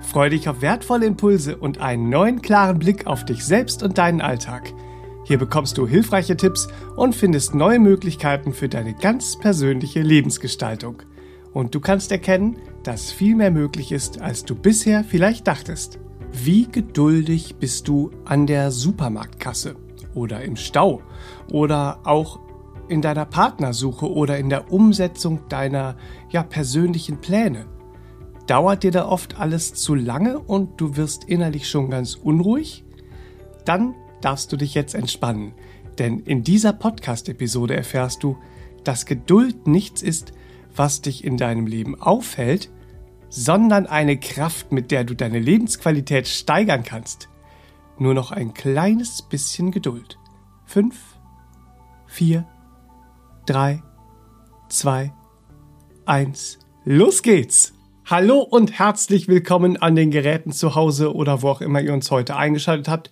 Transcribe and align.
Freue 0.00 0.30
dich 0.30 0.48
auf 0.48 0.62
wertvolle 0.62 1.06
Impulse 1.06 1.56
und 1.56 1.78
einen 1.80 2.08
neuen 2.08 2.40
klaren 2.40 2.78
Blick 2.78 3.06
auf 3.06 3.24
dich 3.24 3.44
selbst 3.44 3.82
und 3.82 3.98
deinen 3.98 4.20
Alltag. 4.20 4.72
Hier 5.24 5.38
bekommst 5.38 5.76
du 5.76 5.86
hilfreiche 5.86 6.36
Tipps 6.36 6.68
und 6.96 7.14
findest 7.14 7.54
neue 7.54 7.78
Möglichkeiten 7.78 8.54
für 8.54 8.68
deine 8.68 8.94
ganz 8.94 9.38
persönliche 9.38 10.00
Lebensgestaltung. 10.00 11.02
Und 11.52 11.74
du 11.74 11.80
kannst 11.80 12.12
erkennen, 12.12 12.56
dass 12.82 13.12
viel 13.12 13.34
mehr 13.34 13.50
möglich 13.50 13.92
ist, 13.92 14.20
als 14.20 14.44
du 14.44 14.54
bisher 14.54 15.04
vielleicht 15.04 15.46
dachtest. 15.46 15.98
Wie 16.32 16.66
geduldig 16.66 17.56
bist 17.56 17.88
du 17.88 18.10
an 18.24 18.46
der 18.46 18.70
Supermarktkasse 18.70 19.76
oder 20.14 20.42
im 20.42 20.56
Stau 20.56 21.02
oder 21.50 22.00
auch 22.04 22.38
in 22.88 23.02
deiner 23.02 23.26
Partnersuche 23.26 24.10
oder 24.10 24.38
in 24.38 24.48
der 24.48 24.72
Umsetzung 24.72 25.40
deiner 25.48 25.96
ja, 26.30 26.42
persönlichen 26.42 27.18
Pläne? 27.18 27.66
Dauert 28.48 28.82
dir 28.82 28.90
da 28.90 29.06
oft 29.06 29.38
alles 29.38 29.74
zu 29.74 29.94
lange 29.94 30.38
und 30.38 30.80
du 30.80 30.96
wirst 30.96 31.24
innerlich 31.24 31.68
schon 31.68 31.90
ganz 31.90 32.14
unruhig? 32.14 32.82
Dann 33.66 33.94
darfst 34.22 34.50
du 34.50 34.56
dich 34.56 34.72
jetzt 34.72 34.94
entspannen, 34.94 35.52
denn 35.98 36.20
in 36.20 36.44
dieser 36.44 36.72
Podcast-Episode 36.72 37.76
erfährst 37.76 38.22
du, 38.22 38.38
dass 38.84 39.04
Geduld 39.04 39.66
nichts 39.66 40.00
ist, 40.00 40.32
was 40.74 41.02
dich 41.02 41.24
in 41.24 41.36
deinem 41.36 41.66
Leben 41.66 42.00
aufhält, 42.00 42.70
sondern 43.28 43.86
eine 43.86 44.18
Kraft, 44.18 44.72
mit 44.72 44.92
der 44.92 45.04
du 45.04 45.14
deine 45.14 45.40
Lebensqualität 45.40 46.26
steigern 46.26 46.84
kannst. 46.84 47.28
Nur 47.98 48.14
noch 48.14 48.32
ein 48.32 48.54
kleines 48.54 49.20
bisschen 49.20 49.72
Geduld. 49.72 50.18
Fünf, 50.64 50.96
vier, 52.06 52.46
drei, 53.44 53.82
zwei, 54.70 55.12
eins, 56.06 56.58
los 56.86 57.22
geht's! 57.22 57.77
Hallo 58.10 58.38
und 58.38 58.72
herzlich 58.72 59.28
willkommen 59.28 59.76
an 59.76 59.94
den 59.94 60.10
Geräten 60.10 60.50
zu 60.50 60.74
Hause 60.74 61.14
oder 61.14 61.42
wo 61.42 61.50
auch 61.50 61.60
immer 61.60 61.82
ihr 61.82 61.92
uns 61.92 62.10
heute 62.10 62.36
eingeschaltet 62.36 62.88
habt. 62.88 63.10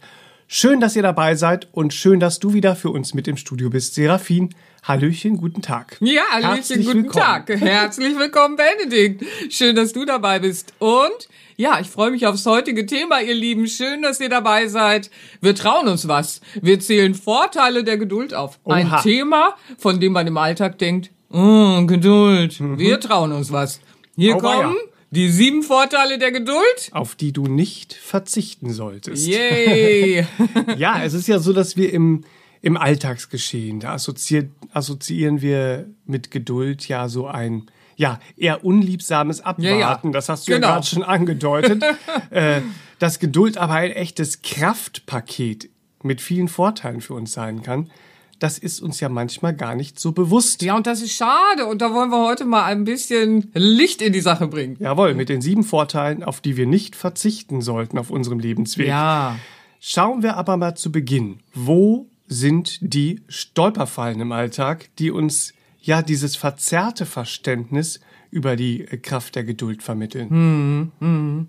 Schön, 0.49 0.81
dass 0.81 0.97
ihr 0.97 1.03
dabei 1.03 1.35
seid 1.35 1.69
und 1.73 1.93
schön, 1.93 2.19
dass 2.19 2.39
du 2.39 2.55
wieder 2.55 2.75
für 2.75 2.89
uns 2.89 3.13
mit 3.13 3.29
im 3.29 3.37
Studio 3.37 3.69
bist, 3.69 3.95
Serafin. 3.95 4.55
Hallöchen, 4.85 5.37
guten 5.37 5.61
Tag. 5.61 5.99
Ja, 6.01 6.23
Hallöchen, 6.31 6.55
Herzlich 6.55 6.87
guten 6.87 7.03
willkommen. 7.03 7.23
Tag. 7.23 7.49
Herzlich 7.61 8.19
willkommen, 8.19 8.57
Benedikt. 8.57 9.23
Schön, 9.51 9.77
dass 9.77 9.93
du 9.93 10.07
dabei 10.07 10.39
bist. 10.39 10.73
Und 10.79 11.29
ja, 11.57 11.79
ich 11.79 11.91
freue 11.91 12.11
mich 12.11 12.27
aufs 12.27 12.47
heutige 12.47 12.87
Thema, 12.87 13.21
ihr 13.21 13.35
Lieben. 13.35 13.67
Schön, 13.67 14.01
dass 14.01 14.19
ihr 14.19 14.31
dabei 14.31 14.67
seid. 14.69 15.11
Wir 15.43 15.55
trauen 15.55 15.89
uns 15.89 16.09
was. 16.09 16.41
Wir 16.63 16.81
zählen 16.81 17.15
Vorteile 17.15 17.85
der 17.85 17.99
Geduld 17.99 18.33
auf. 18.33 18.59
Oha. 18.65 18.77
Ein 18.77 18.91
Thema, 19.03 19.57
von 19.77 20.01
dem 20.01 20.15
man 20.15 20.27
im 20.27 20.39
Alltag 20.39 20.79
denkt, 20.79 21.11
oh, 21.31 21.85
Geduld. 21.85 22.59
Mhm. 22.61 22.79
Wir 22.79 22.99
trauen 22.99 23.33
uns 23.33 23.53
was. 23.53 23.79
Hier 24.17 24.37
Auweia. 24.37 24.63
kommen 24.63 24.77
die 25.11 25.31
sieben 25.31 25.63
Vorteile 25.63 26.19
der 26.19 26.33
Geduld. 26.33 26.91
Auf 26.91 27.15
die 27.15 27.33
du 27.33 27.47
nicht 27.47 27.95
verzichten 27.95 28.73
solltest. 28.73 29.27
Yay! 29.27 30.27
ja, 30.77 31.03
es 31.03 31.15
ist 31.15 31.29
ja 31.29 31.39
so, 31.39 31.53
dass 31.53 31.77
wir 31.77 31.93
im, 31.93 32.25
im 32.61 32.77
Alltagsgeschehen, 32.77 33.81
da 33.81 33.95
assoziieren 33.95 35.43
wir 35.43 35.87
mit 36.07 36.31
Geduld 36.31 36.89
ja 36.89 37.09
so 37.09 37.27
ein, 37.27 37.67
ja, 37.97 38.19
eher 38.37 38.65
unliebsames 38.65 39.41
Abwarten. 39.41 39.81
Ja, 39.81 40.01
ja. 40.03 40.11
Das 40.13 40.29
hast 40.29 40.49
du 40.49 40.53
genau. 40.53 40.67
ja 40.67 40.75
gerade 40.75 40.87
schon 40.87 41.03
angedeutet. 41.03 41.83
äh, 42.31 42.61
dass 42.99 43.19
Geduld 43.19 43.59
aber 43.59 43.75
ein 43.75 43.93
echtes 43.93 44.41
Kraftpaket 44.43 45.69
mit 46.03 46.21
vielen 46.21 46.49
Vorteilen 46.49 47.01
für 47.01 47.15
uns 47.15 47.33
sein 47.33 47.63
kann 47.63 47.91
das 48.39 48.59
ist 48.59 48.81
uns 48.81 49.01
ja 49.01 49.09
manchmal 49.09 49.55
gar 49.55 49.75
nicht 49.75 49.99
so 49.99 50.13
bewusst. 50.13 50.63
Ja, 50.63 50.77
und 50.77 50.87
das 50.87 51.01
ist 51.01 51.13
schade. 51.13 51.67
Und 51.67 51.81
da 51.81 51.93
wollen 51.93 52.11
wir 52.11 52.25
heute 52.25 52.45
mal 52.45 52.65
ein 52.65 52.85
bisschen 52.85 53.51
Licht 53.55 54.03
in 54.03 54.13
die 54.13 54.21
Sache 54.21 54.47
bringen. 54.47 54.77
Jawohl, 54.79 55.15
mit 55.15 55.29
den 55.29 55.41
sieben 55.41 55.65
Vorteilen, 55.65 56.23
auf 56.23 56.41
die 56.41 56.57
wir 56.57 56.67
nicht 56.67 56.97
verzichten 56.97 57.61
sollten 57.61 57.99
auf 57.99 58.11
unserem 58.11 58.39
Lebensweg. 58.39 58.89
Ja. 58.89 59.39
Schauen 59.81 60.23
wir 60.23 60.37
aber 60.37 60.57
mal 60.57 60.75
zu 60.75 60.93
Beginn. 60.93 61.41
Wo 61.55 62.09
sind 62.27 62.79
die 62.81 63.23
Stolperfallen 63.29 64.21
im 64.21 64.33
Alltag, 64.33 64.91
die 64.99 65.11
uns 65.11 65.55
ja 65.81 66.03
dieses 66.03 66.37
verzerrte 66.37 67.07
Verständnis 67.07 68.01
über 68.31 68.57
die 68.57 68.85
Kraft 69.03 69.37
der 69.37 69.45
Geduld 69.45 69.83
vermitteln? 69.83 70.31
Hm, 70.31 70.93
hm. 70.99 71.49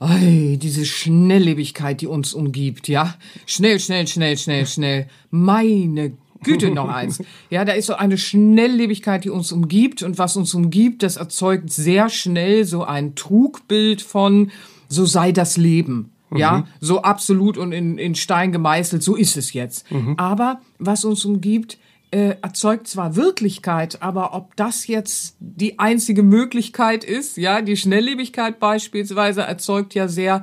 Oi, 0.00 0.58
diese 0.60 0.84
Schnelllebigkeit, 0.84 2.00
die 2.00 2.06
uns 2.06 2.32
umgibt, 2.32 2.86
ja. 2.88 3.14
Schnell, 3.46 3.80
schnell, 3.80 4.06
schnell, 4.06 4.36
schnell, 4.36 4.66
schnell. 4.66 5.06
Meine 5.30 6.12
Güte, 6.44 6.70
noch 6.70 6.88
eins. 6.88 7.20
Ja, 7.50 7.64
da 7.64 7.72
ist 7.72 7.86
so 7.86 7.94
eine 7.94 8.16
Schnelllebigkeit, 8.16 9.24
die 9.24 9.30
uns 9.30 9.50
umgibt. 9.50 10.02
Und 10.02 10.18
was 10.18 10.36
uns 10.36 10.54
umgibt, 10.54 11.02
das 11.02 11.16
erzeugt 11.16 11.72
sehr 11.72 12.08
schnell 12.08 12.64
so 12.64 12.84
ein 12.84 13.14
Trugbild 13.16 14.02
von, 14.02 14.50
so 14.88 15.04
sei 15.04 15.32
das 15.32 15.56
Leben. 15.56 16.10
Ja, 16.34 16.58
mhm. 16.58 16.64
so 16.80 17.02
absolut 17.02 17.56
und 17.56 17.72
in, 17.72 17.96
in 17.96 18.14
Stein 18.14 18.52
gemeißelt, 18.52 19.02
so 19.02 19.16
ist 19.16 19.38
es 19.38 19.54
jetzt. 19.54 19.90
Mhm. 19.90 20.14
Aber 20.18 20.60
was 20.78 21.04
uns 21.04 21.24
umgibt, 21.24 21.78
äh, 22.10 22.36
erzeugt 22.40 22.88
zwar 22.88 23.16
Wirklichkeit, 23.16 24.02
aber 24.02 24.34
ob 24.34 24.56
das 24.56 24.86
jetzt 24.86 25.36
die 25.40 25.78
einzige 25.78 26.22
Möglichkeit 26.22 27.04
ist, 27.04 27.36
ja, 27.36 27.60
die 27.60 27.76
Schnelllebigkeit 27.76 28.58
beispielsweise 28.58 29.42
erzeugt 29.42 29.94
ja 29.94 30.08
sehr 30.08 30.42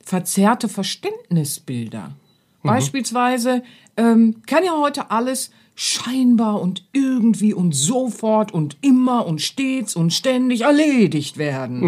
verzerrte 0.00 0.68
Verständnisbilder. 0.68 2.16
Mhm. 2.62 2.68
Beispielsweise 2.68 3.62
ähm, 3.96 4.42
kann 4.46 4.64
ja 4.64 4.76
heute 4.76 5.10
alles 5.10 5.50
scheinbar 5.76 6.60
und 6.60 6.84
irgendwie 6.92 7.52
und 7.52 7.74
sofort 7.74 8.52
und 8.52 8.78
immer 8.80 9.26
und 9.26 9.42
stets 9.42 9.94
und 9.94 10.12
ständig 10.12 10.62
erledigt 10.62 11.36
werden. 11.36 11.80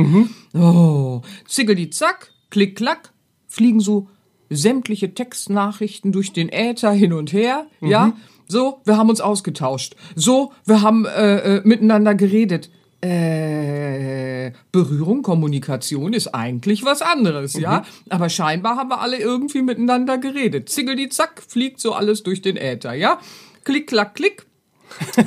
Mhm. 0.53 0.61
Oh, 0.61 1.23
zickel 1.47 1.89
zack, 1.91 2.33
klick 2.51 2.77
klack, 2.77 3.13
fliegen 3.47 3.81
so 3.81 4.09
sämtliche 4.51 5.15
Textnachrichten 5.15 6.13
durch 6.13 6.33
den 6.33 6.51
Äther 6.51 6.93
hin 6.93 7.13
und 7.13 7.33
her, 7.33 7.67
mhm. 7.81 7.89
ja. 7.89 8.13
So, 8.49 8.81
wir 8.85 8.97
haben 8.97 9.11
uns 9.11 9.21
ausgetauscht. 9.21 9.95
So, 10.17 10.53
wir 10.65 10.81
haben 10.81 11.05
äh, 11.05 11.59
äh, 11.59 11.61
miteinander 11.65 12.15
geredet. 12.15 12.71
Äh, 13.01 14.53
Berührung, 14.73 15.23
Kommunikation 15.23 16.15
ist 16.15 16.29
eigentlich 16.29 16.85
was 16.85 17.03
anderes, 17.03 17.55
mhm. 17.55 17.63
ja. 17.63 17.85
Aber 18.09 18.29
scheinbar 18.29 18.77
haben 18.77 18.89
wir 18.89 19.01
alle 19.01 19.19
irgendwie 19.19 19.63
miteinander 19.63 20.19
geredet. 20.19 20.69
Zingel 20.69 20.97
die 20.97 21.11
Zack, 21.11 21.43
fliegt 21.47 21.79
so 21.79 21.93
alles 21.93 22.23
durch 22.23 22.43
den 22.43 22.57
Äther, 22.57 22.95
ja. 22.95 23.21
Klick, 23.65 23.87
klack, 23.87 24.15
klick. 24.15 24.47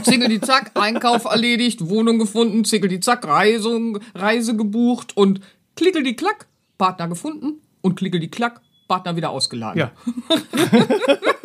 Zingel 0.04 0.28
die 0.28 0.42
Zack, 0.42 0.72
Einkauf 0.74 1.26
erledigt, 1.26 1.88
Wohnung 1.88 2.18
gefunden, 2.18 2.66
Zingel 2.66 2.90
die 2.90 3.00
Zack, 3.00 3.28
Reisung, 3.28 4.00
Reise 4.16 4.56
gebucht 4.56 5.16
und 5.16 5.40
klickel 5.76 6.04
die 6.04 6.16
Klack, 6.16 6.48
Partner 6.80 7.08
gefunden 7.08 7.62
und 7.82 7.96
klickel 7.96 8.20
die 8.20 8.32
Klack, 8.32 8.62
Partner 8.88 9.16
wieder 9.16 9.30
ausgeladen. 9.30 9.80
Ja. 9.80 9.92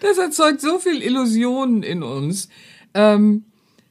Das 0.00 0.18
erzeugt 0.18 0.60
so 0.60 0.78
viel 0.78 1.02
Illusionen 1.02 1.82
in 1.82 2.02
uns. 2.02 2.48
Ähm, 2.94 3.44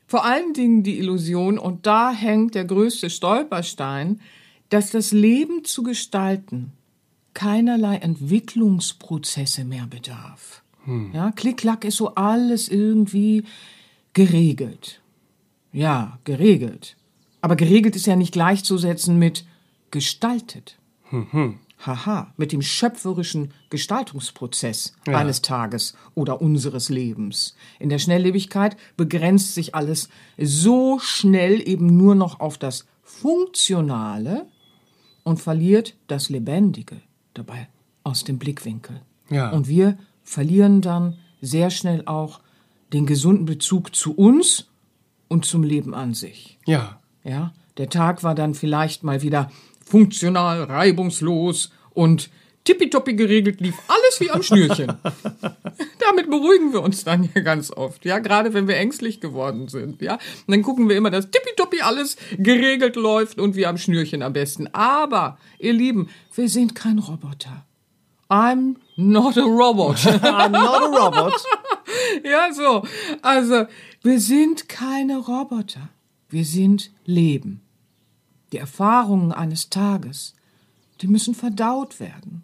vor 0.07 0.25
allen 0.25 0.53
Dingen 0.53 0.84
die 0.84 1.00
Illusion, 1.00 1.57
und 1.57 1.85
da 1.85 2.12
hängt 2.12 2.56
der 2.56 2.66
größte 2.66 3.09
Stolperstein, 3.09 4.19
dass 4.69 4.91
das 4.91 5.11
Leben 5.11 5.63
zu 5.63 5.84
gestalten 5.84 6.73
keinerlei 7.34 7.96
Entwicklungsprozesse 7.97 9.64
mehr 9.64 9.87
bedarf. 9.87 10.64
Hm. 10.84 11.11
Ja, 11.14 11.31
Klick-Klack 11.31 11.85
ist 11.85 11.97
so 11.97 12.16
alles 12.16 12.67
irgendwie 12.67 13.43
geregelt. 14.14 15.02
Ja, 15.72 16.20
geregelt. 16.26 16.97
Aber 17.40 17.55
geregelt 17.55 17.96
ist 17.96 18.05
ja 18.05 18.16
nicht 18.16 18.34
gleichzusetzen 18.34 19.17
mit 19.17 19.46
gestaltet. 19.91 20.78
Hm, 21.09 21.28
hm 21.31 21.59
haha, 21.85 22.33
mit 22.37 22.51
dem 22.51 22.61
schöpferischen 22.61 23.53
Gestaltungsprozess 23.69 24.93
ja. 25.07 25.17
eines 25.17 25.41
Tages 25.41 25.95
oder 26.16 26.41
unseres 26.41 26.89
Lebens. 26.89 27.55
In 27.79 27.89
der 27.89 27.99
Schnelllebigkeit 27.99 28.78
begrenzt 28.97 29.55
sich 29.55 29.75
alles 29.75 30.09
so 30.37 30.99
schnell 30.99 31.67
eben 31.67 31.97
nur 31.97 32.16
noch 32.16 32.39
auf 32.39 32.57
das 32.57 32.85
Funktionale 33.03 34.47
und 35.23 35.39
verliert 35.39 35.95
das 36.07 36.29
Lebendige 36.29 37.01
dabei 37.33 37.67
aus 38.03 38.23
dem 38.23 38.37
Blickwinkel. 38.37 39.01
Ja. 39.29 39.49
Und 39.51 39.67
wir 39.67 39.97
verlieren 40.23 40.81
dann 40.81 41.17
sehr 41.41 41.69
schnell 41.69 42.03
auch 42.05 42.41
den 42.93 43.05
gesunden 43.05 43.45
Bezug 43.45 43.95
zu 43.95 44.13
uns 44.13 44.67
und 45.28 45.45
zum 45.45 45.63
Leben 45.63 45.93
an 45.93 46.13
sich. 46.13 46.59
Ja. 46.66 46.99
Ja, 47.23 47.53
der 47.78 47.89
Tag 47.89 48.23
war 48.23 48.35
dann 48.35 48.53
vielleicht 48.53 49.03
mal 49.03 49.22
wieder 49.22 49.51
funktional, 49.91 50.64
reibungslos 50.64 51.70
und 51.93 52.29
tippitoppi 52.64 53.14
geregelt 53.16 53.59
lief 53.59 53.76
alles 53.90 54.22
wie 54.22 54.32
am 54.32 54.41
Schnürchen. 54.41 54.88
Damit 55.99 56.29
beruhigen 56.29 56.72
wir 56.72 56.82
uns 56.82 57.03
dann 57.03 57.29
ja 57.35 57.41
ganz 57.41 57.72
oft, 57.72 58.05
ja, 58.05 58.20
gerade 58.20 58.53
wenn 58.53 58.70
wir 58.70 58.78
ängstlich 58.78 59.20
geworden 59.20 59.67
sind, 59.67 60.02
ja. 60.02 60.14
Und 60.14 60.22
dann 60.47 60.61
gucken 60.61 60.88
wir 60.88 60.96
immer, 60.96 61.09
dass 61.09 61.29
tippitoppi 61.29 61.82
alles 61.82 62.16
geregelt 62.38 62.96
läuft 62.96 63.38
und 63.38 63.58
wie 63.58 63.66
am 63.66 63.78
Schnürchen 63.78 64.22
am 64.22 64.32
besten. 64.32 64.67
Aber, 64.73 65.38
ihr 65.59 65.73
Lieben, 65.73 66.09
wir 66.34 66.47
sind 66.47 66.73
kein 66.73 66.99
Roboter. 66.99 67.66
I'm 68.29 68.78
not 68.96 69.38
a 69.38 69.43
robot. 69.43 69.97
I'm 70.05 70.52
not 70.52 70.84
a 70.84 70.88
robot. 70.88 71.34
ja, 72.23 72.53
so. 72.53 72.84
Also, 73.22 73.66
wir 74.03 74.22
sind 74.22 74.70
keine 74.70 75.17
Roboter. 75.17 75.90
Wir 76.29 76.46
sind 76.46 76.91
Leben. 77.05 77.61
Die 78.52 78.58
Erfahrungen 78.58 79.32
eines 79.32 79.70
Tages, 79.70 80.36
die 81.02 81.08
müssen 81.08 81.36
verdaut 81.36 82.00
werden. 82.00 82.44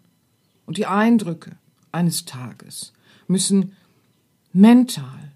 Und 0.66 0.76
die 0.76 0.86
Eindrücke 0.86 1.56
eines 1.92 2.24
Tages 2.24 2.92
müssen 3.26 3.76
mental 4.52 5.32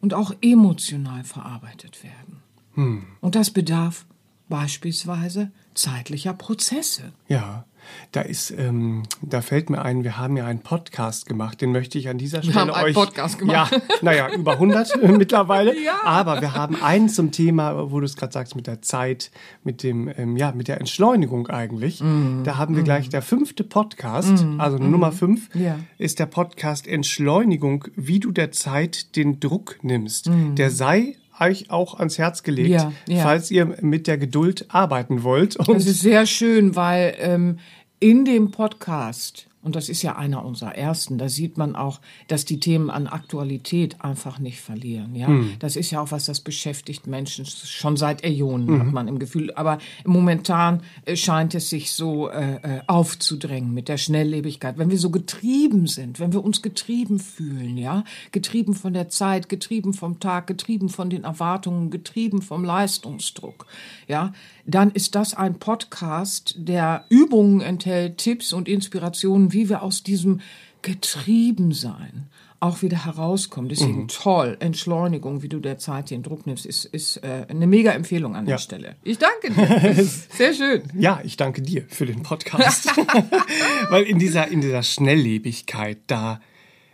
und 0.00 0.14
auch 0.14 0.32
emotional 0.40 1.24
verarbeitet 1.24 2.02
werden. 2.02 2.42
Hm. 2.74 3.06
Und 3.20 3.34
das 3.34 3.50
bedarf 3.50 4.06
beispielsweise 4.48 5.50
zeitlicher 5.74 6.34
Prozesse. 6.34 7.12
Ja. 7.28 7.64
Da 8.12 8.22
ist, 8.22 8.50
ähm, 8.50 9.04
da 9.22 9.40
fällt 9.40 9.70
mir 9.70 9.82
ein, 9.82 10.04
wir 10.04 10.18
haben 10.18 10.36
ja 10.36 10.46
einen 10.46 10.60
Podcast 10.60 11.26
gemacht, 11.26 11.60
den 11.60 11.72
möchte 11.72 11.98
ich 11.98 12.08
an 12.08 12.18
dieser 12.18 12.42
Stelle 12.42 12.54
wir 12.54 12.60
haben 12.60 12.70
euch. 12.70 12.84
Einen 12.84 12.94
Podcast 12.94 13.38
gemacht. 13.38 13.72
Ja, 13.72 13.80
naja, 14.02 14.28
über 14.32 14.52
100 14.52 15.02
mittlerweile. 15.18 15.78
Ja. 15.80 16.00
Aber 16.04 16.40
wir 16.40 16.54
haben 16.54 16.82
einen 16.82 17.08
zum 17.08 17.30
Thema, 17.30 17.90
wo 17.90 18.00
du 18.00 18.06
es 18.06 18.16
gerade 18.16 18.32
sagst, 18.32 18.56
mit 18.56 18.66
der 18.66 18.82
Zeit, 18.82 19.30
mit 19.64 19.82
dem, 19.82 20.10
ähm, 20.16 20.36
ja, 20.36 20.52
mit 20.52 20.68
der 20.68 20.78
Entschleunigung 20.78 21.48
eigentlich. 21.48 22.00
Mm. 22.00 22.44
Da 22.44 22.56
haben 22.56 22.74
wir 22.74 22.82
mm. 22.82 22.84
gleich 22.84 23.08
der 23.08 23.22
fünfte 23.22 23.64
Podcast, 23.64 24.44
mm. 24.44 24.60
also 24.60 24.78
Nummer 24.78 25.12
fünf, 25.12 25.48
ja. 25.54 25.78
ist 25.98 26.18
der 26.18 26.26
Podcast 26.26 26.86
Entschleunigung, 26.86 27.84
wie 27.96 28.20
du 28.20 28.32
der 28.32 28.52
Zeit 28.52 29.16
den 29.16 29.40
Druck 29.40 29.78
nimmst. 29.82 30.28
Mm. 30.28 30.54
Der 30.54 30.70
sei 30.70 31.16
euch 31.40 31.70
auch 31.70 31.98
ans 31.98 32.18
Herz 32.18 32.42
gelegt, 32.42 32.68
ja, 32.68 32.92
ja. 33.08 33.22
falls 33.22 33.50
ihr 33.50 33.64
mit 33.80 34.06
der 34.06 34.18
Geduld 34.18 34.66
arbeiten 34.68 35.22
wollt. 35.22 35.56
Und 35.56 35.70
das 35.70 35.86
ist 35.86 36.00
sehr 36.00 36.26
schön, 36.26 36.76
weil 36.76 37.14
ähm, 37.18 37.58
in 38.02 38.24
dem 38.24 38.50
Podcast 38.50 39.49
und 39.62 39.76
das 39.76 39.90
ist 39.90 40.00
ja 40.00 40.16
einer 40.16 40.42
unserer 40.44 40.74
ersten. 40.74 41.18
Da 41.18 41.28
sieht 41.28 41.58
man 41.58 41.76
auch, 41.76 42.00
dass 42.28 42.46
die 42.46 42.60
Themen 42.60 42.88
an 42.88 43.06
Aktualität 43.06 44.00
einfach 44.00 44.38
nicht 44.38 44.60
verlieren. 44.60 45.14
Ja, 45.14 45.28
mhm. 45.28 45.52
das 45.58 45.76
ist 45.76 45.90
ja 45.90 46.00
auch 46.00 46.12
was, 46.12 46.24
das 46.24 46.40
beschäftigt 46.40 47.06
Menschen 47.06 47.44
schon 47.44 47.98
seit 47.98 48.24
Äonen, 48.24 48.66
mhm. 48.66 48.80
hat 48.80 48.92
man 48.92 49.08
im 49.08 49.18
Gefühl. 49.18 49.52
Aber 49.52 49.78
momentan 50.06 50.82
äh, 51.04 51.14
scheint 51.14 51.54
es 51.54 51.68
sich 51.68 51.92
so 51.92 52.30
äh, 52.30 52.54
äh, 52.54 52.80
aufzudrängen 52.86 53.74
mit 53.74 53.88
der 53.88 53.98
Schnelllebigkeit. 53.98 54.78
Wenn 54.78 54.90
wir 54.90 54.98
so 54.98 55.10
getrieben 55.10 55.86
sind, 55.86 56.20
wenn 56.20 56.32
wir 56.32 56.42
uns 56.42 56.62
getrieben 56.62 57.18
fühlen, 57.18 57.76
ja, 57.76 58.04
getrieben 58.32 58.72
von 58.72 58.94
der 58.94 59.10
Zeit, 59.10 59.50
getrieben 59.50 59.92
vom 59.92 60.20
Tag, 60.20 60.46
getrieben 60.46 60.88
von 60.88 61.10
den 61.10 61.24
Erwartungen, 61.24 61.90
getrieben 61.90 62.40
vom 62.40 62.64
Leistungsdruck, 62.64 63.66
ja, 64.08 64.32
dann 64.64 64.90
ist 64.90 65.14
das 65.14 65.34
ein 65.34 65.58
Podcast, 65.58 66.54
der 66.56 67.04
Übungen 67.08 67.60
enthält, 67.60 68.18
Tipps 68.18 68.52
und 68.52 68.68
Inspirationen, 68.68 69.49
wie 69.52 69.68
wir 69.68 69.82
aus 69.82 70.02
diesem 70.02 70.40
Getriebensein 70.82 72.28
auch 72.60 72.82
wieder 72.82 73.06
herauskommen. 73.06 73.70
Deswegen 73.70 74.02
mhm. 74.02 74.08
toll, 74.08 74.56
Entschleunigung, 74.60 75.42
wie 75.42 75.48
du 75.48 75.60
der 75.60 75.78
Zeit 75.78 76.10
den 76.10 76.22
Druck 76.22 76.46
nimmst, 76.46 76.66
ist, 76.66 76.84
ist 76.84 77.16
äh, 77.18 77.46
eine 77.48 77.66
mega 77.66 77.90
Empfehlung 77.92 78.36
an 78.36 78.44
ja. 78.46 78.52
der 78.52 78.58
Stelle. 78.58 78.96
Ich 79.02 79.18
danke 79.18 79.50
dir. 79.50 80.04
Sehr 80.04 80.52
schön. 80.52 80.82
Ja, 80.94 81.20
ich 81.24 81.38
danke 81.38 81.62
dir 81.62 81.84
für 81.88 82.04
den 82.04 82.22
Podcast. 82.22 82.86
Weil 83.90 84.04
in 84.04 84.18
dieser, 84.18 84.48
in 84.48 84.60
dieser 84.60 84.82
Schnelllebigkeit, 84.82 85.98
da 86.06 86.40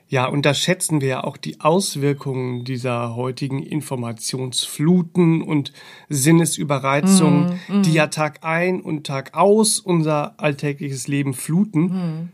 ja, 0.08 0.26
unterschätzen 0.26 1.00
wir 1.00 1.08
ja 1.08 1.24
auch 1.24 1.36
die 1.36 1.60
Auswirkungen 1.60 2.64
dieser 2.64 3.16
heutigen 3.16 3.60
Informationsfluten 3.60 5.42
und 5.42 5.72
Sinnesüberreizung, 6.08 7.58
mm, 7.68 7.78
mm. 7.78 7.82
die 7.82 7.92
ja 7.92 8.06
Tag 8.06 8.44
ein 8.44 8.80
und 8.80 9.04
Tag 9.04 9.34
aus 9.34 9.80
unser 9.80 10.38
alltägliches 10.38 11.08
Leben 11.08 11.34
fluten. 11.34 11.82
Mm. 11.82 12.28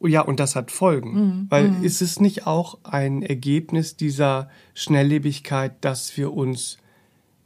Ja, 0.00 0.20
und 0.20 0.40
das 0.40 0.56
hat 0.56 0.70
Folgen. 0.70 1.14
Mm, 1.14 1.46
Weil 1.48 1.68
mm. 1.68 1.84
ist 1.84 2.02
es 2.02 2.20
nicht 2.20 2.46
auch 2.46 2.78
ein 2.84 3.22
Ergebnis 3.22 3.96
dieser 3.96 4.48
Schnelllebigkeit, 4.74 5.72
dass 5.80 6.16
wir 6.16 6.34
uns 6.34 6.76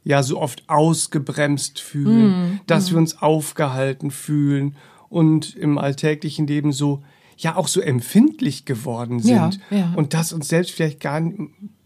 ja 0.03 0.23
so 0.23 0.39
oft 0.39 0.67
ausgebremst 0.67 1.79
fühlen, 1.79 2.55
mm, 2.55 2.59
dass 2.67 2.91
wir 2.91 2.97
uns 2.97 3.21
aufgehalten 3.21 4.11
fühlen 4.11 4.75
und 5.09 5.55
im 5.55 5.77
alltäglichen 5.77 6.47
Leben 6.47 6.71
so 6.71 7.03
ja 7.37 7.55
auch 7.55 7.67
so 7.67 7.81
empfindlich 7.81 8.65
geworden 8.65 9.19
sind 9.19 9.59
ja, 9.71 9.77
ja. 9.77 9.93
und 9.95 10.13
dass 10.13 10.31
uns 10.33 10.47
selbst 10.47 10.71
vielleicht 10.71 10.99
gar 10.99 11.19
nicht, 11.19 11.39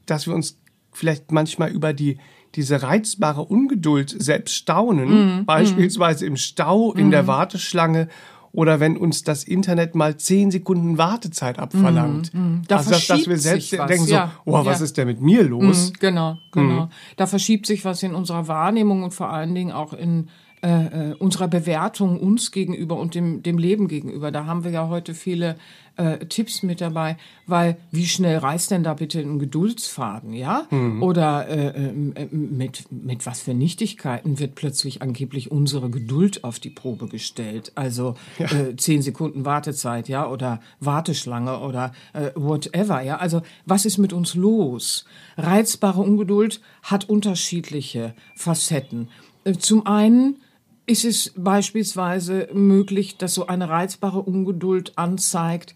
dass 0.06 0.28
wir 0.28 0.34
uns 0.34 0.58
vielleicht 0.92 1.32
manchmal 1.32 1.72
über 1.72 1.94
die 1.94 2.18
diese 2.56 2.82
reizbare 2.82 3.42
Ungeduld 3.42 4.16
selbst 4.18 4.56
staunen, 4.56 5.40
mm, 5.40 5.46
beispielsweise 5.46 6.24
mm. 6.24 6.28
im 6.30 6.38
Stau, 6.38 6.94
in 6.94 7.12
der 7.12 7.28
Warteschlange 7.28 8.08
oder 8.56 8.80
wenn 8.80 8.96
uns 8.96 9.24
das 9.24 9.44
Internet 9.44 9.96
mal 9.96 10.18
zehn 10.18 10.50
Sekunden 10.50 10.98
Wartezeit 10.98 11.60
abverlangt. 11.60 12.34
Mm, 12.34 12.40
mm. 12.40 12.62
Da 12.68 12.78
also 12.78 12.92
dass, 12.92 13.08
dass 13.08 13.28
wir 13.28 13.38
selbst 13.38 13.72
denken 13.74 14.08
ja, 14.08 14.32
so, 14.46 14.52
oh, 14.52 14.66
was 14.66 14.80
ja. 14.80 14.86
ist 14.86 14.98
denn 14.98 15.08
mit 15.08 15.22
mir 15.22 15.44
los? 15.44 15.92
Mm, 15.92 15.94
genau, 16.00 16.38
genau. 16.52 16.90
Da 17.18 17.28
verschiebt 17.28 17.66
sich 17.66 17.84
was 17.84 18.02
in 18.02 18.16
unserer 18.16 18.48
Wahrnehmung 18.48 19.04
und 19.04 19.14
vor 19.14 19.30
allen 19.30 19.54
Dingen 19.54 19.72
auch 19.72 19.92
in 19.94 20.30
äh, 20.66 21.12
äh, 21.12 21.14
unserer 21.20 21.48
Bewertung 21.48 22.20
uns 22.20 22.50
gegenüber 22.50 22.98
und 22.98 23.14
dem, 23.14 23.44
dem 23.44 23.60
Leben 23.60 23.88
gegenüber. 23.88 24.32
Da 24.32 24.48
haben 24.48 24.64
wir 24.64 24.72
ja 24.72 24.90
heute 24.90 25.14
viele 25.14 25.58
äh, 25.96 26.26
Tipps 26.26 26.64
mit 26.64 26.82
dabei, 26.82 27.18
weil 27.46 27.78
wie 27.92 28.08
schnell 28.08 28.40
reißt 28.40 28.72
denn 28.72 28.82
da 28.82 28.96
bitte 28.96 29.20
ein 29.20 29.38
Geduldsfaden, 29.38 30.34
ja? 30.34 30.66
Mhm. 30.72 31.04
Oder 31.04 31.48
äh, 31.48 31.68
äh, 31.68 32.26
mit, 32.32 32.92
mit 32.92 33.28
was 33.28 33.42
für 33.42 33.54
Nichtigkeiten 33.54 34.40
wird 34.40 34.56
plötzlich 34.56 35.04
angeblich 35.04 35.52
unsere 35.52 35.92
Geduld 35.92 36.44
auf 36.44 36.60
die 36.60 36.72
Probe 36.72 37.10
gestellt? 37.10 37.72
Also 37.76 38.16
ja. 38.40 38.48
äh, 38.48 38.76
zehn 38.76 39.04
Sekunden 39.04 39.46
Wartezeit, 39.46 40.10
ja, 40.10 40.28
oder 40.28 40.62
Warteschlange 40.80 41.60
oder 41.60 41.94
äh, 42.14 42.32
whatever, 42.34 43.02
ja? 43.02 43.18
Also 43.18 43.44
was 43.68 43.86
ist 43.86 44.00
mit 44.00 44.14
uns 44.14 44.34
los? 44.34 45.06
Reizbare 45.38 46.02
Ungeduld 46.02 46.60
hat 46.82 47.08
unterschiedliche 47.08 48.16
Facetten. 48.34 49.10
Äh, 49.44 49.54
zum 49.54 49.86
einen 49.86 50.38
ist 50.86 51.06
es 51.06 51.34
beispielsweise 51.36 52.48
möglich, 52.54 53.18
dass 53.18 53.34
so 53.34 53.48
eine 53.48 53.70
reizbare 53.70 54.22
Ungeduld 54.22 54.98
anzeigt, 54.98 55.76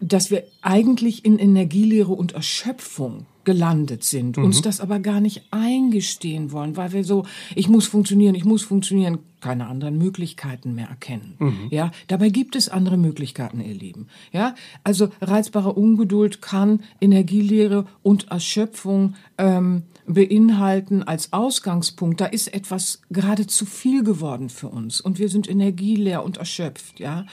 dass 0.00 0.30
wir 0.30 0.44
eigentlich 0.62 1.24
in 1.24 1.38
Energielehre 1.38 2.12
und 2.12 2.32
Erschöpfung 2.32 3.26
gelandet 3.44 4.04
sind, 4.04 4.36
mhm. 4.36 4.44
uns 4.44 4.62
das 4.62 4.80
aber 4.80 4.98
gar 4.98 5.20
nicht 5.20 5.44
eingestehen 5.50 6.52
wollen, 6.52 6.76
weil 6.76 6.92
wir 6.92 7.04
so, 7.04 7.24
ich 7.54 7.68
muss 7.68 7.86
funktionieren, 7.86 8.34
ich 8.34 8.44
muss 8.44 8.62
funktionieren, 8.62 9.18
keine 9.40 9.66
anderen 9.66 9.96
Möglichkeiten 9.96 10.74
mehr 10.74 10.88
erkennen. 10.88 11.34
Mhm. 11.38 11.68
Ja, 11.70 11.90
dabei 12.08 12.28
gibt 12.28 12.56
es 12.56 12.68
andere 12.68 12.98
Möglichkeiten, 12.98 13.60
ihr 13.60 13.74
Lieben. 13.74 14.08
Ja, 14.32 14.54
also 14.84 15.08
reizbare 15.22 15.72
Ungeduld 15.72 16.42
kann 16.42 16.80
Energielehre 17.00 17.86
und 18.02 18.30
Erschöpfung 18.30 19.14
ähm, 19.38 19.84
beinhalten 20.14 21.02
als 21.02 21.32
Ausgangspunkt. 21.32 22.20
Da 22.20 22.26
ist 22.26 22.52
etwas 22.52 23.00
gerade 23.10 23.46
zu 23.46 23.66
viel 23.66 24.02
geworden 24.02 24.48
für 24.48 24.68
uns 24.68 25.00
und 25.00 25.18
wir 25.18 25.28
sind 25.28 25.48
energieleer 25.48 26.24
und 26.24 26.36
erschöpft. 26.36 27.00
Ja, 27.00 27.26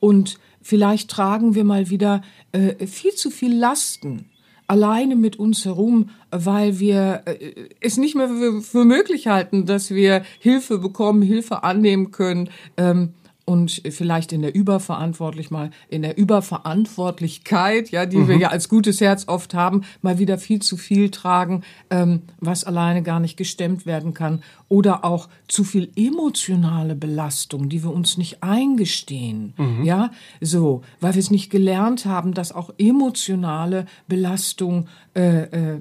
und 0.00 0.38
vielleicht 0.60 1.10
tragen 1.10 1.54
wir 1.54 1.64
mal 1.64 1.90
wieder 1.90 2.22
äh, 2.52 2.86
viel 2.86 3.12
zu 3.12 3.30
viel 3.30 3.54
Lasten 3.54 4.26
alleine 4.66 5.16
mit 5.16 5.38
uns 5.38 5.64
herum, 5.64 6.08
weil 6.30 6.80
wir 6.80 7.22
äh, 7.26 7.68
es 7.80 7.98
nicht 7.98 8.14
mehr 8.14 8.28
für, 8.28 8.62
für 8.62 8.84
möglich 8.84 9.26
halten, 9.26 9.66
dass 9.66 9.90
wir 9.90 10.22
Hilfe 10.38 10.78
bekommen, 10.78 11.22
Hilfe 11.22 11.62
annehmen 11.62 12.10
können. 12.10 12.48
Ähm, 12.76 13.14
und 13.44 13.82
vielleicht 13.90 14.32
in 14.32 14.42
der 14.42 14.54
Überverantwortlich 14.54 15.50
mal 15.50 15.70
in 15.88 16.02
der 16.02 16.16
Überverantwortlichkeit, 16.16 17.90
ja, 17.90 18.06
die 18.06 18.18
mhm. 18.18 18.28
wir 18.28 18.36
ja 18.36 18.48
als 18.48 18.68
gutes 18.68 19.00
Herz 19.00 19.26
oft 19.26 19.54
haben, 19.54 19.82
mal 20.00 20.18
wieder 20.18 20.38
viel 20.38 20.60
zu 20.60 20.76
viel 20.76 21.10
tragen, 21.10 21.62
ähm, 21.90 22.22
was 22.38 22.64
alleine 22.64 23.02
gar 23.02 23.20
nicht 23.20 23.36
gestemmt 23.36 23.84
werden 23.86 24.14
kann, 24.14 24.42
oder 24.68 25.04
auch 25.04 25.28
zu 25.48 25.64
viel 25.64 25.90
emotionale 25.96 26.94
Belastung, 26.94 27.68
die 27.68 27.82
wir 27.82 27.92
uns 27.92 28.16
nicht 28.16 28.42
eingestehen, 28.42 29.54
mhm. 29.56 29.84
ja, 29.84 30.10
so, 30.40 30.82
weil 31.00 31.14
wir 31.14 31.20
es 31.20 31.30
nicht 31.30 31.50
gelernt 31.50 32.06
haben, 32.06 32.34
dass 32.34 32.52
auch 32.52 32.70
emotionale 32.78 33.86
Belastung 34.08 34.88
äh, 35.14 35.74
äh, 35.74 35.80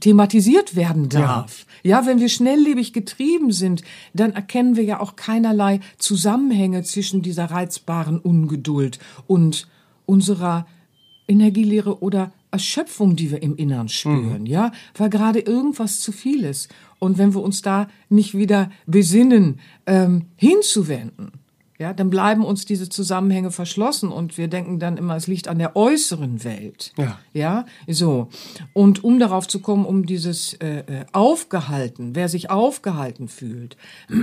thematisiert 0.00 0.74
werden 0.74 1.08
darf. 1.08 1.66
Ja. 1.82 2.00
ja, 2.00 2.06
wenn 2.06 2.20
wir 2.20 2.28
schnelllebig 2.28 2.92
getrieben 2.92 3.52
sind, 3.52 3.82
dann 4.14 4.32
erkennen 4.32 4.76
wir 4.76 4.84
ja 4.84 5.00
auch 5.00 5.16
keinerlei 5.16 5.80
Zusammenhänge 5.98 6.82
zwischen 6.82 7.22
dieser 7.22 7.46
reizbaren 7.46 8.18
Ungeduld 8.18 8.98
und 9.26 9.68
unserer 10.04 10.66
Energielehre 11.28 12.02
oder 12.02 12.32
Erschöpfung, 12.50 13.16
die 13.16 13.30
wir 13.30 13.42
im 13.42 13.56
Innern 13.56 13.88
spüren, 13.88 14.42
mhm. 14.42 14.46
ja, 14.46 14.72
weil 14.96 15.10
gerade 15.10 15.40
irgendwas 15.40 16.00
zu 16.00 16.12
viel 16.12 16.44
ist. 16.44 16.72
Und 16.98 17.18
wenn 17.18 17.34
wir 17.34 17.42
uns 17.42 17.60
da 17.60 17.88
nicht 18.08 18.36
wieder 18.36 18.70
besinnen, 18.86 19.60
ähm, 19.86 20.26
hinzuwenden, 20.36 21.32
Ja, 21.78 21.92
dann 21.92 22.08
bleiben 22.08 22.42
uns 22.44 22.64
diese 22.64 22.88
Zusammenhänge 22.88 23.50
verschlossen 23.50 24.10
und 24.10 24.38
wir 24.38 24.48
denken 24.48 24.78
dann 24.78 24.96
immer, 24.96 25.14
es 25.16 25.26
liegt 25.26 25.48
an 25.48 25.58
der 25.58 25.76
äußeren 25.76 26.42
Welt. 26.42 26.94
Ja. 26.96 27.18
Ja, 27.34 27.66
so. 27.86 28.30
Und 28.72 29.04
um 29.04 29.18
darauf 29.18 29.46
zu 29.46 29.60
kommen, 29.60 29.84
um 29.84 30.06
dieses 30.06 30.54
äh, 30.54 30.78
äh 30.78 31.04
aufgehalten, 31.12 32.14
wer 32.14 32.30
sich 32.30 32.48
aufgehalten 32.50 33.28
fühlt. 33.28 33.76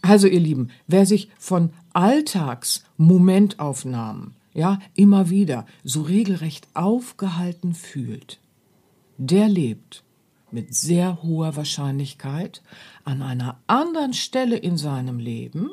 Also 0.00 0.26
ihr 0.26 0.40
Lieben, 0.40 0.70
wer 0.86 1.04
sich 1.06 1.28
von 1.38 1.70
Alltagsmomentaufnahmen, 1.92 4.34
ja, 4.54 4.78
immer 4.94 5.28
wieder 5.28 5.66
so 5.84 6.00
regelrecht 6.02 6.66
aufgehalten 6.74 7.74
fühlt, 7.74 8.38
der 9.18 9.48
lebt 9.48 10.04
mit 10.50 10.74
sehr 10.74 11.22
hoher 11.22 11.56
Wahrscheinlichkeit 11.56 12.62
an 13.04 13.22
einer 13.22 13.60
anderen 13.66 14.14
Stelle 14.14 14.56
in 14.56 14.76
seinem 14.76 15.18
Leben, 15.18 15.70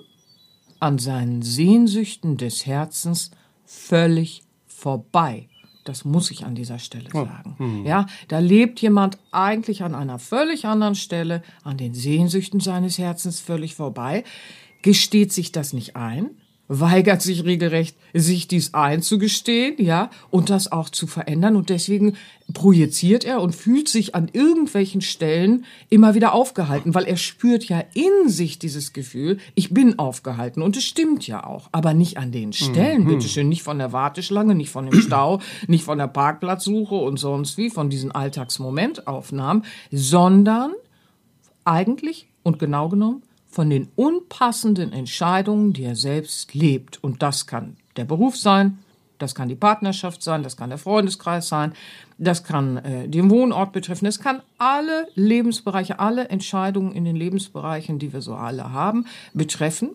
an 0.85 0.99
seinen 0.99 1.41
Sehnsüchten 1.41 2.37
des 2.37 2.67
Herzens 2.67 3.31
völlig 3.65 4.43
vorbei. 4.67 5.49
Das 5.83 6.05
muss 6.05 6.29
ich 6.29 6.45
an 6.45 6.53
dieser 6.53 6.77
Stelle 6.77 7.09
sagen. 7.09 7.55
Ja, 7.87 8.05
da 8.27 8.37
lebt 8.37 8.79
jemand 8.81 9.17
eigentlich 9.31 9.81
an 9.81 9.95
einer 9.95 10.19
völlig 10.19 10.65
anderen 10.65 10.93
Stelle, 10.93 11.41
an 11.63 11.77
den 11.77 11.95
Sehnsüchten 11.95 12.59
seines 12.59 12.99
Herzens 12.99 13.39
völlig 13.39 13.73
vorbei, 13.73 14.23
gesteht 14.83 15.33
sich 15.33 15.51
das 15.51 15.73
nicht 15.73 15.95
ein, 15.95 16.29
weigert 16.67 17.21
sich 17.21 17.45
regelrecht, 17.45 17.95
sich 18.13 18.47
dies 18.47 18.73
einzugestehen, 18.73 19.75
ja, 19.77 20.09
und 20.31 20.49
das 20.49 20.71
auch 20.71 20.89
zu 20.89 21.05
verändern. 21.05 21.55
Und 21.55 21.69
deswegen 21.69 22.15
projiziert 22.53 23.23
er 23.23 23.41
und 23.41 23.55
fühlt 23.55 23.87
sich 23.87 24.15
an 24.15 24.29
irgendwelchen 24.33 25.01
Stellen 25.01 25.65
immer 25.89 26.15
wieder 26.15 26.33
aufgehalten, 26.33 26.95
weil 26.95 27.05
er 27.05 27.17
spürt 27.17 27.65
ja 27.65 27.83
in 27.93 28.29
sich 28.29 28.57
dieses 28.57 28.93
Gefühl, 28.93 29.37
ich 29.53 29.73
bin 29.73 29.99
aufgehalten. 29.99 30.61
Und 30.61 30.75
es 30.75 30.85
stimmt 30.85 31.27
ja 31.27 31.45
auch, 31.45 31.69
aber 31.71 31.93
nicht 31.93 32.17
an 32.17 32.31
den 32.31 32.51
Stellen, 32.53 33.03
mhm. 33.03 33.07
bitteschön, 33.07 33.49
nicht 33.49 33.63
von 33.63 33.77
der 33.77 33.91
Warteschlange, 33.91 34.55
nicht 34.55 34.69
von 34.69 34.89
dem 34.89 35.01
Stau, 35.01 35.41
nicht 35.67 35.83
von 35.83 35.97
der 35.97 36.07
Parkplatzsuche 36.07 36.95
und 36.95 37.17
sonst 37.17 37.57
wie, 37.57 37.69
von 37.69 37.89
diesen 37.89 38.11
Alltagsmomentaufnahmen, 38.11 39.63
sondern 39.91 40.73
eigentlich 41.63 42.27
und 42.43 42.59
genau 42.59 42.89
genommen 42.89 43.23
von 43.55 43.69
den 43.69 43.87
unpassenden 43.95 44.91
Entscheidungen, 44.91 45.71
die 45.71 45.85
er 45.85 45.95
selbst 45.95 46.53
lebt. 46.53 47.01
Und 47.01 47.23
das 47.23 47.47
kann 47.47 47.77
der 47.95 48.03
Beruf 48.03 48.35
sein, 48.35 48.79
das 49.17 49.33
kann 49.33 49.47
die 49.47 49.55
Partnerschaft 49.55 50.21
sein, 50.21 50.43
das 50.43 50.57
kann 50.57 50.71
der 50.71 50.77
Freundeskreis 50.77 51.47
sein, 51.47 51.71
das 52.17 52.43
kann 52.43 52.75
äh, 52.75 53.07
den 53.07 53.29
Wohnort 53.29 53.71
betreffen, 53.71 54.03
das 54.03 54.19
kann 54.19 54.41
alle 54.57 55.07
Lebensbereiche, 55.15 55.99
alle 55.99 56.27
Entscheidungen 56.27 56.91
in 56.91 57.05
den 57.05 57.15
Lebensbereichen, 57.15 57.97
die 57.97 58.11
wir 58.11 58.21
so 58.21 58.35
alle 58.35 58.73
haben, 58.73 59.05
betreffen. 59.33 59.91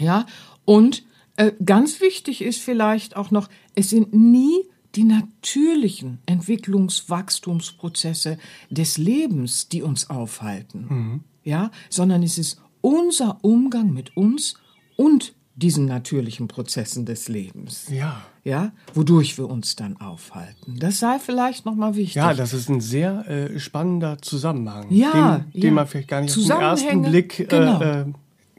Ja, 0.00 0.26
und 0.64 1.04
äh, 1.36 1.52
ganz 1.64 2.00
wichtig 2.00 2.42
ist 2.42 2.60
vielleicht 2.60 3.14
auch 3.14 3.30
noch, 3.30 3.48
es 3.76 3.90
sind 3.90 4.12
nie 4.14 4.64
die 4.94 5.04
natürlichen 5.04 6.18
Entwicklungswachstumsprozesse 6.26 8.38
des 8.70 8.98
Lebens, 8.98 9.68
die 9.68 9.82
uns 9.82 10.10
aufhalten. 10.10 10.86
Mhm 10.88 11.24
ja, 11.44 11.70
sondern 11.90 12.22
es 12.22 12.38
ist 12.38 12.60
unser 12.80 13.38
Umgang 13.42 13.92
mit 13.92 14.16
uns 14.16 14.54
und 14.96 15.34
diesen 15.54 15.84
natürlichen 15.84 16.48
Prozessen 16.48 17.04
des 17.04 17.28
Lebens. 17.28 17.86
Ja. 17.90 18.22
Ja, 18.42 18.72
wodurch 18.94 19.38
wir 19.38 19.48
uns 19.48 19.76
dann 19.76 20.00
aufhalten. 20.00 20.76
Das 20.80 20.98
sei 20.98 21.20
vielleicht 21.20 21.64
nochmal 21.64 21.94
wichtig. 21.94 22.16
Ja, 22.16 22.34
das 22.34 22.52
ist 22.52 22.68
ein 22.68 22.80
sehr 22.80 23.28
äh, 23.28 23.60
spannender 23.60 24.18
Zusammenhang. 24.20 24.86
Ja, 24.90 25.44
den, 25.52 25.52
den 25.52 25.62
ja. 25.62 25.70
man 25.70 25.86
vielleicht 25.86 26.08
gar 26.08 26.22
nicht 26.22 26.36
auf 26.36 26.42
den 26.42 26.50
ersten 26.50 27.02
Blick 27.02 27.38
äh, 27.38 27.44
genau. 27.44 27.82
äh, 27.82 28.06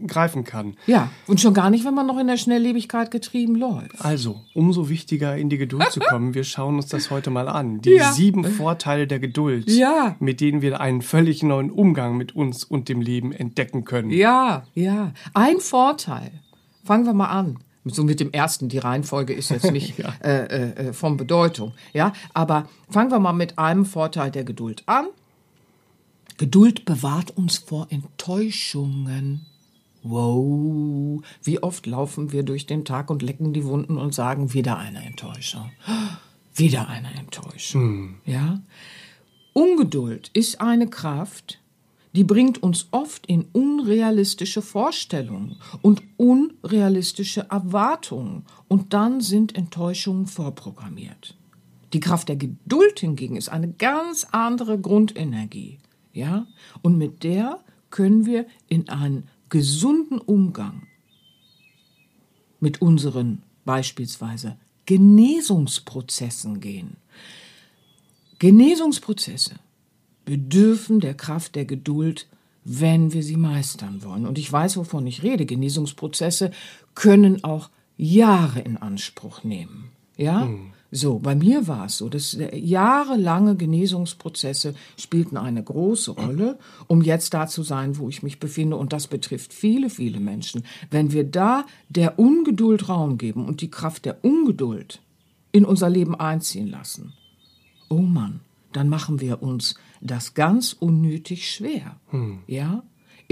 greifen 0.07 0.43
kann. 0.43 0.75
Ja, 0.87 1.09
und 1.27 1.39
schon 1.41 1.53
gar 1.53 1.69
nicht, 1.69 1.85
wenn 1.85 1.93
man 1.93 2.07
noch 2.07 2.17
in 2.19 2.27
der 2.27 2.37
Schnelllebigkeit 2.37 3.11
getrieben 3.11 3.55
läuft. 3.55 4.03
Also, 4.03 4.41
umso 4.53 4.89
wichtiger 4.89 5.35
in 5.37 5.49
die 5.49 5.57
Geduld 5.57 5.91
zu 5.91 5.99
kommen. 5.99 6.33
Wir 6.33 6.43
schauen 6.43 6.75
uns 6.75 6.87
das 6.87 7.09
heute 7.11 7.29
mal 7.29 7.47
an. 7.47 7.81
Die 7.81 7.91
Ja. 7.91 8.11
sieben 8.11 8.43
Vorteile 8.45 9.07
der 9.07 9.19
Geduld, 9.19 9.69
Ja. 9.69 10.15
mit 10.19 10.41
denen 10.41 10.61
wir 10.61 10.79
einen 10.81 11.01
völlig 11.01 11.43
neuen 11.43 11.71
Umgang 11.71 12.17
mit 12.17 12.35
uns 12.35 12.63
und 12.63 12.89
dem 12.89 13.01
Leben 13.01 13.31
entdecken 13.31 13.85
können. 13.85 14.09
Ja, 14.11 14.63
ja. 14.73 15.13
Ein 15.33 15.59
Vorteil. 15.59 16.31
Fangen 16.83 17.05
wir 17.05 17.13
mal 17.13 17.27
an. 17.27 17.59
So 17.85 18.03
mit 18.05 18.19
dem 18.21 18.31
ersten. 18.31 18.69
Die 18.69 18.77
Reihenfolge 18.77 19.33
ist 19.33 19.49
jetzt 19.49 19.69
nicht 19.71 19.97
Ja. 19.97 20.13
äh, 20.23 20.45
äh, 20.45 20.87
äh, 20.89 20.93
von 20.93 21.17
Bedeutung. 21.17 21.73
Ja, 21.93 22.13
aber 22.33 22.69
fangen 22.89 23.11
wir 23.11 23.19
mal 23.19 23.33
mit 23.33 23.59
einem 23.59 23.85
Vorteil 23.85 24.31
der 24.31 24.45
Geduld 24.45 24.83
an. 24.85 25.07
Geduld 26.37 26.85
bewahrt 26.85 27.31
uns 27.37 27.57
vor 27.57 27.87
Enttäuschungen. 27.89 29.45
Wow, 30.03 31.23
wie 31.43 31.63
oft 31.63 31.87
laufen 31.87 32.31
wir 32.31 32.43
durch 32.43 32.65
den 32.65 32.83
Tag 32.85 33.09
und 33.09 33.21
lecken 33.21 33.53
die 33.53 33.65
Wunden 33.65 33.97
und 33.97 34.13
sagen 34.13 34.53
wieder 34.53 34.77
eine 34.77 35.03
Enttäuschung. 35.03 35.71
Wieder 36.55 36.87
eine 36.87 37.11
Enttäuschung. 37.15 38.17
Ja? 38.25 38.61
Ungeduld 39.53 40.29
ist 40.35 40.61
eine 40.61 40.87
Kraft, 40.87 41.59
die 42.15 42.23
bringt 42.23 42.61
uns 42.61 42.89
oft 42.91 43.25
in 43.25 43.45
unrealistische 43.53 44.61
Vorstellungen 44.61 45.55
und 45.81 46.03
unrealistische 46.17 47.47
Erwartungen 47.49 48.45
und 48.67 48.93
dann 48.93 49.19
sind 49.19 49.55
Enttäuschungen 49.55 50.27
vorprogrammiert. 50.27 51.35
Die 51.93 51.99
Kraft 51.99 52.29
der 52.29 52.35
Geduld 52.35 52.99
hingegen 52.99 53.35
ist 53.35 53.49
eine 53.49 53.71
ganz 53.71 54.27
andere 54.31 54.79
Grundenergie, 54.79 55.79
ja? 56.11 56.47
Und 56.81 56.97
mit 56.97 57.23
der 57.23 57.59
können 57.89 58.25
wir 58.25 58.47
in 58.67 58.89
einen 58.89 59.27
gesunden 59.53 60.17
Umgang 60.17 60.87
mit 62.59 62.81
unseren 62.81 63.43
beispielsweise 63.65 64.57
Genesungsprozessen 64.87 66.59
gehen. 66.59 66.97
Genesungsprozesse 68.39 69.57
bedürfen 70.25 71.01
der 71.01 71.13
Kraft 71.13 71.53
der 71.53 71.65
Geduld, 71.65 72.25
wenn 72.65 73.13
wir 73.13 73.21
sie 73.21 73.37
meistern 73.37 74.03
wollen. 74.03 74.25
Und 74.25 74.39
ich 74.39 74.51
weiß, 74.51 74.75
wovon 74.77 75.05
ich 75.05 75.21
rede. 75.21 75.45
Genesungsprozesse 75.45 76.49
können 76.95 77.43
auch 77.43 77.69
Jahre 77.95 78.59
in 78.59 78.77
Anspruch 78.77 79.43
nehmen. 79.43 79.91
Ja? 80.17 80.49
So, 80.95 81.17
bei 81.17 81.33
mir 81.33 81.67
war 81.67 81.87
es 81.87 81.97
so, 81.97 82.07
dass 82.07 82.35
äh, 82.35 82.55
jahrelange 82.55 83.55
Genesungsprozesse 83.55 84.75
spielten 84.95 85.37
eine 85.37 85.63
große 85.63 86.11
Rolle, 86.11 86.59
um 86.85 87.01
jetzt 87.01 87.33
da 87.33 87.47
zu 87.47 87.63
sein, 87.63 87.97
wo 87.97 88.09
ich 88.09 88.21
mich 88.21 88.39
befinde. 88.39 88.77
Und 88.77 88.93
das 88.93 89.07
betrifft 89.07 89.53
viele, 89.53 89.89
viele 89.89 90.19
Menschen. 90.19 90.63
Wenn 90.91 91.11
wir 91.11 91.23
da 91.23 91.65
der 91.89 92.19
Ungeduld 92.19 92.89
Raum 92.89 93.17
geben 93.17 93.47
und 93.47 93.61
die 93.61 93.71
Kraft 93.71 94.05
der 94.05 94.23
Ungeduld 94.23 95.01
in 95.51 95.65
unser 95.65 95.89
Leben 95.89 96.13
einziehen 96.13 96.67
lassen, 96.67 97.13
oh 97.89 98.03
Mann, 98.03 98.41
dann 98.71 98.87
machen 98.87 99.19
wir 99.19 99.41
uns 99.41 99.73
das 99.99 100.35
ganz 100.35 100.73
unnötig 100.73 101.49
schwer. 101.49 101.99
Ja? 102.45 102.83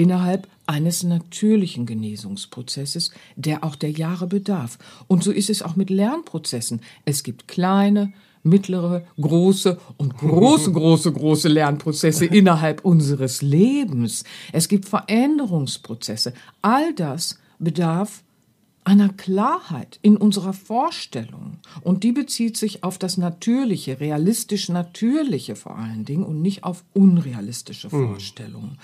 Innerhalb 0.02 0.48
eines 0.66 1.04
natürlichen 1.04 1.86
Genesungsprozesses, 1.86 3.12
der 3.36 3.64
auch 3.64 3.76
der 3.76 3.92
Jahre 3.92 4.26
bedarf. 4.26 4.80
Und 5.08 5.24
so 5.24 5.32
ist 5.32 5.52
es 5.52 5.62
auch 5.62 5.76
mit 5.76 5.92
Lernprozessen. 5.92 6.82
Es 7.06 7.22
gibt 7.22 7.48
kleine, 7.48 8.12
mittlere, 8.42 9.06
große 9.20 9.80
und 9.98 10.18
große, 10.18 10.72
große, 10.74 11.12
große 11.12 11.50
Lernprozesse 11.50 12.26
innerhalb 12.26 12.84
unseres 12.84 13.44
Lebens. 13.44 14.24
Es 14.52 14.68
gibt 14.68 14.86
Veränderungsprozesse. 14.90 16.34
All 16.64 16.96
das 16.96 17.38
bedarf 17.60 18.24
einer 18.84 19.10
Klarheit 19.10 20.00
in 20.02 20.18
unserer 20.18 20.54
Vorstellung. 20.54 21.60
Und 21.82 22.04
die 22.04 22.12
bezieht 22.12 22.58
sich 22.58 22.84
auf 22.84 22.98
das 22.98 23.18
Natürliche, 23.18 24.00
realistisch 24.00 24.70
Natürliche 24.70 25.56
vor 25.56 25.78
allen 25.78 26.06
Dingen 26.06 26.24
und 26.24 26.42
nicht 26.42 26.64
auf 26.64 26.84
unrealistische 26.94 27.92
Vorstellungen. 27.92 28.80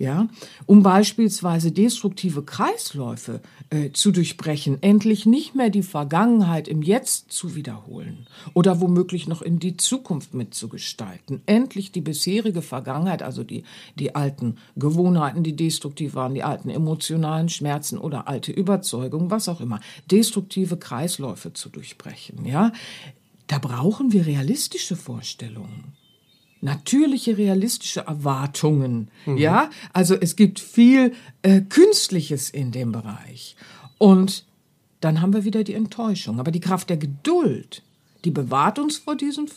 Ja, 0.00 0.28
um 0.64 0.82
beispielsweise 0.82 1.72
destruktive 1.72 2.42
Kreisläufe 2.42 3.42
äh, 3.68 3.90
zu 3.92 4.12
durchbrechen, 4.12 4.82
endlich 4.82 5.26
nicht 5.26 5.54
mehr 5.54 5.68
die 5.68 5.82
Vergangenheit 5.82 6.68
im 6.68 6.80
Jetzt 6.80 7.30
zu 7.30 7.54
wiederholen 7.54 8.26
oder 8.54 8.80
womöglich 8.80 9.28
noch 9.28 9.42
in 9.42 9.58
die 9.58 9.76
Zukunft 9.76 10.32
mitzugestalten, 10.32 11.42
endlich 11.44 11.92
die 11.92 12.00
bisherige 12.00 12.62
Vergangenheit, 12.62 13.22
also 13.22 13.44
die, 13.44 13.64
die 13.98 14.14
alten 14.14 14.56
Gewohnheiten, 14.74 15.42
die 15.42 15.54
destruktiv 15.54 16.14
waren, 16.14 16.32
die 16.32 16.44
alten 16.44 16.70
emotionalen 16.70 17.50
Schmerzen 17.50 17.98
oder 17.98 18.26
alte 18.26 18.52
Überzeugungen, 18.52 19.30
was 19.30 19.50
auch 19.50 19.60
immer, 19.60 19.80
destruktive 20.10 20.78
Kreisläufe 20.78 21.52
zu 21.52 21.68
durchbrechen, 21.68 22.46
ja. 22.46 22.72
Da 23.48 23.58
brauchen 23.58 24.12
wir 24.12 24.24
realistische 24.24 24.96
Vorstellungen 24.96 25.99
natürliche, 26.60 27.38
realistische 27.38 28.00
Erwartungen. 28.00 29.08
Ja, 29.26 29.70
also 29.92 30.14
es 30.14 30.36
gibt 30.36 30.60
viel 30.60 31.12
äh, 31.42 31.62
Künstliches 31.62 32.50
in 32.50 32.70
dem 32.70 32.92
Bereich. 32.92 33.56
Und 33.98 34.44
dann 35.00 35.20
haben 35.20 35.32
wir 35.32 35.44
wieder 35.44 35.64
die 35.64 35.74
Enttäuschung. 35.74 36.40
Aber 36.40 36.50
die 36.50 36.60
Kraft 36.60 36.90
der 36.90 36.96
Geduld, 36.98 37.82
die 38.24 38.30
bewahrt 38.30 38.78
uns 38.78 38.98
vor 38.98 39.16
diesen 39.16 39.48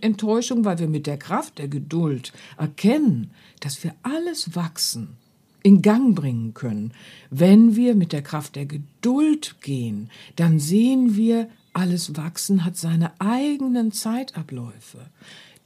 Enttäuschungen, 0.00 0.64
weil 0.64 0.78
wir 0.78 0.88
mit 0.88 1.06
der 1.06 1.18
Kraft 1.18 1.58
der 1.58 1.68
Geduld 1.68 2.32
erkennen, 2.56 3.30
dass 3.60 3.82
wir 3.84 3.94
alles 4.02 4.54
wachsen 4.54 5.16
in 5.62 5.82
Gang 5.82 6.14
bringen 6.14 6.54
können. 6.54 6.92
Wenn 7.30 7.74
wir 7.74 7.96
mit 7.96 8.12
der 8.12 8.22
Kraft 8.22 8.54
der 8.54 8.66
Geduld 8.66 9.56
gehen, 9.62 10.10
dann 10.36 10.60
sehen 10.60 11.16
wir, 11.16 11.48
alles 11.72 12.16
Wachsen 12.16 12.64
hat 12.64 12.76
seine 12.76 13.20
eigenen 13.20 13.90
Zeitabläufe. 13.90 15.10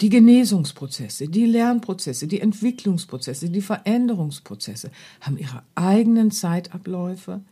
Die 0.01 0.09
Genesungsprozesse, 0.09 1.29
die 1.29 1.45
Lernprozesse, 1.45 2.27
die 2.27 2.41
Entwicklungsprozesse, 2.41 3.51
die 3.51 3.61
Veränderungsprozesse 3.61 4.91
haben 5.21 5.37
ihre 5.37 5.63
eigenen 5.75 6.31
Zeitabläufe 6.31 7.43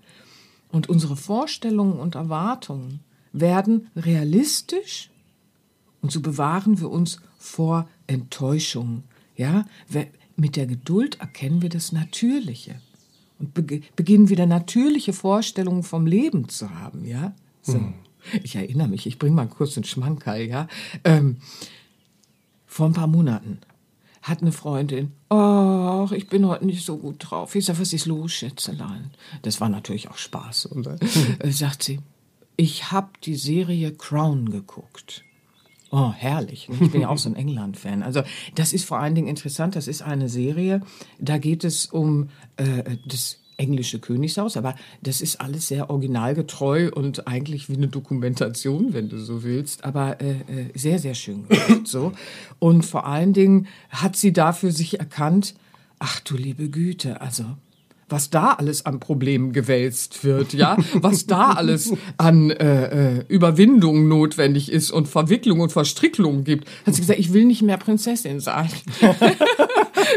und 0.70 0.88
unsere 0.88 1.16
Vorstellungen 1.16 1.98
und 1.98 2.14
Erwartungen 2.14 3.00
werden 3.32 3.88
realistisch 3.96 5.10
und 6.00 6.10
so 6.10 6.20
bewahren 6.20 6.80
wir 6.80 6.90
uns 6.90 7.20
vor 7.38 7.88
Enttäuschung. 8.06 9.02
Ja, 9.36 9.66
mit 10.36 10.56
der 10.56 10.66
Geduld 10.66 11.20
erkennen 11.20 11.60
wir 11.62 11.68
das 11.68 11.92
Natürliche 11.92 12.80
und 13.38 13.52
beginnen 13.54 14.30
wieder 14.30 14.46
natürliche 14.46 15.12
Vorstellungen 15.12 15.82
vom 15.82 16.06
Leben 16.06 16.48
zu 16.48 16.70
haben. 16.70 17.04
Ja, 17.04 17.34
so. 17.62 17.74
Hm. 17.74 17.94
Ich 18.42 18.56
erinnere 18.56 18.88
mich, 18.88 19.06
ich 19.06 19.18
bringe 19.18 19.36
mal 19.36 19.46
kurz 19.46 19.76
einen 19.76 19.84
Schmankerl. 19.84 20.42
Ja, 20.42 20.66
ähm, 21.04 21.36
vor 22.68 22.86
ein 22.86 22.92
paar 22.92 23.08
Monaten 23.08 23.58
hat 24.22 24.42
eine 24.42 24.52
Freundin, 24.52 25.12
ach, 25.30 26.12
ich 26.12 26.28
bin 26.28 26.46
heute 26.46 26.66
nicht 26.66 26.84
so 26.84 26.98
gut 26.98 27.16
drauf. 27.18 27.54
Ich 27.54 27.64
sage, 27.64 27.80
was 27.80 27.92
ist 27.92 28.06
los, 28.06 28.32
Schätzelein? 28.32 29.10
Das 29.42 29.60
war 29.60 29.68
natürlich 29.68 30.08
auch 30.08 30.18
Spaß. 30.18 30.66
Und 30.66 30.86
dann 30.86 30.98
äh, 31.38 31.50
sagt 31.50 31.82
sie, 31.82 32.00
ich 32.56 32.92
habe 32.92 33.08
die 33.24 33.36
Serie 33.36 33.92
Crown 33.92 34.50
geguckt. 34.50 35.24
Oh, 35.90 36.12
herrlich. 36.12 36.68
Ich 36.80 36.92
bin 36.92 37.00
ja 37.00 37.08
auch 37.08 37.16
so 37.16 37.30
ein 37.30 37.36
England-Fan. 37.36 38.02
Also 38.02 38.22
das 38.54 38.74
ist 38.74 38.84
vor 38.84 38.98
allen 38.98 39.14
Dingen 39.14 39.28
interessant. 39.28 39.74
Das 39.74 39.88
ist 39.88 40.02
eine 40.02 40.28
Serie, 40.28 40.82
da 41.18 41.38
geht 41.38 41.64
es 41.64 41.86
um 41.86 42.28
äh, 42.56 42.98
das 43.06 43.38
englische 43.58 43.98
Königshaus, 43.98 44.56
aber 44.56 44.74
das 45.02 45.20
ist 45.20 45.40
alles 45.40 45.68
sehr 45.68 45.90
originalgetreu 45.90 46.90
und 46.90 47.26
eigentlich 47.26 47.68
wie 47.68 47.76
eine 47.76 47.88
Dokumentation, 47.88 48.94
wenn 48.94 49.08
du 49.08 49.18
so 49.18 49.42
willst, 49.42 49.84
aber 49.84 50.20
äh, 50.20 50.30
äh 50.30 50.70
sehr, 50.74 50.98
sehr 50.98 51.14
schön 51.14 51.46
gemacht. 51.48 51.86
so. 51.86 52.12
Und 52.58 52.84
vor 52.84 53.06
allen 53.06 53.32
Dingen 53.32 53.66
hat 53.90 54.16
sie 54.16 54.32
dafür 54.32 54.72
sich 54.72 55.00
erkannt, 55.00 55.54
ach 55.98 56.20
du 56.20 56.36
liebe 56.36 56.68
Güte, 56.68 57.20
also 57.20 57.44
was 58.08 58.30
da 58.30 58.52
alles 58.54 58.86
an 58.86 59.00
Problemen 59.00 59.52
gewälzt 59.52 60.24
wird, 60.24 60.54
ja, 60.54 60.76
was 60.94 61.26
da 61.26 61.52
alles 61.52 61.92
an 62.16 62.50
äh, 62.50 63.18
äh, 63.18 63.24
Überwindung 63.28 64.08
notwendig 64.08 64.72
ist 64.72 64.90
und 64.90 65.08
Verwicklung 65.08 65.60
und 65.60 65.72
Verstricklung 65.72 66.44
gibt, 66.44 66.68
hat 66.86 66.94
sie 66.94 67.02
gesagt, 67.02 67.18
ich 67.18 67.32
will 67.32 67.44
nicht 67.44 67.62
mehr 67.62 67.76
Prinzessin 67.76 68.40
sein. 68.40 68.70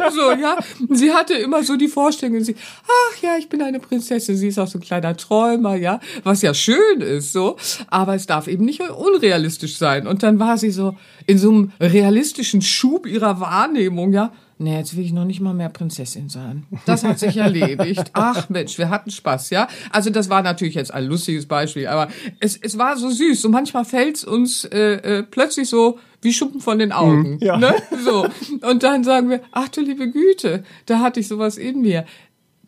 so, 0.15 0.31
ja, 0.31 0.57
sie 0.89 1.11
hatte 1.13 1.33
immer 1.33 1.63
so 1.63 1.75
die 1.75 1.87
Vorstellung, 1.87 2.41
sie, 2.43 2.55
ach 2.83 3.21
ja, 3.21 3.37
ich 3.37 3.49
bin 3.49 3.61
eine 3.61 3.79
Prinzessin, 3.79 4.35
sie 4.35 4.47
ist 4.47 4.59
auch 4.59 4.67
so 4.67 4.77
ein 4.77 4.81
kleiner 4.81 5.15
Träumer, 5.15 5.75
ja, 5.75 5.99
was 6.23 6.41
ja 6.41 6.53
schön 6.53 7.01
ist, 7.01 7.33
so, 7.33 7.57
aber 7.87 8.15
es 8.15 8.25
darf 8.25 8.47
eben 8.47 8.65
nicht 8.65 8.81
unrealistisch 8.81 9.77
sein. 9.77 10.07
Und 10.07 10.23
dann 10.23 10.39
war 10.39 10.57
sie 10.57 10.71
so 10.71 10.97
in 11.27 11.37
so 11.37 11.49
einem 11.49 11.71
realistischen 11.79 12.61
Schub 12.61 13.05
ihrer 13.05 13.39
Wahrnehmung, 13.39 14.13
ja, 14.13 14.31
Nee, 14.61 14.77
jetzt 14.77 14.95
will 14.95 15.03
ich 15.03 15.11
noch 15.11 15.25
nicht 15.25 15.41
mal 15.41 15.55
mehr 15.55 15.69
Prinzessin 15.69 16.29
sein. 16.29 16.67
Das 16.85 17.03
hat 17.03 17.17
sich 17.17 17.37
erledigt. 17.37 18.09
Ach 18.13 18.47
Mensch, 18.49 18.77
wir 18.77 18.91
hatten 18.91 19.09
Spaß, 19.09 19.49
ja? 19.49 19.67
Also 19.89 20.11
das 20.11 20.29
war 20.29 20.43
natürlich 20.43 20.75
jetzt 20.75 20.93
ein 20.93 21.05
lustiges 21.05 21.47
Beispiel, 21.47 21.87
aber 21.87 22.11
es, 22.39 22.57
es 22.57 22.77
war 22.77 22.95
so 22.95 23.09
süß. 23.09 23.43
Und 23.45 23.53
manchmal 23.53 23.85
fällt's 23.85 24.23
uns 24.23 24.65
äh, 24.65 24.77
äh, 24.77 25.23
plötzlich 25.23 25.67
so 25.67 25.97
wie 26.21 26.31
Schuppen 26.31 26.61
von 26.61 26.77
den 26.77 26.91
Augen. 26.91 27.33
Mhm, 27.33 27.37
ja. 27.41 27.57
ne? 27.57 27.73
So. 28.05 28.27
Und 28.61 28.83
dann 28.83 29.03
sagen 29.03 29.31
wir, 29.31 29.41
ach 29.51 29.69
du 29.69 29.81
liebe 29.81 30.11
Güte, 30.11 30.63
da 30.85 30.99
hatte 30.99 31.19
ich 31.19 31.27
sowas 31.27 31.57
in 31.57 31.81
mir. 31.81 32.05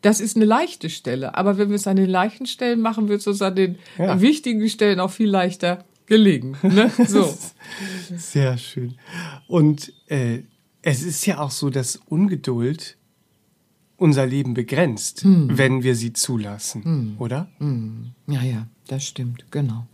Das 0.01 0.19
ist 0.19 0.35
eine 0.35 0.45
leichte 0.45 0.89
Stelle. 0.89 1.37
Aber 1.37 1.59
wenn 1.59 1.69
wir 1.69 1.75
es 1.75 1.85
an 1.85 1.97
den 1.97 2.09
leichten 2.09 2.47
Stellen 2.47 2.81
machen, 2.81 3.07
wird 3.07 3.21
es 3.21 3.27
uns 3.27 3.43
an 3.43 3.55
den 3.55 3.77
ja. 3.99 4.19
wichtigen 4.19 4.67
Stellen 4.67 4.99
auch 4.99 5.11
viel 5.11 5.29
leichter 5.29 5.85
gelegen. 6.07 6.57
Ne? 6.63 6.91
So. 7.07 7.31
Sehr 8.17 8.57
schön. 8.57 8.95
Und 9.47 9.93
äh, 10.07 10.39
es 10.83 11.01
ist 11.01 11.25
ja 11.25 11.39
auch 11.39 11.51
so, 11.51 11.69
dass 11.69 11.95
Ungeduld 12.07 12.97
unser 13.97 14.25
Leben 14.25 14.53
begrenzt, 14.53 15.23
hm. 15.23 15.57
wenn 15.57 15.81
wir 15.81 15.95
sie 15.95 16.13
zulassen, 16.13 16.83
hm. 16.83 17.15
oder? 17.19 17.49
Hm. 17.57 18.11
Ja, 18.27 18.43
ja, 18.43 18.67
das 18.87 19.05
stimmt, 19.05 19.45
genau. 19.49 19.87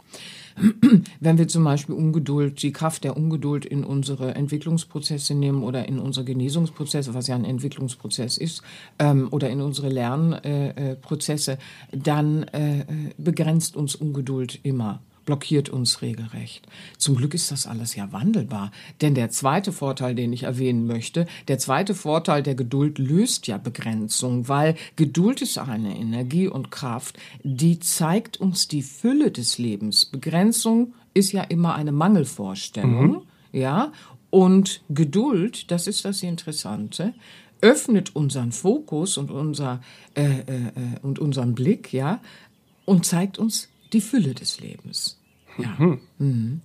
Wenn 1.21 1.37
wir 1.37 1.47
zum 1.47 1.63
Beispiel 1.63 1.95
Ungeduld, 1.95 2.61
die 2.61 2.73
Kraft 2.73 3.05
der 3.05 3.15
Ungeduld 3.15 3.65
in 3.65 3.85
unsere 3.85 4.35
Entwicklungsprozesse 4.35 5.33
nehmen 5.33 5.63
oder 5.63 5.87
in 5.87 5.99
unsere 5.99 6.25
Genesungsprozesse, 6.25 7.13
was 7.13 7.27
ja 7.27 7.35
ein 7.35 7.45
Entwicklungsprozess 7.45 8.37
ist, 8.37 8.61
ähm, 8.97 9.29
oder 9.31 9.49
in 9.49 9.61
unsere 9.61 9.87
Lernprozesse, 9.87 11.51
äh, 11.53 11.55
äh, 11.55 11.97
dann 11.97 12.43
äh, 12.43 12.79
äh, 12.79 12.85
begrenzt 13.17 13.77
uns 13.77 13.95
Ungeduld 13.95 14.59
immer 14.63 15.01
blockiert 15.29 15.69
uns 15.69 16.01
regelrecht. 16.01 16.67
Zum 16.97 17.15
Glück 17.15 17.35
ist 17.35 17.51
das 17.51 17.67
alles 17.67 17.95
ja 17.95 18.11
wandelbar. 18.11 18.71
Denn 18.99 19.13
der 19.13 19.29
zweite 19.29 19.71
Vorteil, 19.71 20.15
den 20.15 20.33
ich 20.33 20.41
erwähnen 20.41 20.87
möchte, 20.87 21.27
der 21.47 21.59
zweite 21.59 21.93
Vorteil 21.93 22.41
der 22.41 22.55
Geduld 22.55 22.97
löst 22.97 23.45
ja 23.45 23.59
Begrenzung, 23.59 24.47
weil 24.47 24.73
Geduld 24.95 25.43
ist 25.43 25.59
eine 25.59 25.95
Energie 25.95 26.47
und 26.47 26.71
Kraft, 26.71 27.19
die 27.43 27.77
zeigt 27.79 28.37
uns 28.37 28.67
die 28.67 28.81
Fülle 28.81 29.29
des 29.29 29.59
Lebens. 29.59 30.05
Begrenzung 30.05 30.95
ist 31.13 31.31
ja 31.31 31.43
immer 31.43 31.75
eine 31.75 31.91
Mangelvorstellung, 31.91 33.07
mhm. 33.07 33.21
ja, 33.51 33.91
und 34.31 34.81
Geduld, 34.89 35.69
das 35.69 35.85
ist 35.85 36.05
das 36.05 36.23
Interessante, 36.23 37.13
öffnet 37.61 38.15
unseren 38.15 38.51
Fokus 38.51 39.15
und 39.19 39.29
unser 39.29 39.79
äh, 40.15 40.23
äh, 40.23 40.37
äh 40.37 40.99
und 41.03 41.19
unseren 41.19 41.53
Blick, 41.53 41.93
ja, 41.93 42.19
und 42.85 43.05
zeigt 43.05 43.37
uns 43.37 43.69
die 43.93 44.01
Fülle 44.01 44.33
des 44.33 44.59
Lebens. 44.59 45.18
Ja. 45.57 45.75
Mhm. 45.77 45.99
Mhm. 46.17 46.61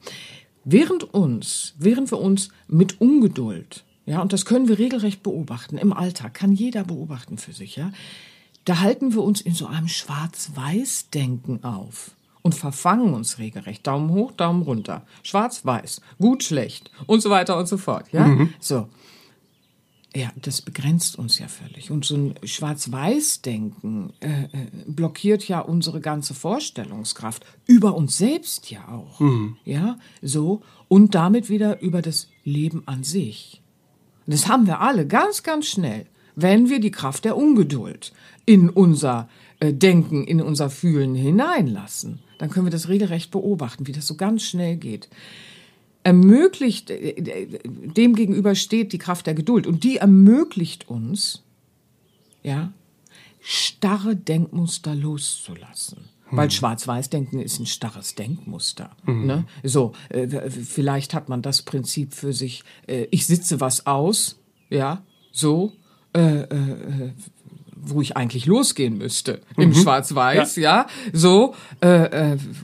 Während 0.65 1.15
uns, 1.15 1.75
während 1.79 2.11
wir 2.11 2.21
uns 2.21 2.49
mit 2.69 3.01
Ungeduld, 3.01 3.85
ja, 4.07 4.21
und 4.21 4.33
das 4.33 4.45
können 4.45 4.69
wir 4.69 4.79
regelrecht 4.79 5.23
beobachten, 5.23 5.79
im 5.79 5.93
Alltag, 5.93 6.35
kann 6.35 6.53
jeder 6.53 6.85
beobachten 6.85 7.39
für 7.39 7.53
sich, 7.53 7.77
ja, 7.77 7.93
da 8.65 8.81
halten 8.81 9.15
wir 9.15 9.23
uns 9.23 9.41
in 9.41 9.55
so 9.55 9.67
einem 9.67 9.89
Schwarz-Weiß-Denken 9.89 11.65
auf 11.65 12.13
und 12.43 12.55
verfangen 12.55 13.15
uns 13.15 13.39
regelrecht. 13.39 13.87
Daumen 13.87 14.11
hoch, 14.11 14.33
Daumen 14.33 14.63
runter. 14.63 15.07
Schwarz-Weiß, 15.23 16.01
gut, 16.19 16.45
schlecht 16.45 16.91
und 17.07 17.21
so 17.21 17.31
weiter 17.31 17.59
und 17.59 17.67
so 17.67 17.77
fort, 17.77 18.13
ja. 18.13 18.27
Mhm. 18.27 18.55
So. 18.61 18.89
Ja, 20.17 20.31
das 20.41 20.63
begrenzt 20.63 21.19
uns 21.19 21.41
ja 21.41 21.49
völlig. 21.49 21.91
Und 21.91 22.05
so 22.05 22.17
ein 22.17 22.35
Schwarz-Weiß-Denken 22.45 24.13
äh, 24.21 24.45
äh, 24.45 24.49
blockiert 24.87 25.49
ja 25.49 25.59
unsere 25.59 26.01
ganze 26.01 26.35
Vorstellungskraft 26.35 27.45
über 27.67 27.97
uns 27.97 28.17
selbst 28.17 28.71
ja 28.71 28.87
auch. 28.89 29.19
Mhm. 29.19 29.57
Ja, 29.65 29.99
so. 30.23 30.63
Und 30.87 31.17
damit 31.17 31.51
wieder 31.51 31.81
über 31.81 32.01
das 32.01 32.29
Leben 32.45 32.85
an 32.87 33.03
sich. 33.03 33.61
Das 34.27 34.47
haben 34.47 34.69
wir 34.69 34.81
alle 34.81 35.05
ganz, 35.07 35.43
ganz 35.43 35.67
schnell, 35.67 36.07
wenn 36.37 36.69
wir 36.69 36.79
die 36.79 36.93
Kraft 36.93 37.25
der 37.25 37.37
Ungeduld 37.37 38.13
in 38.47 38.71
unser 38.71 39.29
äh, 39.59 39.73
Denken, 39.73 40.25
in 40.25 40.41
unser 40.41 40.71
Fühlen 40.71 41.17
hineinlassen. 41.17 42.21
Dann 42.39 42.51
können 42.51 42.67
wir 42.67 42.71
das 42.71 42.89
regelrecht 42.89 43.33
beobachten, 43.33 43.89
wie 43.89 43.93
das 43.93 44.07
so 44.07 44.15
ganz 44.15 44.45
schnell 44.45 44.77
geht 44.77 45.09
ermöglicht, 46.05 46.91
äh, 46.91 47.11
äh, 47.11 47.59
dem 47.65 48.15
gegenüber 48.15 48.55
steht 48.55 48.93
die 48.93 48.99
Kraft 48.99 49.27
der 49.27 49.35
Geduld 49.35 49.67
und 49.67 49.83
die 49.83 49.97
ermöglicht 49.97 50.89
uns, 50.89 51.43
ja, 52.43 52.73
starre 53.41 54.15
Denkmuster 54.15 54.95
loszulassen. 54.95 56.05
Hm. 56.29 56.39
Weil 56.39 56.51
Schwarz-Weiß-Denken 56.51 57.41
ist 57.41 57.59
ein 57.59 57.67
starres 57.67 58.15
Denkmuster. 58.15 58.97
Mhm. 59.05 59.27
Ne? 59.27 59.45
So, 59.63 59.93
äh, 60.09 60.49
vielleicht 60.51 61.13
hat 61.13 61.29
man 61.29 61.43
das 61.43 61.63
Prinzip 61.63 62.15
für 62.15 62.33
sich, 62.33 62.63
äh, 62.87 63.07
ich 63.11 63.27
sitze 63.27 63.61
was 63.61 63.87
aus, 63.87 64.41
ja, 64.71 65.03
so, 65.33 65.73
äh, 66.15 66.21
äh, 66.21 67.13
wo 67.77 68.01
ich 68.01 68.17
eigentlich 68.17 68.47
losgehen 68.47 68.97
müsste, 68.97 69.43
im 69.59 69.71
mhm. 69.71 69.75
Schwarz-Weiß, 69.75 70.57
ja. 70.57 70.63
ja, 70.63 70.87
so, 71.13 71.55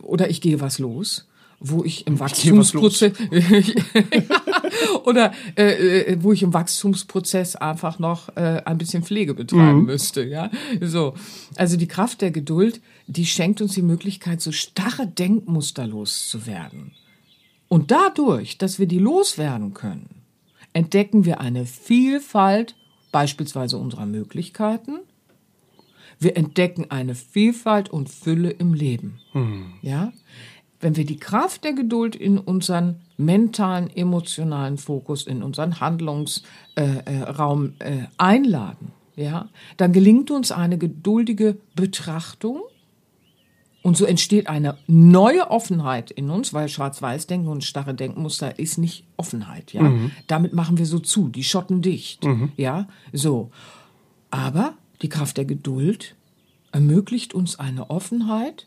oder 0.02 0.30
ich 0.30 0.40
gehe 0.40 0.60
was 0.62 0.78
los 0.78 1.26
wo 1.60 1.84
ich 1.84 2.06
im 2.06 2.18
Wachstumsprozess 2.18 3.12
oder 5.04 5.32
äh, 5.56 6.12
äh, 6.12 6.16
wo 6.20 6.32
ich 6.32 6.42
im 6.42 6.54
Wachstumsprozess 6.54 7.54
einfach 7.54 7.98
noch 7.98 8.34
äh, 8.36 8.62
ein 8.64 8.78
bisschen 8.78 9.02
Pflege 9.02 9.34
betreiben 9.34 9.80
mhm. 9.80 9.84
müsste, 9.84 10.24
ja. 10.24 10.50
So, 10.80 11.14
also 11.56 11.76
die 11.76 11.86
Kraft 11.86 12.22
der 12.22 12.30
Geduld, 12.30 12.80
die 13.06 13.26
schenkt 13.26 13.60
uns 13.60 13.74
die 13.74 13.82
Möglichkeit, 13.82 14.40
so 14.40 14.52
starre 14.52 15.06
Denkmuster 15.06 15.86
loszuwerden. 15.86 16.92
Und 17.68 17.90
dadurch, 17.90 18.56
dass 18.56 18.78
wir 18.78 18.86
die 18.86 18.98
loswerden 18.98 19.74
können, 19.74 20.22
entdecken 20.72 21.26
wir 21.26 21.40
eine 21.40 21.66
Vielfalt 21.66 22.74
beispielsweise 23.12 23.76
unserer 23.76 24.06
Möglichkeiten. 24.06 25.00
Wir 26.18 26.36
entdecken 26.36 26.86
eine 26.90 27.14
Vielfalt 27.14 27.90
und 27.90 28.08
Fülle 28.08 28.50
im 28.50 28.72
Leben. 28.72 29.20
Mhm. 29.34 29.74
Ja, 29.82 30.12
wenn 30.80 30.96
wir 30.96 31.04
die 31.04 31.18
Kraft 31.18 31.64
der 31.64 31.74
Geduld 31.74 32.16
in 32.16 32.38
unseren 32.38 32.96
mentalen, 33.16 33.94
emotionalen 33.94 34.78
Fokus, 34.78 35.26
in 35.26 35.42
unseren 35.42 35.80
Handlungsraum 35.80 37.74
äh, 37.78 37.98
äh, 37.98 38.06
einladen, 38.16 38.92
ja, 39.16 39.48
dann 39.76 39.92
gelingt 39.92 40.30
uns 40.30 40.50
eine 40.50 40.78
geduldige 40.78 41.58
Betrachtung 41.74 42.60
und 43.82 43.96
so 43.96 44.04
entsteht 44.04 44.46
eine 44.46 44.76
neue 44.86 45.50
Offenheit 45.50 46.10
in 46.10 46.30
uns, 46.30 46.52
weil 46.52 46.68
Schwarz-Weiß-Denken 46.68 47.48
und 47.48 47.64
starre 47.64 47.94
Denkmuster 47.94 48.58
ist 48.58 48.78
nicht 48.78 49.04
Offenheit, 49.16 49.72
ja. 49.72 49.82
Mhm. 49.82 50.10
Damit 50.26 50.52
machen 50.52 50.78
wir 50.78 50.86
so 50.86 50.98
zu, 50.98 51.28
die 51.28 51.44
Schotten 51.44 51.82
dicht, 51.82 52.24
mhm. 52.24 52.52
ja, 52.56 52.88
so. 53.12 53.50
Aber 54.30 54.74
die 55.02 55.08
Kraft 55.08 55.36
der 55.38 55.44
Geduld 55.44 56.14
ermöglicht 56.72 57.34
uns 57.34 57.58
eine 57.58 57.90
Offenheit, 57.90 58.66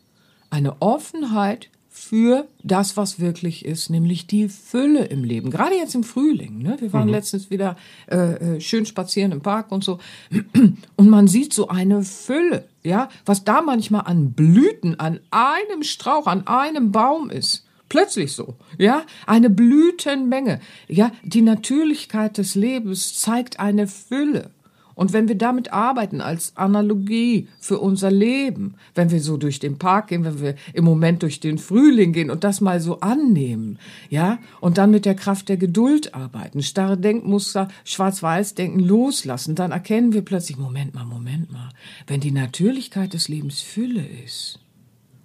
eine 0.50 0.82
Offenheit 0.82 1.70
für 1.96 2.48
das, 2.64 2.98
was 2.98 3.20
wirklich 3.20 3.66
ist, 3.66 3.92
nämlich 3.92 4.26
die 4.26 4.50
Fülle 4.50 5.06
im 5.06 5.24
Leben. 5.24 5.52
Gerade 5.52 5.76
jetzt 5.76 5.94
im 5.94 6.04
Frühling. 6.04 6.58
Ne? 6.58 6.76
Wir 6.80 6.92
waren 6.92 7.06
mhm. 7.06 7.14
letztens 7.14 7.52
wieder 7.52 7.78
äh, 8.10 8.56
äh 8.56 8.62
schön 8.62 8.88
spazieren 8.88 9.32
im 9.32 9.42
Park 9.42 9.72
und 9.72 9.84
so. 9.84 10.00
Und 10.96 11.10
man 11.10 11.28
sieht 11.28 11.54
so 11.54 11.68
eine 11.68 12.02
Fülle, 12.02 12.68
ja, 12.84 13.10
was 13.26 13.44
da 13.44 13.62
manchmal 13.62 14.02
an 14.06 14.32
Blüten, 14.32 15.00
an 15.00 15.20
einem 15.30 15.84
Strauch, 15.84 16.26
an 16.26 16.48
einem 16.48 16.92
Baum 16.92 17.30
ist. 17.30 17.64
Plötzlich 17.90 18.32
so, 18.32 18.56
ja, 18.80 19.04
eine 19.28 19.52
Blütenmenge. 19.52 20.62
Ja, 20.88 21.12
die 21.24 21.44
Natürlichkeit 21.44 22.40
des 22.40 22.56
Lebens 22.56 23.20
zeigt 23.20 23.60
eine 23.60 23.88
Fülle. 23.88 24.50
Und 24.96 25.14
wenn 25.14 25.28
wir 25.28 25.38
damit 25.38 25.74
arbeiten 25.74 26.22
als 26.22 26.56
Analogie 26.56 27.48
für 27.60 27.80
unser 27.80 28.12
Leben, 28.12 28.76
wenn 28.96 29.12
wir 29.12 29.22
so 29.22 29.38
durch 29.38 29.60
den 29.60 29.78
Park 29.78 30.08
gehen, 30.08 30.24
wenn 30.24 30.42
wir 30.42 30.56
im 30.74 30.86
Moment 30.86 31.24
durch 31.24 31.40
den 31.40 31.58
Frühling 31.58 32.14
gehen 32.14 32.30
und 32.30 32.44
das 32.44 32.62
mal 32.62 32.80
so 32.80 33.00
annehmen, 33.00 33.80
ja, 34.10 34.40
und 34.62 34.78
dann 34.78 34.92
mit 34.92 35.06
der 35.06 35.16
Kraft 35.16 35.50
der 35.50 35.58
Geduld 35.58 36.14
arbeiten, 36.14 36.62
starre 36.62 36.98
Denkmuster, 36.98 37.68
Schwarz-Weiß-Denken 37.86 38.80
loslassen, 38.80 39.56
dann 39.56 39.72
erkennen 39.72 40.14
wir 40.14 40.22
plötzlich, 40.22 40.58
Moment 40.58 40.94
mal, 40.94 41.06
Moment 41.06 41.52
mal, 41.52 41.70
wenn 42.08 42.20
die 42.20 42.32
Natürlichkeit 42.32 43.14
des 43.14 43.28
Lebens 43.28 43.62
Fülle 43.62 44.06
ist. 44.06 44.60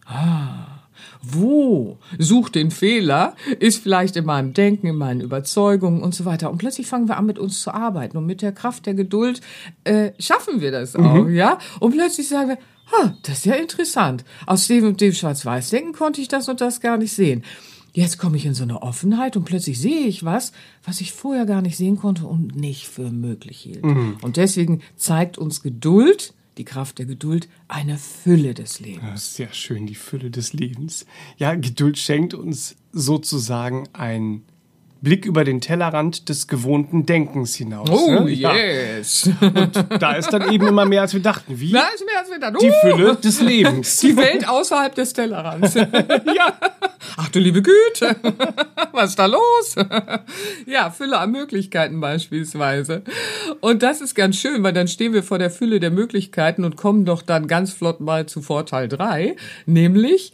Ah, 0.06 0.77
wo 1.22 1.98
sucht 2.18 2.54
den 2.54 2.70
Fehler? 2.70 3.34
Ist 3.58 3.82
vielleicht 3.82 4.16
in 4.16 4.24
meinem 4.24 4.54
Denken, 4.54 4.86
in 4.86 4.96
meinen 4.96 5.20
Überzeugungen 5.20 6.02
und 6.02 6.14
so 6.14 6.24
weiter. 6.24 6.50
Und 6.50 6.58
plötzlich 6.58 6.86
fangen 6.86 7.08
wir 7.08 7.16
an, 7.16 7.26
mit 7.26 7.38
uns 7.38 7.62
zu 7.62 7.72
arbeiten. 7.72 8.16
Und 8.16 8.26
mit 8.26 8.42
der 8.42 8.52
Kraft 8.52 8.86
der 8.86 8.94
Geduld 8.94 9.40
äh, 9.84 10.12
schaffen 10.18 10.60
wir 10.60 10.70
das 10.70 10.96
auch, 10.96 11.24
mhm. 11.24 11.34
ja? 11.34 11.58
Und 11.80 11.92
plötzlich 11.92 12.28
sagen 12.28 12.50
wir, 12.50 12.58
ha, 12.92 13.14
das 13.22 13.38
ist 13.38 13.46
ja 13.46 13.54
interessant. 13.54 14.24
Aus 14.46 14.66
dem 14.66 14.86
und 14.86 15.00
dem 15.00 15.12
Schwarz-Weiß-Denken 15.12 15.92
konnte 15.92 16.20
ich 16.20 16.28
das 16.28 16.48
und 16.48 16.60
das 16.60 16.80
gar 16.80 16.96
nicht 16.96 17.12
sehen. 17.12 17.44
Jetzt 17.92 18.18
komme 18.18 18.36
ich 18.36 18.46
in 18.46 18.54
so 18.54 18.62
eine 18.62 18.82
Offenheit 18.82 19.36
und 19.36 19.44
plötzlich 19.44 19.80
sehe 19.80 20.06
ich 20.06 20.24
was, 20.24 20.52
was 20.84 21.00
ich 21.00 21.12
vorher 21.12 21.46
gar 21.46 21.62
nicht 21.62 21.76
sehen 21.76 21.96
konnte 21.96 22.26
und 22.26 22.54
nicht 22.54 22.86
für 22.86 23.10
möglich 23.10 23.58
hielt. 23.58 23.84
Mhm. 23.84 24.18
Und 24.22 24.36
deswegen 24.36 24.82
zeigt 24.96 25.38
uns 25.38 25.62
Geduld, 25.62 26.34
die 26.58 26.64
Kraft 26.64 26.98
der 26.98 27.06
Geduld, 27.06 27.48
eine 27.68 27.98
Fülle 27.98 28.54
des 28.54 28.80
Lebens. 28.80 29.02
Ja, 29.02 29.16
sehr 29.16 29.52
schön, 29.52 29.86
die 29.86 29.94
Fülle 29.94 30.30
des 30.30 30.52
Lebens. 30.52 31.06
Ja, 31.36 31.54
Geduld 31.54 31.98
schenkt 31.98 32.34
uns 32.34 32.76
sozusagen 32.92 33.88
ein 33.92 34.42
Blick 35.00 35.24
über 35.24 35.44
den 35.44 35.60
Tellerrand 35.60 36.28
des 36.28 36.48
gewohnten 36.48 37.06
Denkens 37.06 37.54
hinaus. 37.54 37.88
Oh, 37.88 38.24
ne? 38.24 38.30
yes. 38.30 39.30
Und 39.40 39.86
da 40.00 40.14
ist 40.14 40.30
dann 40.30 40.52
eben 40.52 40.66
immer 40.66 40.84
mehr, 40.86 41.02
als 41.02 41.14
wir 41.14 41.22
dachten. 41.22 41.60
Wie? 41.60 41.70
Da 41.70 41.86
ist 41.94 42.04
mehr, 42.04 42.18
als 42.18 42.30
wir 42.30 42.38
dachten. 42.40 42.58
Die 42.60 42.72
Fülle 42.80 43.14
des 43.14 43.40
Lebens. 43.40 44.00
Die 44.00 44.16
Welt 44.16 44.48
außerhalb 44.48 44.94
des 44.94 45.12
Tellerrands. 45.12 45.74
ja. 45.74 46.58
Ach 47.16 47.28
du 47.28 47.38
liebe 47.38 47.62
Güte. 47.62 48.16
Was 48.92 49.10
ist 49.10 49.18
da 49.18 49.26
los? 49.26 49.76
ja, 50.66 50.90
Fülle 50.90 51.18
an 51.18 51.30
Möglichkeiten 51.30 52.00
beispielsweise. 52.00 53.02
Und 53.60 53.84
das 53.84 54.00
ist 54.00 54.14
ganz 54.16 54.36
schön, 54.36 54.62
weil 54.64 54.72
dann 54.72 54.88
stehen 54.88 55.12
wir 55.12 55.22
vor 55.22 55.38
der 55.38 55.50
Fülle 55.50 55.78
der 55.78 55.90
Möglichkeiten 55.90 56.64
und 56.64 56.76
kommen 56.76 57.04
doch 57.04 57.22
dann 57.22 57.46
ganz 57.46 57.72
flott 57.72 58.00
mal 58.00 58.26
zu 58.26 58.42
Vorteil 58.42 58.88
drei, 58.88 59.36
nämlich 59.66 60.32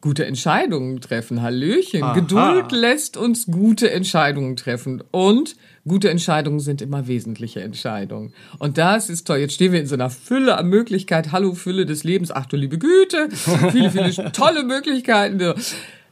gute 0.00 0.26
Entscheidungen 0.26 1.00
treffen. 1.00 1.42
Hallöchen. 1.42 2.02
Aha. 2.02 2.14
Geduld 2.14 2.72
lässt 2.72 3.16
uns 3.16 3.46
gute 3.46 3.90
Entscheidungen 3.90 4.56
treffen. 4.56 5.02
Und 5.10 5.56
gute 5.86 6.10
Entscheidungen 6.10 6.60
sind 6.60 6.82
immer 6.82 7.06
wesentliche 7.06 7.60
Entscheidungen. 7.60 8.32
Und 8.58 8.78
das 8.78 9.10
ist 9.10 9.26
toll. 9.26 9.38
Jetzt 9.38 9.54
stehen 9.54 9.72
wir 9.72 9.80
in 9.80 9.86
so 9.86 9.94
einer 9.94 10.10
Fülle 10.10 10.58
an 10.58 10.68
Möglichkeiten. 10.68 11.32
Hallo, 11.32 11.54
Fülle 11.54 11.86
des 11.86 12.04
Lebens. 12.04 12.30
Ach 12.30 12.46
du 12.46 12.56
liebe 12.56 12.78
Güte. 12.78 13.28
Viele, 13.72 13.90
viele 13.90 14.12
tolle 14.32 14.64
Möglichkeiten. 14.64 15.54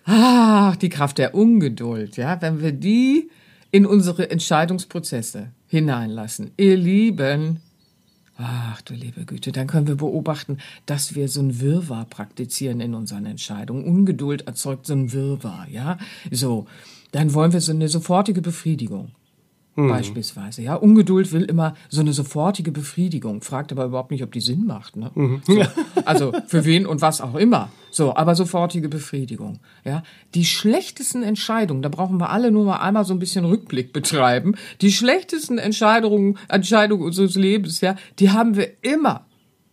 Ach, 0.07 0.77
die 0.77 0.89
Kraft 0.89 1.19
der 1.19 1.35
Ungeduld. 1.35 2.17
Ja, 2.17 2.41
wenn 2.41 2.61
wir 2.61 2.73
die 2.73 3.31
in 3.71 3.87
unsere 3.87 4.31
Entscheidungsprozesse 4.31 5.49
hineinlassen. 5.67 6.53
Ihr 6.57 6.77
Lieben, 6.77 7.61
Ach 8.37 8.83
du 8.83 8.95
liebe 8.95 9.25
Güte, 9.25 9.53
dann 9.53 9.69
können 9.69 9.87
wir 9.87 9.95
beobachten, 9.95 10.59
dass 10.87 11.15
wir 11.15 11.29
so 11.29 11.41
ein 11.41 11.61
Wirrwarr 11.61 12.05
praktizieren 12.05 12.81
in 12.81 12.95
unseren 12.95 13.27
Entscheidungen. 13.27 13.85
Ungeduld 13.85 14.47
erzeugt 14.49 14.87
so 14.87 14.95
ein 14.95 15.13
Wirrwarr, 15.13 15.69
ja? 15.71 15.99
So, 16.33 16.67
dann 17.13 17.33
wollen 17.33 17.53
wir 17.53 17.61
so 17.61 17.71
eine 17.71 17.89
sofortige 17.89 18.43
Befriedigung. 18.43 19.13
Mhm. 19.77 19.89
Beispielsweise, 19.89 20.63
ja. 20.63 20.77
Ungeduld 20.77 21.33
will 21.33 21.43
immer 21.43 21.75
so 21.89 22.01
eine 22.01 22.13
sofortige 22.13 22.71
Befriedigung, 22.71 23.43
fragt 23.43 23.73
aber 23.73 23.85
überhaupt 23.85 24.13
nicht, 24.13 24.23
ob 24.23 24.33
die 24.33 24.41
Sinn 24.41 24.67
macht, 24.67 24.97
ne? 24.97 25.11
Mhm. 25.15 25.43
So. 25.45 25.63
Also 26.05 26.33
für 26.47 26.65
wen 26.65 26.87
und 26.87 27.01
was 27.01 27.21
auch 27.21 27.35
immer. 27.35 27.71
So, 27.91 28.15
aber 28.15 28.35
sofortige 28.35 28.89
Befriedigung, 28.89 29.59
ja. 29.85 30.03
Die 30.35 30.45
schlechtesten 30.45 31.23
Entscheidungen, 31.23 31.83
da 31.83 31.89
brauchen 31.89 32.21
wir 32.21 32.31
alle 32.31 32.51
nur 32.51 32.65
mal 32.65 32.77
einmal 32.77 33.05
so 33.05 33.15
ein 33.15 33.19
bisschen 33.19 33.45
Rückblick 33.45 33.93
betreiben. 33.93 34.55
Die 34.81 34.93
schlechtesten 34.93 35.59
Entscheidungen, 35.59 36.39
Entscheidungen 36.49 37.05
unseres 37.05 37.35
Lebens, 37.35 37.81
ja, 37.81 37.97
die 38.19 38.31
haben 38.31 38.57
wir 38.57 38.71
immer 38.83 39.27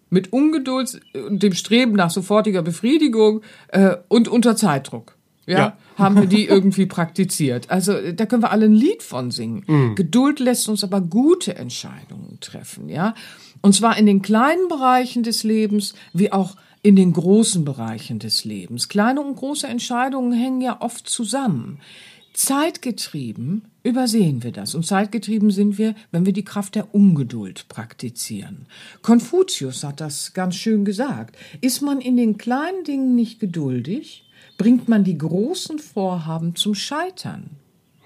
mit 0.10 0.34
Ungeduld 0.34 1.02
und 1.28 1.42
dem 1.42 1.54
Streben 1.54 1.94
nach 1.94 2.12
sofortiger 2.12 2.62
Befriedigung 2.62 3.42
äh, 3.70 3.96
und 4.08 4.28
unter 4.28 4.56
Zeitdruck. 4.56 5.16
Ja, 5.52 5.60
ja, 5.60 5.78
haben 5.98 6.16
wir 6.16 6.26
die 6.26 6.46
irgendwie 6.46 6.86
praktiziert. 6.86 7.70
Also 7.70 7.94
da 8.14 8.26
können 8.26 8.42
wir 8.42 8.52
alle 8.52 8.66
ein 8.66 8.74
Lied 8.74 9.04
von 9.04 9.32
singen. 9.32 9.64
Mhm. 9.68 9.96
Geduld 9.96 10.40
lässt 10.40 10.70
uns 10.70 10.84
aber 10.84 11.02
gute 11.02 11.56
Entscheidungen 11.56 12.38
treffen, 12.40 12.90
ja. 12.90 13.14
Und 13.62 13.76
zwar 13.76 13.98
in 13.98 14.06
den 14.06 14.22
kleinen 14.22 14.68
Bereichen 14.68 15.24
des 15.24 15.44
Lebens 15.44 15.94
wie 16.14 16.32
auch 16.32 16.56
in 16.84 16.96
den 16.96 17.14
großen 17.14 17.64
Bereichen 17.64 18.20
des 18.20 18.44
Lebens. 18.44 18.88
Kleine 18.88 19.22
und 19.22 19.36
große 19.36 19.68
Entscheidungen 19.68 20.34
hängen 20.34 20.62
ja 20.62 20.82
oft 20.82 21.08
zusammen. 21.08 21.80
Zeitgetrieben 22.34 23.66
übersehen 23.84 24.42
wir 24.44 24.52
das. 24.52 24.74
Und 24.74 24.86
zeitgetrieben 24.86 25.52
sind 25.52 25.78
wir, 25.78 25.96
wenn 26.12 26.26
wir 26.26 26.34
die 26.34 26.46
Kraft 26.46 26.76
der 26.76 26.96
Ungeduld 26.96 27.66
praktizieren. 27.68 28.68
Konfuzius 29.02 29.84
hat 29.84 30.00
das 30.00 30.34
ganz 30.34 30.56
schön 30.56 30.86
gesagt. 30.86 31.36
Ist 31.60 31.82
man 31.82 32.00
in 32.00 32.16
den 32.18 32.38
kleinen 32.38 32.84
Dingen 32.84 33.16
nicht 33.16 33.40
geduldig, 33.40 34.24
bringt 34.62 34.88
man 34.88 35.04
die 35.04 35.18
großen 35.18 35.80
Vorhaben 35.80 36.56
zum 36.56 36.76
Scheitern. 36.76 37.52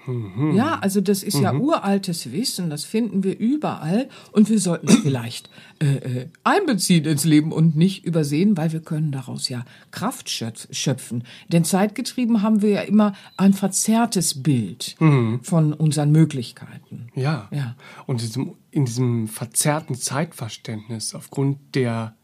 Mhm. 0.06 0.54
Ja, 0.54 0.78
also 0.78 1.00
das 1.00 1.22
ist 1.22 1.36
mhm. 1.36 1.42
ja 1.42 1.54
uraltes 1.54 2.32
Wissen, 2.32 2.70
das 2.70 2.84
finden 2.84 3.24
wir 3.24 3.38
überall 3.38 4.08
und 4.32 4.48
wir 4.48 4.58
sollten 4.58 4.88
es 4.88 4.96
vielleicht 5.02 5.50
äh, 5.82 5.96
äh, 5.96 6.28
einbeziehen 6.44 7.04
ins 7.04 7.24
Leben 7.24 7.52
und 7.52 7.76
nicht 7.76 8.04
übersehen, 8.04 8.56
weil 8.56 8.72
wir 8.72 8.80
können 8.80 9.12
daraus 9.12 9.48
ja 9.48 9.64
Kraft 9.90 10.30
schöpfen. 10.30 11.24
Denn 11.48 11.64
zeitgetrieben 11.64 12.42
haben 12.42 12.62
wir 12.62 12.70
ja 12.70 12.80
immer 12.82 13.14
ein 13.36 13.52
verzerrtes 13.52 14.42
Bild 14.42 14.96
mhm. 15.00 15.40
von 15.42 15.72
unseren 15.72 16.12
Möglichkeiten. 16.12 17.08
Ja. 17.14 17.48
ja. 17.50 17.74
Und 18.06 18.22
in 18.22 18.26
diesem, 18.26 18.54
in 18.70 18.84
diesem 18.84 19.28
verzerrten 19.28 19.96
Zeitverständnis 19.96 21.14
aufgrund 21.14 21.74
der 21.74 22.14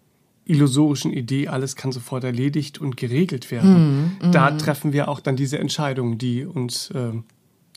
illusorischen 0.52 1.12
Idee, 1.12 1.48
alles 1.48 1.76
kann 1.76 1.92
sofort 1.92 2.24
erledigt 2.24 2.78
und 2.80 2.96
geregelt 2.96 3.50
werden. 3.50 4.16
Mm, 4.20 4.28
mm. 4.28 4.32
Da 4.32 4.50
treffen 4.52 4.92
wir 4.92 5.08
auch 5.08 5.20
dann 5.20 5.34
diese 5.34 5.58
Entscheidungen, 5.58 6.18
die 6.18 6.44
uns 6.44 6.90
äh, 6.90 7.12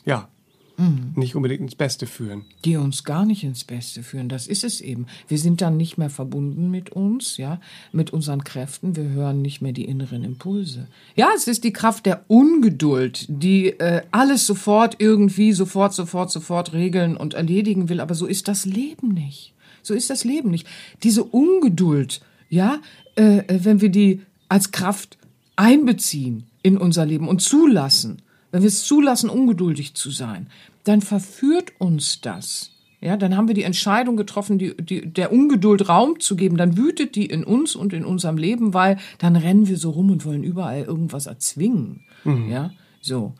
ja 0.04 0.28
mm. 0.76 1.18
nicht 1.18 1.34
unbedingt 1.34 1.62
ins 1.62 1.74
Beste 1.74 2.06
führen. 2.06 2.44
Die 2.66 2.76
uns 2.76 3.04
gar 3.04 3.24
nicht 3.24 3.44
ins 3.44 3.64
Beste 3.64 4.02
führen. 4.02 4.28
Das 4.28 4.46
ist 4.46 4.62
es 4.62 4.82
eben. 4.82 5.06
Wir 5.26 5.38
sind 5.38 5.62
dann 5.62 5.78
nicht 5.78 5.96
mehr 5.96 6.10
verbunden 6.10 6.70
mit 6.70 6.90
uns, 6.90 7.38
ja, 7.38 7.60
mit 7.92 8.12
unseren 8.12 8.44
Kräften. 8.44 8.94
Wir 8.94 9.08
hören 9.08 9.40
nicht 9.40 9.62
mehr 9.62 9.72
die 9.72 9.86
inneren 9.86 10.22
Impulse. 10.22 10.86
Ja, 11.14 11.30
es 11.34 11.48
ist 11.48 11.64
die 11.64 11.72
Kraft 11.72 12.04
der 12.04 12.24
Ungeduld, 12.28 13.24
die 13.28 13.68
äh, 13.68 14.02
alles 14.10 14.46
sofort 14.46 14.96
irgendwie, 14.98 15.52
sofort, 15.52 15.94
sofort, 15.94 16.30
sofort 16.30 16.74
regeln 16.74 17.16
und 17.16 17.32
erledigen 17.32 17.88
will. 17.88 18.00
Aber 18.00 18.14
so 18.14 18.26
ist 18.26 18.48
das 18.48 18.66
Leben 18.66 19.08
nicht. 19.08 19.54
So 19.82 19.94
ist 19.94 20.10
das 20.10 20.24
Leben 20.24 20.50
nicht. 20.50 20.66
Diese 21.04 21.24
Ungeduld 21.24 22.20
ja, 22.48 22.80
äh, 23.16 23.38
äh, 23.38 23.64
wenn 23.64 23.80
wir 23.80 23.88
die 23.88 24.22
als 24.48 24.70
Kraft 24.70 25.18
einbeziehen 25.56 26.44
in 26.62 26.76
unser 26.78 27.06
Leben 27.06 27.28
und 27.28 27.42
zulassen, 27.42 28.22
wenn 28.52 28.62
wir 28.62 28.68
es 28.68 28.84
zulassen, 28.84 29.30
ungeduldig 29.30 29.94
zu 29.94 30.10
sein, 30.10 30.48
dann 30.84 31.00
verführt 31.00 31.72
uns 31.78 32.20
das. 32.20 32.72
Ja, 33.00 33.16
dann 33.16 33.36
haben 33.36 33.48
wir 33.48 33.54
die 33.54 33.62
Entscheidung 33.62 34.16
getroffen, 34.16 34.58
die, 34.58 34.76
die, 34.76 35.06
der 35.06 35.32
Ungeduld 35.32 35.88
Raum 35.88 36.18
zu 36.18 36.34
geben. 36.34 36.56
Dann 36.56 36.76
wütet 36.76 37.14
die 37.14 37.26
in 37.26 37.44
uns 37.44 37.76
und 37.76 37.92
in 37.92 38.04
unserem 38.04 38.38
Leben, 38.38 38.72
weil 38.72 38.98
dann 39.18 39.36
rennen 39.36 39.68
wir 39.68 39.76
so 39.76 39.90
rum 39.90 40.10
und 40.10 40.24
wollen 40.24 40.42
überall 40.42 40.82
irgendwas 40.82 41.26
erzwingen. 41.26 42.04
Mhm. 42.24 42.50
Ja, 42.50 42.70
so. 43.00 43.34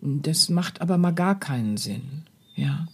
Das 0.00 0.48
macht 0.48 0.80
aber 0.80 0.98
mal 0.98 1.12
gar 1.12 1.38
keinen 1.38 1.76
Sinn. 1.76 2.22
Ja, 2.56 2.86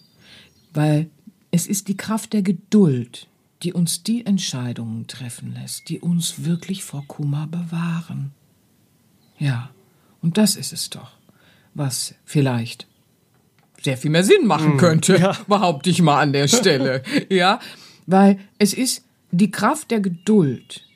weil 0.72 1.10
es 1.50 1.66
ist 1.66 1.88
die 1.88 1.96
Kraft 1.96 2.32
der 2.32 2.42
Geduld, 2.42 3.28
die 3.62 3.72
uns 3.72 4.02
die 4.02 4.24
Entscheidungen 4.24 5.06
treffen 5.06 5.54
lässt, 5.54 5.88
die 5.88 6.00
uns 6.00 6.44
wirklich 6.44 6.84
vor 6.84 7.04
Kummer 7.06 7.46
bewahren. 7.46 8.32
Ja, 9.38 9.70
und 10.22 10.38
das 10.38 10.56
ist 10.56 10.72
es 10.72 10.90
doch, 10.90 11.12
was 11.74 12.14
vielleicht 12.24 12.86
sehr 13.82 13.96
viel 13.96 14.10
mehr 14.10 14.24
Sinn 14.24 14.46
machen 14.46 14.76
könnte, 14.76 15.16
ja. 15.16 15.36
behaupte 15.46 15.90
ich 15.90 16.02
mal 16.02 16.20
an 16.20 16.32
der 16.32 16.48
Stelle. 16.48 17.02
ja, 17.30 17.60
weil 18.06 18.38
es 18.58 18.74
ist 18.74 19.04
die 19.30 19.50
Kraft 19.50 19.90
der 19.90 20.00
Geduld, 20.00 20.86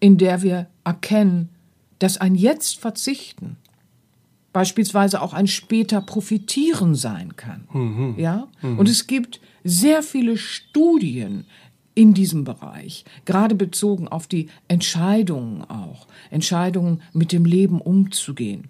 in 0.00 0.18
der 0.18 0.42
wir 0.42 0.66
erkennen, 0.84 1.50
dass 1.98 2.18
ein 2.18 2.34
Jetzt 2.34 2.78
verzichten 2.78 3.56
beispielsweise 4.56 5.20
auch 5.20 5.34
ein 5.34 5.48
später 5.48 6.00
Profitieren 6.00 6.94
sein 6.94 7.36
kann. 7.36 7.68
Mhm. 7.74 8.14
Ja? 8.16 8.48
Mhm. 8.62 8.78
Und 8.78 8.88
es 8.88 9.06
gibt 9.06 9.38
sehr 9.64 10.02
viele 10.02 10.38
Studien 10.38 11.44
in 11.96 12.14
diesem 12.14 12.44
Bereich, 12.44 13.04
gerade 13.24 13.56
bezogen 13.56 14.06
auf 14.06 14.28
die 14.28 14.48
Entscheidungen 14.68 15.62
auch, 15.64 16.06
Entscheidungen 16.30 17.02
mit 17.12 17.32
dem 17.32 17.44
Leben 17.44 17.80
umzugehen. 17.80 18.68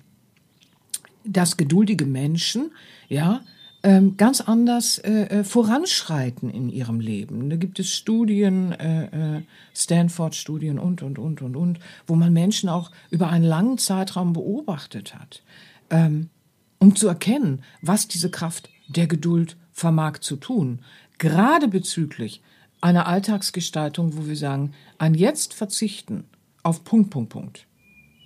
Dass 1.24 1.56
geduldige 1.56 2.06
Menschen, 2.06 2.70
ja, 3.08 3.42
ähm, 3.82 4.16
ganz 4.16 4.40
anders 4.40 4.98
äh, 4.98 5.24
äh, 5.24 5.44
voranschreiten 5.44 6.50
in 6.50 6.68
ihrem 6.68 7.00
Leben. 7.00 7.50
Da 7.50 7.56
gibt 7.56 7.78
es 7.78 7.92
Studien, 7.92 8.72
äh, 8.72 9.36
äh, 9.36 9.42
Stanford-Studien 9.74 10.78
und, 10.78 11.02
und, 11.02 11.18
und, 11.18 11.42
und, 11.42 11.56
und, 11.56 11.80
wo 12.06 12.14
man 12.14 12.32
Menschen 12.32 12.68
auch 12.68 12.90
über 13.10 13.28
einen 13.28 13.44
langen 13.44 13.76
Zeitraum 13.78 14.32
beobachtet 14.32 15.14
hat, 15.14 15.42
ähm, 15.90 16.30
um 16.78 16.94
zu 16.94 17.08
erkennen, 17.08 17.62
was 17.82 18.08
diese 18.08 18.30
Kraft 18.30 18.70
der 18.88 19.08
Geduld 19.08 19.56
vermag 19.72 20.18
zu 20.20 20.36
tun. 20.36 20.80
Gerade 21.18 21.68
bezüglich 21.68 22.40
einer 22.80 23.06
Alltagsgestaltung, 23.06 24.16
wo 24.16 24.26
wir 24.26 24.36
sagen, 24.36 24.72
ein 24.98 25.14
Jetzt 25.14 25.54
verzichten 25.54 26.24
auf 26.62 26.84
Punkt, 26.84 27.10
Punkt, 27.10 27.30
Punkt, 27.30 27.66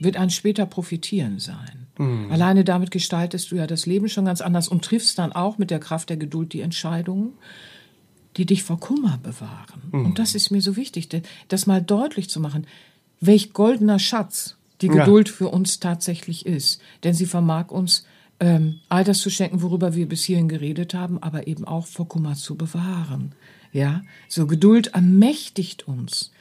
wird 0.01 0.17
ein 0.17 0.31
später 0.31 0.67
Profitieren 0.67 1.39
sein. 1.39 1.87
Mhm. 1.99 2.31
Alleine 2.31 2.65
damit 2.65 2.91
gestaltest 2.91 3.51
du 3.51 3.57
ja 3.57 3.67
das 3.67 3.87
Leben 3.87 4.09
schon 4.09 4.25
ganz 4.25 4.41
anders 4.41 4.69
und 4.69 4.85
triffst 4.85 5.19
dann 5.19 5.33
auch 5.33 5.59
mit 5.59 5.71
der 5.71 5.79
Kraft 5.79 6.09
der 6.09 6.17
Geduld 6.17 6.53
die 6.53 6.63
Entscheidungen, 6.63 7.35
die 8.37 8.47
dich 8.47 8.63
vor 8.63 8.81
Kummer 8.81 9.19
bewahren. 9.23 9.83
Mhm. 9.93 10.07
Und 10.07 10.19
das 10.19 10.35
ist 10.35 10.51
mir 10.51 10.63
so 10.63 10.77
wichtig, 10.77 11.09
das 11.49 11.67
mal 11.67 11.83
deutlich 11.83 12.31
zu 12.31 12.41
machen, 12.41 12.67
welch 13.21 13.53
goldener 13.53 13.99
Schatz 13.99 14.57
die 14.81 14.89
Geduld 14.89 15.29
ja. 15.29 15.35
für 15.35 15.49
uns 15.49 15.79
tatsächlich 15.81 16.47
ist. 16.47 16.81
Denn 17.05 17.13
sie 17.13 17.27
vermag 17.27 17.71
uns 17.71 18.07
ähm, 18.39 18.81
all 18.89 19.05
das 19.05 19.19
zu 19.19 19.29
schenken, 19.29 19.61
worüber 19.61 19.95
wir 19.95 20.09
bis 20.09 20.25
hierhin 20.25 20.49
geredet 20.49 20.95
haben, 20.95 21.23
aber 21.23 21.47
eben 21.47 21.67
auch 21.67 21.87
vor 21.87 22.09
Kummer 22.09 22.35
zu 22.35 22.57
bewahren. 22.57 23.35
Ja, 23.73 24.03
so 24.29 24.47
Geduld 24.47 24.89
ermächtigt 24.89 25.87
uns, 25.87 26.33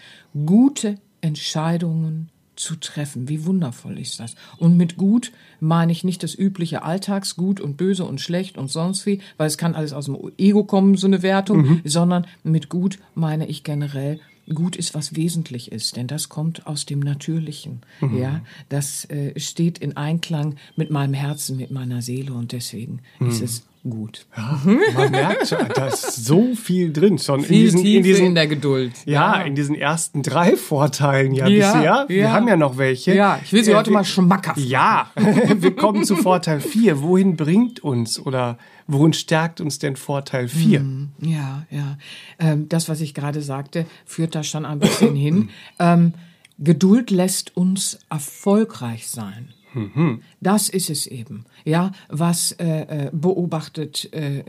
gute 0.45 0.97
Entscheidungen 1.21 2.29
zu 2.55 2.75
treffen. 2.75 3.29
Wie 3.29 3.45
wundervoll 3.45 3.97
ist 3.97 4.19
das? 4.19 4.35
Und 4.57 4.75
mit 4.77 4.97
gut 4.97 5.31
meine 5.59 5.91
ich 5.91 6.03
nicht 6.03 6.23
das 6.23 6.35
übliche 6.37 6.83
Alltagsgut 6.83 7.61
und 7.61 7.77
böse 7.77 8.03
und 8.03 8.19
schlecht 8.19 8.57
und 8.57 8.69
sonst 8.69 9.05
wie, 9.05 9.21
weil 9.37 9.47
es 9.47 9.57
kann 9.57 9.75
alles 9.75 9.93
aus 9.93 10.05
dem 10.05 10.17
Ego 10.37 10.63
kommen, 10.65 10.97
so 10.97 11.07
eine 11.07 11.21
Wertung, 11.21 11.61
mhm. 11.61 11.81
sondern 11.85 12.27
mit 12.43 12.69
gut 12.69 12.99
meine 13.15 13.47
ich 13.47 13.63
generell 13.63 14.19
gut 14.53 14.75
ist, 14.75 14.95
was 14.95 15.15
wesentlich 15.15 15.71
ist, 15.71 15.95
denn 15.95 16.07
das 16.07 16.27
kommt 16.27 16.65
aus 16.67 16.85
dem 16.85 16.99
Natürlichen. 16.99 17.81
Mhm. 18.01 18.17
Ja, 18.17 18.41
das 18.67 19.05
äh, 19.05 19.39
steht 19.39 19.77
in 19.77 19.95
Einklang 19.95 20.55
mit 20.75 20.89
meinem 20.89 21.13
Herzen, 21.13 21.57
mit 21.57 21.71
meiner 21.71 22.01
Seele 22.01 22.33
und 22.33 22.51
deswegen 22.51 22.99
mhm. 23.19 23.29
ist 23.29 23.41
es 23.41 23.63
gut. 23.87 24.25
Ja, 24.35 24.59
man 24.93 25.11
merkt, 25.11 25.55
da 25.75 25.87
ist 25.87 26.25
so 26.25 26.55
viel 26.55 26.91
drin 26.91 27.17
schon 27.17 27.41
viel 27.41 27.57
in 27.57 27.63
diesen, 27.63 27.85
in, 27.85 28.03
diesen, 28.03 28.25
in 28.27 28.35
der 28.35 28.47
Geduld. 28.47 28.93
Ja, 29.05 29.37
ja, 29.37 29.41
in 29.43 29.55
diesen 29.55 29.75
ersten 29.75 30.21
drei 30.23 30.55
Vorteilen 30.55 31.33
ja, 31.33 31.47
ja 31.47 31.73
bisher. 31.73 32.05
Wir 32.07 32.17
ja. 32.17 32.31
haben 32.31 32.47
ja 32.47 32.57
noch 32.57 32.77
welche. 32.77 33.13
Ja, 33.13 33.39
ich 33.43 33.53
will 33.53 33.63
sie 33.63 33.71
äh, 33.71 33.75
heute 33.75 33.89
wir, 33.89 33.95
mal 33.95 34.05
schmackhaft. 34.05 34.59
Ja, 34.59 35.11
wir 35.15 35.75
kommen 35.75 36.03
zu 36.03 36.15
Vorteil 36.15 36.59
4. 36.59 37.01
Wohin 37.01 37.35
bringt 37.35 37.79
uns 37.81 38.19
oder 38.19 38.57
wohin 38.87 39.13
stärkt 39.13 39.61
uns 39.61 39.79
denn 39.79 39.95
Vorteil 39.95 40.47
4? 40.47 40.79
Mm, 40.81 41.09
ja, 41.21 41.65
ja. 41.69 41.97
Ähm, 42.39 42.67
das, 42.69 42.89
was 42.89 43.01
ich 43.01 43.13
gerade 43.13 43.41
sagte, 43.41 43.85
führt 44.05 44.35
da 44.35 44.43
schon 44.43 44.65
ein 44.65 44.79
bisschen 44.79 45.15
hin. 45.15 45.49
Ähm, 45.81 46.13
Geduld 46.57 47.09
lässt 47.09 47.55
uns 47.55 47.99
erfolgreich 48.09 49.07
sein. 49.07 49.53
Mhm. 49.73 50.21
Das 50.41 50.69
ist 50.69 50.89
es 50.89 51.05
eben, 51.05 51.45
ja, 51.63 51.91
was 52.07 52.53
äh, 52.53 52.65
äh, 52.65 53.09
beobachtet 53.11 54.09
äh, 54.13 54.39
äh, 54.39 54.43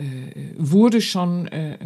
wurde 0.56 1.00
schon 1.00 1.46
äh, 1.48 1.74
äh, 1.74 1.78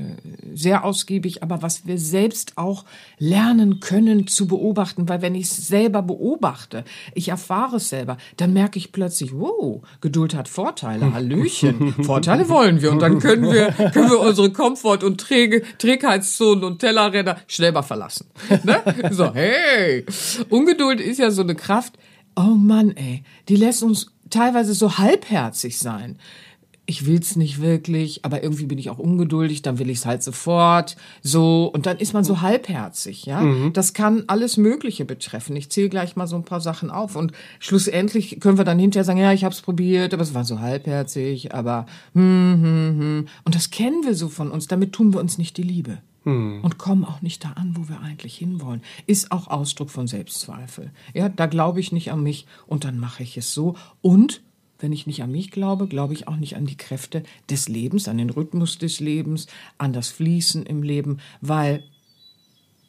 sehr 0.54 0.84
ausgiebig, 0.84 1.42
aber 1.42 1.62
was 1.62 1.86
wir 1.86 1.98
selbst 1.98 2.56
auch 2.56 2.84
lernen 3.18 3.80
können 3.80 4.26
zu 4.26 4.46
beobachten, 4.46 5.08
weil 5.08 5.22
wenn 5.22 5.34
ich 5.34 5.44
es 5.44 5.68
selber 5.68 6.02
beobachte, 6.02 6.84
ich 7.14 7.28
erfahre 7.28 7.76
es 7.76 7.88
selber, 7.88 8.18
dann 8.36 8.52
merke 8.52 8.78
ich 8.78 8.92
plötzlich, 8.92 9.32
wow, 9.34 9.82
Geduld 10.00 10.34
hat 10.34 10.48
Vorteile, 10.48 11.12
Hallöchen, 11.12 11.92
Vorteile 12.04 12.48
wollen 12.48 12.82
wir 12.82 12.92
und 12.92 13.00
dann 13.00 13.18
können 13.18 13.50
wir 13.50 13.72
können 13.92 14.10
wir 14.10 14.20
unsere 14.20 14.50
Komfort- 14.50 15.04
und 15.04 15.20
Träge, 15.20 15.62
Trägheitszonen 15.78 16.64
und 16.64 16.78
Tellerräder 16.78 17.38
schnell 17.46 17.72
mal 17.72 17.82
verlassen. 17.82 18.26
Ne? 18.62 18.82
So, 19.10 19.34
hey, 19.34 20.04
Ungeduld 20.48 21.00
ist 21.00 21.18
ja 21.18 21.30
so 21.30 21.42
eine 21.42 21.54
Kraft 21.54 21.98
Oh 22.36 22.54
Mann, 22.54 22.96
ey, 22.96 23.22
die 23.48 23.56
lässt 23.56 23.82
uns 23.82 24.08
teilweise 24.30 24.74
so 24.74 24.98
halbherzig 24.98 25.78
sein. 25.78 26.18
Ich 26.86 27.06
will's 27.06 27.36
nicht 27.36 27.62
wirklich, 27.62 28.26
aber 28.26 28.42
irgendwie 28.42 28.66
bin 28.66 28.76
ich 28.76 28.90
auch 28.90 28.98
ungeduldig, 28.98 29.62
dann 29.62 29.78
will 29.78 29.88
ich's 29.88 30.04
halt 30.04 30.22
sofort. 30.22 30.96
So, 31.22 31.70
und 31.72 31.86
dann 31.86 31.96
ist 31.96 32.12
man 32.12 32.24
so 32.24 32.42
halbherzig, 32.42 33.24
ja? 33.24 33.40
Mhm. 33.40 33.72
Das 33.72 33.94
kann 33.94 34.24
alles 34.26 34.58
Mögliche 34.58 35.06
betreffen. 35.06 35.56
Ich 35.56 35.70
zähle 35.70 35.88
gleich 35.88 36.14
mal 36.14 36.26
so 36.26 36.36
ein 36.36 36.44
paar 36.44 36.60
Sachen 36.60 36.90
auf 36.90 37.16
und 37.16 37.32
schlussendlich 37.58 38.38
können 38.38 38.58
wir 38.58 38.66
dann 38.66 38.78
hinterher 38.78 39.04
sagen, 39.04 39.18
ja, 39.20 39.32
ich 39.32 39.44
hab's 39.44 39.62
probiert, 39.62 40.12
aber 40.12 40.22
es 40.22 40.34
war 40.34 40.44
so 40.44 40.60
halbherzig, 40.60 41.54
aber 41.54 41.86
hm, 42.14 42.58
hm, 42.60 43.00
hm. 43.00 43.28
Und 43.44 43.54
das 43.54 43.70
kennen 43.70 44.04
wir 44.04 44.14
so 44.14 44.28
von 44.28 44.50
uns, 44.50 44.66
damit 44.66 44.92
tun 44.92 45.14
wir 45.14 45.20
uns 45.20 45.38
nicht 45.38 45.56
die 45.56 45.62
Liebe 45.62 45.98
hm. 46.24 46.60
und 46.62 46.78
kommen 46.78 47.04
auch 47.04 47.22
nicht 47.22 47.44
da 47.44 47.50
an, 47.52 47.76
wo 47.76 47.88
wir 47.88 48.00
eigentlich 48.00 48.36
hinwollen. 48.36 48.82
Ist 49.06 49.30
auch 49.30 49.46
Ausdruck 49.48 49.90
von 49.90 50.06
Selbstzweifel. 50.06 50.90
Ja, 51.12 51.28
da 51.28 51.46
glaube 51.46 51.80
ich 51.80 51.92
nicht 51.92 52.10
an 52.10 52.22
mich 52.22 52.46
und 52.66 52.84
dann 52.84 52.98
mache 52.98 53.22
ich 53.22 53.36
es 53.36 53.54
so. 53.54 53.76
Und 54.00 54.42
wenn 54.78 54.92
ich 54.92 55.06
nicht 55.06 55.22
an 55.22 55.30
mich 55.30 55.50
glaube, 55.50 55.86
glaube 55.86 56.14
ich 56.14 56.26
auch 56.26 56.36
nicht 56.36 56.56
an 56.56 56.66
die 56.66 56.76
Kräfte 56.76 57.22
des 57.48 57.68
Lebens, 57.68 58.08
an 58.08 58.18
den 58.18 58.30
Rhythmus 58.30 58.78
des 58.78 59.00
Lebens, 59.00 59.46
an 59.78 59.92
das 59.92 60.08
Fließen 60.08 60.66
im 60.66 60.82
Leben, 60.82 61.18
weil 61.40 61.84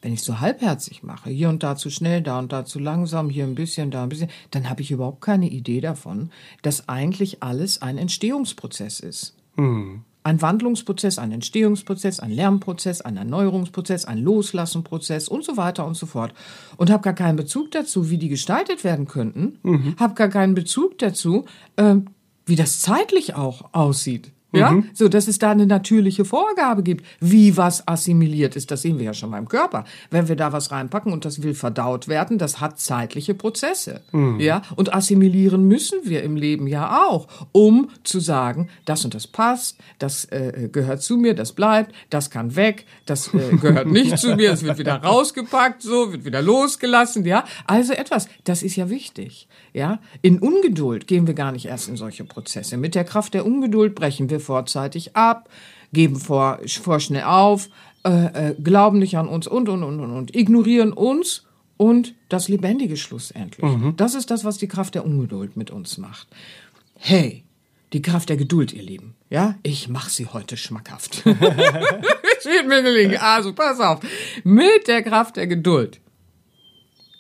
wenn 0.02 0.14
ich 0.14 0.22
so 0.22 0.40
halbherzig 0.40 1.04
mache, 1.04 1.30
hier 1.30 1.50
und 1.50 1.64
da 1.64 1.76
zu 1.76 1.90
schnell, 1.90 2.22
da 2.22 2.40
und 2.40 2.52
da 2.52 2.64
zu 2.64 2.80
langsam, 2.80 3.30
hier 3.30 3.44
ein 3.44 3.56
bisschen, 3.56 3.92
da 3.92 4.04
ein 4.04 4.10
bisschen, 4.10 4.30
dann 4.52 4.70
habe 4.70 4.82
ich 4.82 4.92
überhaupt 4.92 5.22
keine 5.22 5.50
Idee 5.50 5.82
davon, 5.82 6.32
dass 6.62 6.88
eigentlich 6.88 7.42
alles 7.42 7.82
ein 7.82 7.98
Entstehungsprozess 7.98 9.00
ist. 9.00 9.36
Hm 9.56 10.04
ein 10.26 10.42
Wandlungsprozess, 10.42 11.20
ein 11.20 11.32
Entstehungsprozess, 11.32 12.20
ein 12.20 12.32
Lernprozess, 12.32 13.02
ein 13.02 13.16
Erneuerungsprozess, 13.16 14.06
ein 14.06 14.18
Loslassenprozess 14.18 15.28
und 15.28 15.46
so 15.46 15.56
weiter 15.56 15.86
und 15.86 15.94
so 15.96 16.08
fort. 16.08 16.34
Und 16.78 16.90
habe 16.90 17.04
gar 17.04 17.14
keinen 17.14 17.36
Bezug 17.36 17.70
dazu, 17.72 18.10
wie 18.10 18.18
die 18.18 18.28
gestaltet 18.28 18.84
werden 18.84 19.08
könnten. 19.08 19.60
Mhm. 19.62 19.96
Habe 20.00 20.16
gar 20.16 20.30
keinen 20.30 20.56
Bezug 20.56 20.98
dazu, 20.98 21.46
äh, 21.76 21.98
wie 22.48 22.56
das 22.56 22.82
zeitlich 22.82 23.36
auch 23.36 23.70
aussieht. 23.72 24.32
Ja, 24.54 24.72
mhm. 24.72 24.90
so 24.94 25.10
dass 25.10 25.28
es 25.28 25.38
da 25.38 25.52
eine 25.52 25.66
natürliche 25.66 26.26
Vorgabe 26.26 26.84
gibt, 26.84 27.06
wie 27.20 27.58
was 27.58 27.88
assimiliert 27.88 28.56
ist. 28.56 28.72
Das 28.72 28.82
sehen 28.82 29.00
wir 29.00 29.06
ja 29.06 29.14
schon 29.14 29.32
beim 29.32 29.48
Körper. 29.48 29.86
Wenn 30.12 30.28
wir 30.28 30.36
da 30.36 30.54
was 30.54 30.72
reinpacken 30.72 31.12
und 31.12 31.26
das 31.26 31.44
will 31.44 31.54
verdaut 31.54 32.08
werden, 32.08 32.38
das 32.38 32.62
hat 32.62 32.80
zeitliche 32.80 33.34
Prozesse. 33.34 34.02
Mhm. 34.12 34.40
Ja, 34.40 34.62
und 34.76 34.94
assimilieren 34.94 35.68
müssen 35.68 36.00
wir 36.04 36.24
im 36.24 36.36
Leben 36.36 36.68
ja 36.68 37.06
auch, 37.08 37.28
um 37.52 37.90
zu 38.04 38.20
sagen, 38.20 38.70
das 38.86 39.04
und 39.04 39.14
das 39.14 39.28
passt, 39.28 39.78
das 40.00 40.26
äh, 40.26 40.70
gehört 40.72 41.02
zu 41.02 41.18
mir, 41.18 41.34
das 41.34 41.54
bleibt, 41.54 41.94
das 42.10 42.30
kann 42.30 42.56
weg, 42.56 42.86
das 43.06 43.34
äh, 43.34 43.58
gehört 43.58 43.88
nicht 43.88 44.18
zu 44.18 44.36
mir, 44.36 44.52
es 44.52 44.64
wird 44.64 44.78
wieder 44.78 44.96
rausgepackt, 44.96 45.82
so 45.82 46.12
wird 46.12 46.26
wieder 46.26 46.42
losgelassen. 46.42 47.26
Ja, 47.26 47.44
also 47.66 47.94
etwas. 47.94 48.28
Das 48.44 48.64
ist 48.64 48.76
ja 48.76 48.90
wichtig. 48.90 49.48
Ja, 49.74 50.00
in 50.22 50.40
Ungeduld 50.40 51.08
gehen 51.08 51.28
wir 51.28 51.34
gar 51.34 51.52
nicht 51.52 51.66
erst 51.66 51.90
in 51.90 51.98
solche 51.98 52.24
Prozesse. 52.24 52.78
Mit 52.78 52.96
der 52.96 53.04
Kraft 53.04 53.34
der 53.34 53.46
Ungeduld 53.46 53.96
brechen 53.96 54.30
wir 54.30 54.40
vorzeitig 54.46 55.16
ab, 55.16 55.50
geben 55.92 56.16
vor, 56.16 56.60
vorschnell 56.68 57.24
auf, 57.24 57.70
äh, 58.06 58.50
äh, 58.50 58.56
glauben 58.62 59.00
nicht 59.00 59.18
an 59.18 59.28
uns 59.28 59.48
und, 59.48 59.68
und, 59.68 59.84
und, 59.84 60.00
und, 60.00 60.12
und, 60.12 60.36
ignorieren 60.36 60.94
uns 60.94 61.46
und 61.78 62.14
das 62.30 62.48
Lebendige 62.48 62.98
schlussendlich. 62.98 63.66
Mhm. 63.66 63.96
Das 63.98 64.16
ist 64.16 64.32
das, 64.32 64.46
was 64.46 64.58
die 64.58 64.68
Kraft 64.68 64.96
der 64.96 65.06
Ungeduld 65.06 65.58
mit 65.58 65.72
uns 65.72 65.98
macht. 65.98 66.28
Hey, 66.98 67.44
die 67.94 68.02
Kraft 68.02 68.30
der 68.30 68.38
Geduld, 68.38 68.74
ihr 68.74 68.84
Lieben. 68.84 69.16
Ja, 69.30 69.56
ich 69.64 69.90
mach 69.90 70.10
sie 70.10 70.28
heute 70.28 70.58
schmackhaft. 70.58 71.16
Steht 72.40 72.68
mir 72.68 72.84
gelingen. 72.84 73.18
Also, 73.18 73.54
pass 73.54 73.80
auf. 73.80 74.00
Mit 74.44 74.88
der 74.88 75.02
Kraft 75.02 75.38
der 75.38 75.48
Geduld 75.48 76.00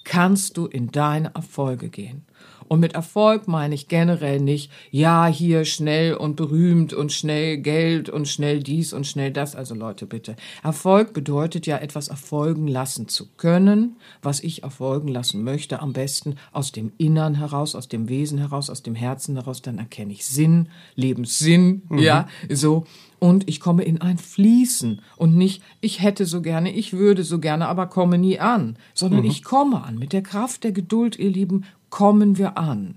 kannst 0.03 0.57
du 0.57 0.67
in 0.67 0.91
deine 0.91 1.33
Erfolge 1.33 1.89
gehen 1.89 2.25
Und 2.67 2.79
mit 2.79 2.93
Erfolg 2.93 3.47
meine 3.47 3.75
ich 3.75 3.87
generell 3.87 4.39
nicht, 4.39 4.71
ja, 4.91 5.27
hier 5.27 5.65
schnell 5.65 6.15
und 6.15 6.35
berühmt 6.35 6.93
und 6.93 7.11
schnell 7.11 7.57
Geld 7.57 8.09
und 8.09 8.27
schnell 8.27 8.63
dies 8.63 8.93
und 8.93 9.05
schnell 9.05 9.31
das. 9.31 9.55
Also 9.55 9.75
Leute, 9.75 10.05
bitte. 10.05 10.35
Erfolg 10.63 11.13
bedeutet 11.13 11.67
ja, 11.67 11.77
etwas 11.77 12.07
erfolgen 12.07 12.67
lassen 12.67 13.07
zu 13.07 13.27
können, 13.37 13.97
was 14.21 14.41
ich 14.41 14.63
erfolgen 14.63 15.07
lassen 15.07 15.43
möchte, 15.43 15.79
am 15.79 15.93
besten 15.93 16.35
aus 16.51 16.71
dem 16.71 16.91
Innern 16.97 17.35
heraus, 17.35 17.75
aus 17.75 17.87
dem 17.87 18.09
Wesen 18.09 18.39
heraus, 18.39 18.69
aus 18.69 18.81
dem 18.81 18.95
Herzen 18.95 19.35
heraus. 19.35 19.61
Dann 19.61 19.77
erkenne 19.77 20.13
ich 20.13 20.25
Sinn, 20.25 20.69
Lebenssinn, 20.95 21.83
mhm. 21.89 21.99
ja, 21.99 22.27
so 22.49 22.85
und 23.19 23.47
ich 23.49 23.59
komme 23.59 23.83
in 23.83 24.01
ein 24.01 24.17
Fließen 24.17 25.01
und 25.15 25.35
nicht, 25.35 25.63
ich 25.81 26.01
hätte 26.01 26.25
so 26.25 26.41
gerne, 26.41 26.71
ich 26.71 26.93
würde 26.93 27.23
so 27.23 27.39
gerne, 27.39 27.67
aber 27.67 27.87
komme 27.87 28.17
nie 28.17 28.39
an, 28.39 28.77
sondern 28.93 29.21
mhm. 29.21 29.27
ich 29.27 29.43
komme 29.43 29.83
an. 29.83 29.97
Mit 29.97 30.13
der 30.13 30.21
Kraft 30.21 30.63
der 30.63 30.71
Geduld, 30.71 31.17
ihr 31.17 31.29
Lieben, 31.29 31.63
kommen 31.95 32.37
wir 32.37 32.57
an. 32.57 32.95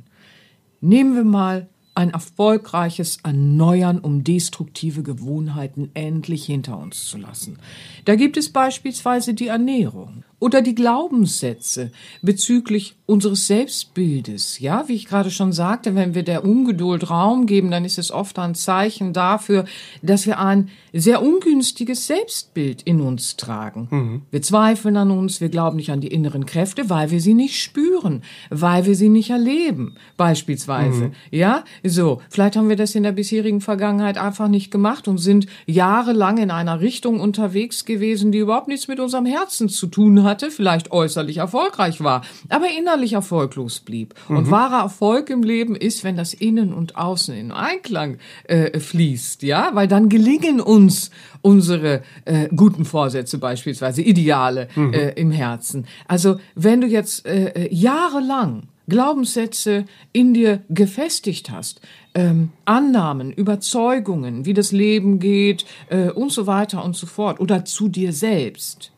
Nehmen 0.81 1.15
wir 1.15 1.23
mal 1.23 1.69
ein 1.95 2.11
erfolgreiches 2.11 3.19
Erneuern, 3.23 4.01
um 4.01 4.25
destruktive 4.25 5.05
Gewohnheiten 5.05 5.93
endlich 5.95 6.47
hinter 6.47 6.77
uns 6.77 7.07
zu 7.07 7.17
lassen. 7.17 7.59
Da 8.07 8.17
gibt 8.17 8.37
es 8.37 8.53
beispielsweise 8.53 9.35
die 9.35 9.47
Ernährung 9.47 10.25
oder 10.41 10.63
die 10.63 10.75
Glaubenssätze 10.75 11.91
bezüglich 12.23 12.95
unseres 13.07 13.47
Selbstbildes. 13.47 14.59
Ja, 14.59 14.87
wie 14.87 14.95
ich 14.95 15.07
gerade 15.07 15.31
schon 15.31 15.53
sagte, 15.53 15.95
wenn 15.95 16.15
wir 16.15 16.23
der 16.23 16.45
Ungeduld 16.45 17.09
Raum 17.09 17.47
geben, 17.47 17.71
dann 17.71 17.87
ist 17.87 17.99
es 17.99 18.11
oft 18.11 18.39
ein 18.39 18.55
Zeichen 18.55 19.15
dafür, 19.15 19.65
dass 20.03 20.27
wir 20.27 20.39
ein 20.39 20.69
sehr 20.93 21.23
ungünstiges 21.23 22.07
Selbstbild 22.07 22.83
in 22.83 23.01
uns 23.01 23.37
tragen. 23.37 23.89
Mhm. 23.91 24.23
Wir 24.31 24.43
zweifeln 24.43 24.99
an 24.99 25.11
uns, 25.11 25.41
wir 25.41 25.49
glauben 25.49 25.77
nicht 25.77 25.91
an 25.91 26.03
die 26.03 26.09
inneren 26.09 26.45
Kräfte, 26.45 26.91
weil 26.91 27.11
wir 27.11 27.23
sie 27.23 27.33
nicht 27.33 27.61
spüren, 27.61 28.23
weil 28.51 28.85
wir 28.85 28.95
sie 28.95 29.09
nicht 29.09 29.31
erleben, 29.31 29.95
beispielsweise. 30.19 31.07
Mhm. 31.07 31.13
Ja, 31.31 31.65
so. 31.83 32.21
Vielleicht 32.29 32.57
haben 32.57 32.69
wir 32.69 32.77
das 32.77 32.95
in 32.95 33.05
der 33.05 33.13
bisherigen 33.13 33.63
Vergangenheit 33.63 34.19
einfach 34.19 34.49
nicht 34.49 34.71
gemacht 34.71 35.09
und 35.09 35.17
sind 35.17 35.47
jahrelang 35.67 36.37
in 36.37 36.51
einer 36.51 36.81
Richtung 36.81 37.21
unterwegs 37.21 37.87
gewesen, 37.87 38.33
die 38.33 38.39
überhaupt 38.39 38.69
nichts 38.69 38.87
mit 38.87 39.01
unserem 39.01 39.25
Herzen 39.25 39.71
zu 39.71 39.87
tun 39.87 40.28
hatte, 40.29 40.51
vielleicht 40.51 40.93
äußerlich 40.93 41.39
erfolgreich 41.39 42.03
war, 42.03 42.23
aber 42.49 42.67
innerlich 42.79 43.15
erfolglos 43.15 43.81
blieb. 43.81 44.15
Mhm. 44.29 44.37
Und 44.37 44.51
wahrer 44.51 44.83
Erfolg 44.83 45.31
im 45.31 45.43
Leben 45.43 45.75
ist, 45.75 46.05
wenn 46.05 46.17
das 46.17 46.35
Innen 46.35 46.73
und 46.73 46.97
Außen 46.97 47.35
in 47.35 47.51
Einklang 47.51 48.19
äh, 48.45 48.79
fließt, 48.79 49.43
ja, 49.43 49.71
weil 49.73 49.89
dann 49.89 50.09
gelingen 50.09 50.61
uns 50.61 51.11
unsere 51.43 52.03
äh, 52.25 52.49
guten 52.55 52.85
Vorsätze 52.85 53.39
beispielsweise, 53.39 54.03
Ideale 54.03 54.69
mhm. 54.75 54.93
äh, 54.93 55.11
im 55.13 55.31
Herzen. 55.31 55.87
Also 56.07 56.39
wenn 56.55 56.81
du 56.81 56.87
jetzt 56.87 57.27
äh, 57.27 57.49
äh 57.49 57.75
jahrelang 57.75 58.69
Glaubenssätze 58.89 59.85
in 60.13 60.35
dir 60.35 60.63
gefestigt 60.71 61.51
hast, 61.51 61.81
ähm, 62.15 62.51
Annahmen, 62.65 63.31
Überzeugungen, 63.31 64.47
wie 64.47 64.55
das 64.55 64.73
Leben 64.73 65.19
geht 65.19 65.67
äh, 65.91 66.09
und 66.09 66.33
so 66.33 66.47
weiter 66.47 66.85
und 66.85 66.97
so 66.97 67.07
fort 67.07 67.39
oder 67.39 67.65
zu 67.65 67.89
dir 67.89 68.13
selbst, 68.13 68.91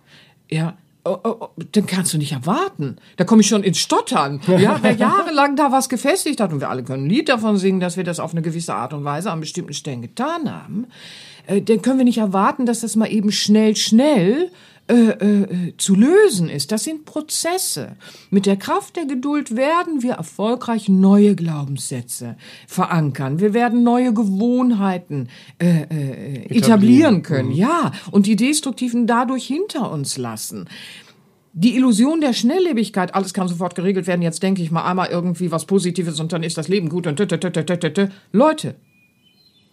ja, 0.48 0.76
Oh, 1.04 1.16
oh, 1.24 1.36
oh, 1.40 1.48
dann 1.72 1.86
kannst 1.86 2.12
du 2.12 2.18
nicht 2.18 2.32
erwarten. 2.32 2.96
Da 3.16 3.24
komme 3.24 3.40
ich 3.40 3.48
schon 3.48 3.62
ins 3.62 3.78
Stottern. 3.78 4.40
Ja, 4.58 4.78
wer 4.82 4.92
jahrelang 4.96 5.56
da 5.56 5.72
was 5.72 5.88
gefestigt 5.88 6.40
hat 6.40 6.52
und 6.52 6.60
wir 6.60 6.68
alle 6.68 6.82
können 6.82 7.04
ein 7.04 7.10
Lied 7.10 7.28
davon 7.30 7.56
singen, 7.56 7.80
dass 7.80 7.96
wir 7.96 8.04
das 8.04 8.20
auf 8.20 8.32
eine 8.32 8.42
gewisse 8.42 8.74
Art 8.74 8.92
und 8.92 9.04
Weise 9.04 9.30
an 9.30 9.40
bestimmten 9.40 9.72
Stellen 9.72 10.02
getan 10.02 10.52
haben, 10.52 10.86
äh, 11.46 11.62
dann 11.62 11.80
können 11.80 11.98
wir 11.98 12.04
nicht 12.04 12.18
erwarten, 12.18 12.66
dass 12.66 12.80
das 12.80 12.96
mal 12.96 13.10
eben 13.10 13.32
schnell, 13.32 13.76
schnell 13.76 14.50
äh, 14.90 15.10
äh, 15.10 15.76
zu 15.76 15.94
lösen 15.94 16.48
ist. 16.48 16.72
Das 16.72 16.84
sind 16.84 17.04
Prozesse. 17.04 17.96
Mit 18.30 18.46
der 18.46 18.56
Kraft 18.56 18.96
der 18.96 19.06
Geduld 19.06 19.54
werden 19.54 20.02
wir 20.02 20.14
erfolgreich 20.14 20.88
neue 20.88 21.36
Glaubenssätze 21.36 22.36
verankern. 22.66 23.38
Wir 23.38 23.54
werden 23.54 23.84
neue 23.84 24.12
Gewohnheiten 24.12 25.28
äh, 25.58 25.82
äh, 25.82 26.56
etablieren. 26.56 27.22
können. 27.22 27.50
Mhm. 27.50 27.54
Ja, 27.54 27.92
und 28.10 28.26
die 28.26 28.36
destruktiven 28.36 29.06
dadurch 29.06 29.46
hinter 29.46 29.92
uns 29.92 30.18
lassen. 30.18 30.68
Die 31.52 31.76
Illusion 31.76 32.20
der 32.20 32.32
Schnelllebigkeit, 32.32 33.14
alles 33.14 33.32
kann 33.32 33.48
sofort 33.48 33.74
geregelt 33.74 34.06
werden. 34.06 34.22
Jetzt 34.22 34.42
denke 34.42 34.62
ich 34.62 34.70
mal 34.70 34.84
einmal 34.84 35.08
irgendwie 35.08 35.50
was 35.50 35.66
Positives 35.66 36.18
und 36.20 36.32
dann 36.32 36.42
ist 36.42 36.58
das 36.58 36.68
Leben 36.68 36.88
gut 36.88 37.06
und 37.06 37.16
t 37.16 37.24
-t 37.24 37.38
-t 37.38 38.10
Leute, 38.32 38.76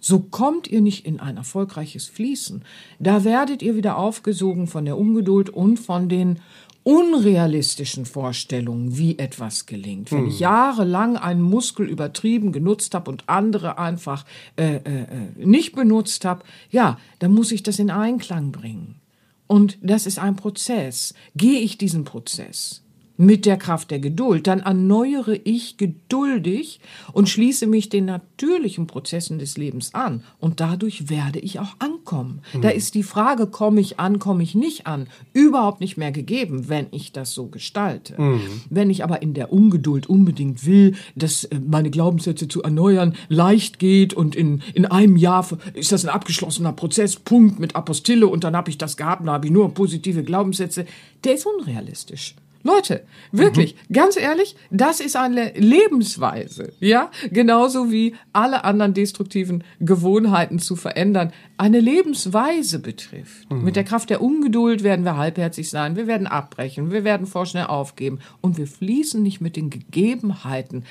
so 0.07 0.19
kommt 0.19 0.69
ihr 0.69 0.79
nicht 0.79 1.05
in 1.05 1.19
ein 1.19 1.35
erfolgreiches 1.35 2.05
Fließen. 2.05 2.63
Da 2.97 3.25
werdet 3.25 3.61
ihr 3.61 3.75
wieder 3.75 3.97
aufgesogen 3.97 4.67
von 4.67 4.85
der 4.85 4.97
Ungeduld 4.97 5.49
und 5.49 5.77
von 5.77 6.07
den 6.07 6.39
unrealistischen 6.83 8.05
Vorstellungen, 8.05 8.97
wie 8.97 9.19
etwas 9.19 9.65
gelingt. 9.65 10.09
Wenn 10.13 10.19
hm. 10.19 10.27
ich 10.29 10.39
jahrelang 10.39 11.17
einen 11.17 11.41
Muskel 11.41 11.89
übertrieben 11.89 12.53
genutzt 12.53 12.95
habe 12.95 13.11
und 13.11 13.25
andere 13.27 13.77
einfach 13.77 14.23
äh, 14.55 14.75
äh, 14.75 15.01
äh, 15.01 15.45
nicht 15.45 15.75
benutzt 15.75 16.23
habe, 16.23 16.45
ja, 16.71 16.97
dann 17.19 17.33
muss 17.33 17.51
ich 17.51 17.61
das 17.61 17.77
in 17.77 17.91
Einklang 17.91 18.53
bringen. 18.53 19.01
Und 19.45 19.77
das 19.81 20.05
ist 20.05 20.19
ein 20.19 20.37
Prozess. 20.37 21.13
Gehe 21.35 21.59
ich 21.59 21.77
diesen 21.77 22.05
Prozess? 22.05 22.81
Mit 23.17 23.45
der 23.45 23.57
Kraft 23.57 23.91
der 23.91 23.99
Geduld, 23.99 24.47
dann 24.47 24.59
erneuere 24.59 25.39
ich 25.43 25.77
geduldig 25.77 26.79
und 27.11 27.27
schließe 27.27 27.67
mich 27.67 27.89
den 27.89 28.05
natürlichen 28.05 28.87
Prozessen 28.87 29.39
des 29.39 29.57
Lebens 29.57 29.93
an. 29.93 30.23
Und 30.39 30.59
dadurch 30.59 31.09
werde 31.09 31.39
ich 31.39 31.59
auch 31.59 31.75
ankommen. 31.79 32.41
Mhm. 32.53 32.61
Da 32.61 32.69
ist 32.69 32.93
die 32.93 33.03
Frage, 33.03 33.47
komme 33.47 33.81
ich 33.81 33.99
an, 33.99 34.19
komme 34.19 34.43
ich 34.43 34.53
nicht 34.55 34.85
an, 34.85 35.07
überhaupt 35.33 35.81
nicht 35.81 35.97
mehr 35.97 36.11
gegeben, 36.11 36.69
wenn 36.69 36.87
ich 36.91 37.11
das 37.11 37.33
so 37.33 37.47
gestalte. 37.47 38.21
Mhm. 38.21 38.41
Wenn 38.69 38.89
ich 38.89 39.03
aber 39.03 39.21
in 39.21 39.33
der 39.33 39.51
Ungeduld 39.51 40.07
unbedingt 40.07 40.65
will, 40.65 40.95
dass 41.15 41.43
äh, 41.45 41.59
meine 41.59 41.89
Glaubenssätze 41.89 42.47
zu 42.47 42.61
erneuern 42.61 43.15
leicht 43.29 43.79
geht 43.79 44.13
und 44.13 44.35
in, 44.35 44.61
in 44.73 44.85
einem 44.85 45.17
Jahr 45.17 45.47
ist 45.73 45.91
das 45.91 46.05
ein 46.05 46.09
abgeschlossener 46.09 46.73
Prozess, 46.73 47.15
Punkt 47.15 47.59
mit 47.59 47.75
Apostille 47.75 48.27
und 48.27 48.43
dann 48.43 48.55
habe 48.55 48.69
ich 48.69 48.77
das 48.77 48.97
gehabt, 48.97 49.21
dann 49.21 49.29
habe 49.31 49.47
ich 49.47 49.51
nur 49.51 49.73
positive 49.73 50.23
Glaubenssätze, 50.23 50.85
der 51.23 51.33
ist 51.33 51.45
unrealistisch. 51.45 52.35
Leute, 52.67 53.03
wirklich, 53.31 53.75
mhm. 53.75 53.93
ganz 53.93 54.17
ehrlich, 54.17 54.55
das 54.69 54.99
ist 54.99 55.15
eine 55.15 55.53
Lebensweise, 55.53 56.73
ja, 56.79 57.09
genauso 57.31 57.91
wie 57.91 58.15
alle 58.33 58.65
anderen 58.65 58.93
destruktiven 58.93 59.63
Gewohnheiten 59.79 60.59
zu 60.59 60.75
verändern, 60.75 61.31
eine 61.57 61.79
Lebensweise 61.79 62.79
betrifft. 62.79 63.49
Mhm. 63.49 63.63
Mit 63.63 63.77
der 63.77 63.85
Kraft 63.85 64.09
der 64.09 64.21
Ungeduld 64.21 64.83
werden 64.83 65.05
wir 65.05 65.15
halbherzig 65.15 65.69
sein, 65.69 65.95
wir 65.95 66.07
werden 66.07 66.27
abbrechen, 66.27 66.91
wir 66.91 67.05
werden 67.05 67.25
vorschnell 67.25 67.67
aufgeben 67.67 68.19
und 68.41 68.57
wir 68.57 68.67
fließen 68.67 69.23
nicht 69.23 69.39
mit 69.39 69.55
den 69.55 69.69
Gegebenheiten, 69.69 70.83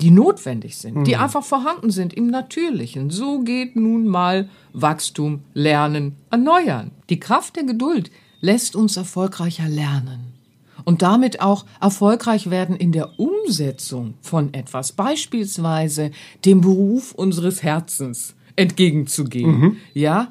die 0.00 0.12
notwendig 0.12 0.78
sind, 0.78 0.96
mhm. 0.96 1.04
die 1.04 1.16
einfach 1.16 1.42
vorhanden 1.44 1.90
sind 1.90 2.14
im 2.14 2.28
Natürlichen. 2.28 3.10
So 3.10 3.40
geht 3.40 3.76
nun 3.76 4.06
mal 4.06 4.48
Wachstum, 4.72 5.40
Lernen, 5.52 6.16
Erneuern. 6.30 6.92
Die 7.10 7.20
Kraft 7.20 7.56
der 7.56 7.64
Geduld 7.64 8.10
lässt 8.40 8.76
uns 8.76 8.96
erfolgreicher 8.96 9.68
lernen 9.68 10.39
und 10.84 11.02
damit 11.02 11.40
auch 11.40 11.64
erfolgreich 11.80 12.50
werden 12.50 12.76
in 12.76 12.92
der 12.92 13.18
Umsetzung 13.18 14.14
von 14.20 14.54
etwas, 14.54 14.92
beispielsweise 14.92 16.10
dem 16.44 16.60
Beruf 16.60 17.12
unseres 17.12 17.62
Herzens 17.62 18.34
entgegenzugehen. 18.56 19.58
Mhm. 19.58 19.76
Ja, 19.94 20.30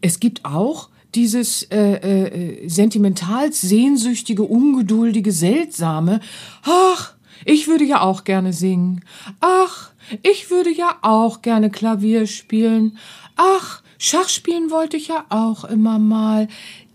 es 0.00 0.20
gibt 0.20 0.44
auch 0.44 0.88
dieses 1.14 1.64
äh, 1.64 1.94
äh, 1.94 2.68
sentimental 2.68 3.52
sehnsüchtige, 3.52 4.42
ungeduldige, 4.44 5.32
seltsame. 5.32 6.20
Ach, 6.62 7.14
ich 7.44 7.68
würde 7.68 7.84
ja 7.84 8.00
auch 8.02 8.24
gerne 8.24 8.52
singen. 8.52 9.02
Ach, 9.40 9.90
ich 10.22 10.50
würde 10.50 10.70
ja 10.70 10.98
auch 11.02 11.42
gerne 11.42 11.70
Klavier 11.70 12.26
spielen. 12.26 12.98
Ach, 13.36 13.82
Schach 14.02 14.30
spielen 14.30 14.70
wollte 14.70 14.96
ich 14.96 15.08
ja 15.08 15.26
auch 15.28 15.64
immer 15.64 15.98
mal. 15.98 16.48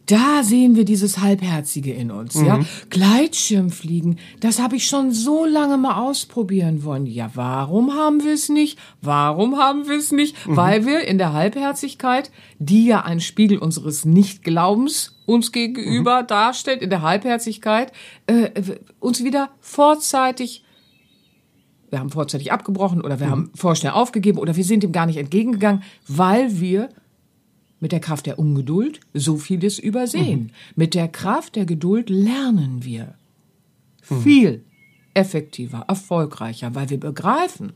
Da 0.06 0.44
sehen 0.44 0.76
wir 0.76 0.86
dieses 0.86 1.20
Halbherzige 1.20 1.94
in 1.94 2.12
uns, 2.12 2.36
mhm. 2.36 2.46
ja. 2.46 2.60
Gleitschirmfliegen, 2.90 4.20
das 4.40 4.62
habe 4.62 4.76
ich 4.76 4.88
schon 4.88 5.12
so 5.12 5.46
lange 5.46 5.78
mal 5.78 5.96
ausprobieren 6.02 6.84
wollen. 6.84 7.06
Ja, 7.08 7.32
warum 7.34 7.94
haben 7.94 8.24
wir 8.24 8.34
es 8.34 8.50
nicht? 8.50 8.78
Warum 9.02 9.58
haben 9.58 9.88
wir 9.88 9.98
es 9.98 10.12
nicht? 10.12 10.48
Mhm. 10.48 10.58
Weil 10.58 10.86
wir 10.86 11.08
in 11.08 11.18
der 11.18 11.34
Halbherzigkeit, 11.34 12.32
die 12.60 12.86
ja 12.86 13.02
ein 13.02 13.20
Spiegel 13.20 13.58
unseres 13.58 14.06
Nichtglaubens 14.06 15.16
uns 15.26 15.52
gegenüber 15.52 16.22
mhm. 16.22 16.28
darstellt, 16.28 16.82
in 16.82 16.92
der 16.92 17.02
Halbherzigkeit, 17.02 17.92
äh, 18.28 18.50
uns 19.00 19.24
wieder 19.24 19.50
vorzeitig 19.60 20.64
wir 21.92 22.00
haben 22.00 22.10
vorzeitig 22.10 22.52
abgebrochen 22.52 23.02
oder 23.02 23.20
wir 23.20 23.28
mhm. 23.28 23.32
haben 23.32 23.52
vorschnell 23.56 23.94
aufgegeben 23.94 24.40
oder 24.40 24.56
wir 24.56 24.64
sind 24.66 24.84
ihm 24.84 24.92
gar 24.92 25.06
nicht 25.06 25.18
entgegengegangen, 25.18 25.84
weil 26.08 26.60
wir 26.60 26.90
mit 27.80 27.92
der 27.92 28.00
Kraft 28.00 28.26
der 28.26 28.40
Ungeduld 28.40 29.00
so 29.14 29.38
vieles 29.38 29.80
übersehen. 29.80 30.44
Mhm. 30.44 30.50
Mit 30.76 30.94
der 30.94 31.08
Kraft 31.08 31.56
der 31.56 31.66
Geduld 31.66 32.10
lernen 32.10 32.84
wir 32.84 33.16
mhm. 34.10 34.22
viel 34.22 34.64
effektiver, 35.14 35.86
erfolgreicher, 35.88 36.76
weil 36.76 36.90
wir 36.90 37.00
begreifen, 37.00 37.74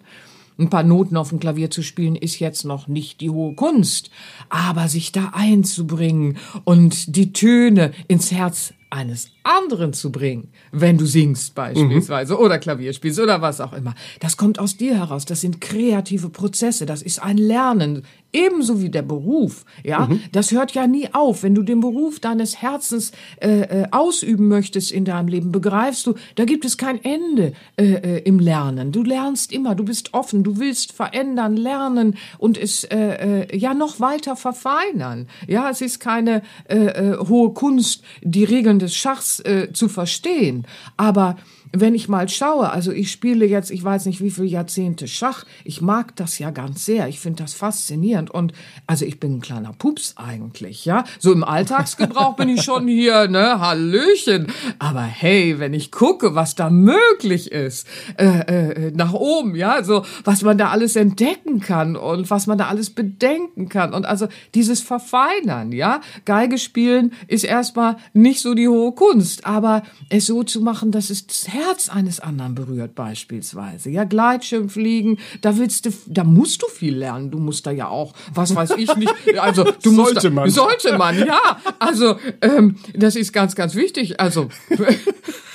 ein 0.59 0.69
paar 0.69 0.83
Noten 0.83 1.15
auf 1.15 1.29
dem 1.29 1.39
Klavier 1.39 1.71
zu 1.71 1.81
spielen 1.81 2.17
ist 2.17 2.39
jetzt 2.39 2.65
noch 2.65 2.87
nicht 2.87 3.21
die 3.21 3.29
hohe 3.29 3.55
Kunst, 3.55 4.11
aber 4.49 4.89
sich 4.89 5.13
da 5.13 5.31
einzubringen 5.33 6.37
und 6.65 7.15
die 7.15 7.31
Töne 7.31 7.93
ins 8.09 8.31
Herz 8.31 8.73
eines 8.89 9.29
anderen 9.43 9.93
zu 9.93 10.11
bringen, 10.11 10.49
wenn 10.71 10.97
du 10.97 11.05
singst 11.05 11.53
beispielsweise 11.53 12.33
mhm. 12.33 12.39
oder 12.39 12.57
Klavier 12.57 12.91
spielst 12.91 13.19
oder 13.19 13.41
was 13.41 13.61
auch 13.61 13.73
immer. 13.73 13.93
Das 14.19 14.35
kommt 14.35 14.59
aus 14.59 14.77
dir 14.77 14.97
heraus. 14.97 15.25
Das 15.25 15.41
sind 15.41 15.61
kreative 15.61 16.29
Prozesse. 16.29 16.85
Das 16.85 17.03
ist 17.03 17.21
ein 17.21 17.37
Lernen. 17.37 18.03
Ebenso 18.32 18.82
wie 18.82 18.89
der 18.89 19.01
Beruf, 19.01 19.65
ja, 19.84 20.05
mhm. 20.05 20.21
das 20.32 20.51
hört 20.51 20.73
ja 20.73 20.86
nie 20.86 21.11
auf. 21.13 21.41
Wenn 21.41 21.55
du 21.55 21.63
den 21.63 21.80
Beruf 21.80 22.19
deines 22.19 22.61
Herzens 22.61 23.11
äh, 23.41 23.61
äh, 23.61 23.88
ausüben 23.89 24.47
möchtest 24.47 24.91
in 24.91 25.03
deinem 25.03 25.27
Leben, 25.27 25.51
begreifst 25.51 26.05
du, 26.05 26.13
da 26.36 26.45
gibt 26.45 26.63
es 26.63 26.77
kein 26.77 27.03
Ende 27.03 27.53
äh, 27.75 27.86
äh, 27.86 28.21
im 28.25 28.39
Lernen. 28.39 28.91
Du 28.91 29.01
lernst 29.01 29.51
immer, 29.51 29.73
du 29.73 29.84
bist 29.84 30.13
offen, 30.13 30.43
du 30.43 30.59
willst 30.59 30.91
verändern, 30.91 31.57
lernen 31.57 32.17
und 32.38 32.57
es 32.57 32.84
äh, 32.84 33.45
äh, 33.47 33.57
ja 33.57 33.73
noch 33.73 33.99
weiter 33.99 34.36
verfeinern. 34.36 35.27
Ja, 35.47 35.69
es 35.71 35.82
ist 35.82 35.99
keine 35.99 36.43
äh, 36.65 36.77
äh, 36.77 37.17
hohe 37.17 37.53
Kunst, 37.53 38.03
die 38.21 38.43
Regeln 38.43 38.77
des 38.77 38.95
Schachs 38.95 39.39
äh, 39.39 39.73
zu 39.73 39.89
verstehen, 39.89 40.67
aber 40.97 41.36
wenn 41.72 41.95
ich 41.95 42.09
mal 42.09 42.28
schaue, 42.30 42.72
also 42.72 42.91
ich 42.91 43.11
spiele 43.11 43.45
jetzt, 43.45 43.72
ich 43.72 43.84
weiß 43.84 44.05
nicht 44.05 44.22
wie 44.22 44.32
viele 44.32 44.47
Jahrzehnte 44.47 45.07
Schach, 45.07 45.45
ich 45.63 45.82
mag 45.82 46.15
das 46.15 46.39
ja 46.39 46.51
ganz 46.51 46.86
sehr, 46.86 47.07
ich 47.07 47.20
finde 47.20 47.43
das 47.43 47.53
faszinierend. 47.53 48.32
Und 48.32 48.53
also 48.88 49.05
ich 49.05 49.20
bin 49.20 49.38
ein 49.38 49.41
kleiner 49.41 49.74
Pups 49.74 50.15
eigentlich, 50.17 50.86
ja, 50.86 51.03
so 51.20 51.32
im 51.32 51.43
Alltagsgebrauch 51.43 52.36
bin 52.36 52.49
ich 52.49 52.63
schon 52.63 52.88
hier, 52.88 53.28
ne, 53.28 53.59
Hallöchen, 53.59 54.47
aber 54.80 55.01
hey, 55.01 55.59
wenn 55.59 55.74
ich 55.74 55.91
gucke, 55.91 56.36
was 56.36 56.55
da 56.55 56.70
möglich 56.70 57.51
ist, 57.51 57.88
äh, 58.17 58.26
äh, 58.26 58.91
nach 58.91 59.13
oben, 59.13 59.55
ja, 59.55 59.84
so 59.84 60.05
was 60.24 60.41
man 60.41 60.57
da 60.57 60.70
alles 60.70 60.95
entdecken 60.95 61.59
kann 61.59 61.95
und 61.95 62.30
was 62.30 62.47
man 62.47 62.57
da 62.57 62.67
alles 62.67 62.89
bedenken 62.89 63.70
kann. 63.70 63.93
Und 63.93 64.05
also 64.05 64.28
dieses 64.55 64.82
Verfeinern, 64.82 65.72
ja, 65.72 66.01
Geige 66.26 66.57
spielen 66.57 67.13
ist 67.28 67.43
erstmal 67.43 67.97
nicht 68.13 68.41
so 68.41 68.53
die 68.53 68.67
hohe 68.67 68.93
Kunst, 68.93 69.45
aber 69.45 69.84
es 70.09 70.26
so 70.26 70.43
zu 70.43 70.61
machen, 70.61 70.91
dass 70.91 71.09
es 71.09 71.28
Herz 71.60 71.89
eines 71.89 72.20
anderen 72.20 72.55
berührt 72.55 72.95
beispielsweise. 72.95 73.89
Ja, 73.89 74.03
Gleitschirmfliegen, 74.03 75.20
da 75.41 75.57
willst 75.57 75.86
du, 75.86 75.91
da 76.07 76.24
musst 76.24 76.62
du 76.62 76.68
viel 76.68 76.95
lernen. 76.95 77.32
Du 77.32 77.39
musst 77.39 77.66
da 77.66 77.72
ja 77.72 77.88
auch, 77.88 78.14
was 78.34 78.55
weiß 78.55 78.72
ich 78.72 78.95
nicht. 78.95 79.14
Also 79.39 79.64
du 79.64 79.91
musst 79.91 80.14
sollte 80.14 80.30
da, 80.30 80.34
man, 80.34 80.49
sollte 80.49 80.97
man, 80.97 81.26
ja. 81.26 81.62
Also 81.78 82.18
ähm, 82.41 82.78
das 82.93 83.16
ist 83.16 83.32
ganz, 83.32 83.55
ganz 83.55 83.76
wichtig. 83.76 84.20
Also 84.20 84.49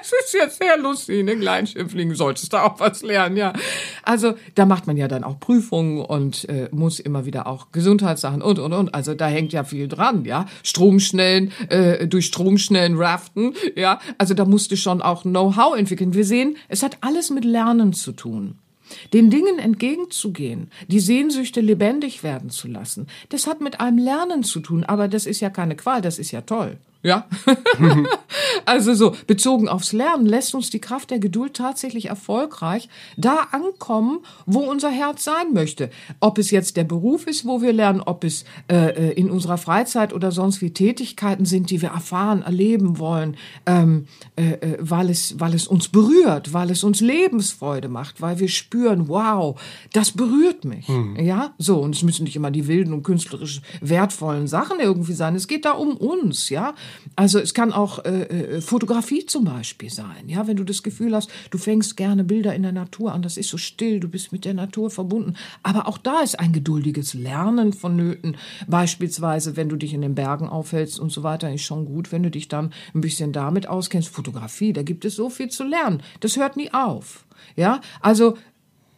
es 0.00 0.12
ist 0.12 0.34
jetzt 0.34 0.58
sehr 0.58 0.76
lustig, 0.78 1.24
ne? 1.24 1.36
Gleinschimpfling, 1.36 2.14
solltest 2.14 2.52
du 2.52 2.56
auch 2.56 2.80
was 2.80 3.02
lernen, 3.02 3.36
ja. 3.36 3.52
Also 4.02 4.34
da 4.54 4.66
macht 4.66 4.86
man 4.86 4.96
ja 4.96 5.08
dann 5.08 5.24
auch 5.24 5.38
Prüfungen 5.40 6.04
und 6.04 6.48
äh, 6.48 6.68
muss 6.72 7.00
immer 7.00 7.24
wieder 7.26 7.46
auch 7.46 7.72
Gesundheitssachen 7.72 8.42
und, 8.42 8.58
und, 8.58 8.72
und. 8.72 8.94
Also 8.94 9.14
da 9.14 9.26
hängt 9.26 9.52
ja 9.52 9.64
viel 9.64 9.88
dran, 9.88 10.24
ja. 10.24 10.46
Stromschnellen, 10.62 11.52
äh, 11.68 12.06
durch 12.06 12.26
Stromschnellen 12.26 12.96
raften, 12.96 13.54
ja. 13.76 14.00
Also 14.18 14.34
da 14.34 14.44
musst 14.44 14.70
du 14.70 14.76
schon 14.76 15.02
auch 15.02 15.22
Know-how 15.22 15.76
entwickeln. 15.76 16.14
Wir 16.14 16.24
sehen, 16.24 16.56
es 16.68 16.82
hat 16.82 16.98
alles 17.00 17.30
mit 17.30 17.44
Lernen 17.44 17.92
zu 17.92 18.12
tun. 18.12 18.58
Den 19.12 19.30
Dingen 19.30 19.58
entgegenzugehen, 19.58 20.70
die 20.88 21.00
Sehnsüchte 21.00 21.60
lebendig 21.60 22.22
werden 22.22 22.50
zu 22.50 22.68
lassen, 22.68 23.06
das 23.30 23.46
hat 23.46 23.60
mit 23.60 23.80
einem 23.80 23.98
Lernen 23.98 24.42
zu 24.42 24.60
tun, 24.60 24.84
aber 24.84 25.08
das 25.08 25.26
ist 25.26 25.40
ja 25.40 25.50
keine 25.50 25.76
Qual, 25.76 26.02
das 26.02 26.18
ist 26.18 26.30
ja 26.30 26.42
toll. 26.42 26.78
Ja. 27.02 27.26
also 28.64 28.94
so, 28.94 29.16
bezogen 29.26 29.68
aufs 29.68 29.92
Lernen 29.92 30.24
lässt 30.24 30.54
uns 30.54 30.70
die 30.70 30.80
Kraft 30.80 31.10
der 31.10 31.18
Geduld 31.18 31.54
tatsächlich 31.54 32.06
erfolgreich 32.06 32.88
da 33.16 33.48
ankommen, 33.50 34.20
wo 34.46 34.60
unser 34.60 34.90
Herz 34.90 35.24
sein 35.24 35.52
möchte. 35.52 35.90
Ob 36.20 36.38
es 36.38 36.52
jetzt 36.52 36.76
der 36.76 36.84
Beruf 36.84 37.26
ist, 37.26 37.44
wo 37.44 37.60
wir 37.60 37.72
lernen, 37.72 38.00
ob 38.00 38.22
es 38.22 38.44
äh, 38.70 38.90
äh 38.90 39.12
in 39.12 39.30
unserer 39.30 39.58
Freizeit 39.58 40.12
oder 40.12 40.30
sonst 40.30 40.62
wie 40.62 40.70
Tätigkeiten 40.70 41.44
sind, 41.44 41.70
die 41.70 41.82
wir 41.82 41.90
erfahren, 41.90 42.42
erleben 42.42 42.98
wollen, 42.98 43.36
ähm, 43.66 44.06
äh, 44.36 44.52
äh, 44.52 44.78
weil, 44.80 45.10
es, 45.10 45.38
weil 45.40 45.54
es 45.54 45.66
uns 45.66 45.88
berührt, 45.88 46.52
weil 46.52 46.70
es 46.70 46.84
uns 46.84 47.00
Lebensfreude 47.00 47.88
macht, 47.88 48.20
weil 48.20 48.38
wir 48.38 48.48
spüren, 48.48 49.08
wow, 49.08 49.60
das 49.92 50.12
berührt 50.12 50.64
mich. 50.64 50.88
Mhm. 50.88 51.16
Ja, 51.16 51.54
so. 51.58 51.80
Und 51.80 51.96
es 51.96 52.02
müssen 52.02 52.24
nicht 52.24 52.36
immer 52.36 52.50
die 52.50 52.68
wilden 52.68 52.92
und 52.92 53.02
künstlerisch 53.02 53.60
wertvollen 53.80 54.46
Sachen 54.46 54.78
irgendwie 54.78 55.14
sein. 55.14 55.34
Es 55.34 55.48
geht 55.48 55.64
da 55.64 55.72
um 55.72 55.96
uns, 55.96 56.48
ja. 56.48 56.74
Also 57.16 57.38
es 57.38 57.54
kann 57.54 57.72
auch 57.72 58.04
äh, 58.04 58.22
äh, 58.22 58.60
Fotografie 58.60 59.26
zum 59.26 59.44
Beispiel 59.44 59.90
sein. 59.90 60.28
Ja, 60.28 60.46
wenn 60.46 60.56
du 60.56 60.64
das 60.64 60.82
Gefühl 60.82 61.14
hast, 61.14 61.30
du 61.50 61.58
fängst 61.58 61.96
gerne 61.96 62.24
Bilder 62.24 62.54
in 62.54 62.62
der 62.62 62.72
Natur 62.72 63.12
an, 63.12 63.22
das 63.22 63.36
ist 63.36 63.50
so 63.50 63.58
still, 63.58 64.00
du 64.00 64.08
bist 64.08 64.32
mit 64.32 64.44
der 64.44 64.54
Natur 64.54 64.90
verbunden. 64.90 65.34
Aber 65.62 65.88
auch 65.88 65.98
da 65.98 66.20
ist 66.20 66.38
ein 66.38 66.52
geduldiges 66.52 67.14
Lernen 67.14 67.72
vonnöten. 67.72 68.36
Beispielsweise, 68.66 69.56
wenn 69.56 69.68
du 69.68 69.76
dich 69.76 69.94
in 69.94 70.02
den 70.02 70.14
Bergen 70.14 70.48
aufhältst 70.48 70.98
und 70.98 71.10
so 71.10 71.22
weiter, 71.22 71.52
ist 71.52 71.62
schon 71.62 71.84
gut, 71.84 72.12
wenn 72.12 72.22
du 72.22 72.30
dich 72.30 72.48
dann 72.48 72.72
ein 72.94 73.00
bisschen 73.00 73.32
damit 73.32 73.68
auskennst. 73.68 74.08
Fotografie, 74.08 74.72
da 74.72 74.82
gibt 74.82 75.04
es 75.04 75.16
so 75.16 75.30
viel 75.30 75.48
zu 75.48 75.64
lernen. 75.64 76.02
Das 76.20 76.36
hört 76.36 76.56
nie 76.56 76.72
auf. 76.72 77.24
Ja, 77.56 77.80
also 78.00 78.36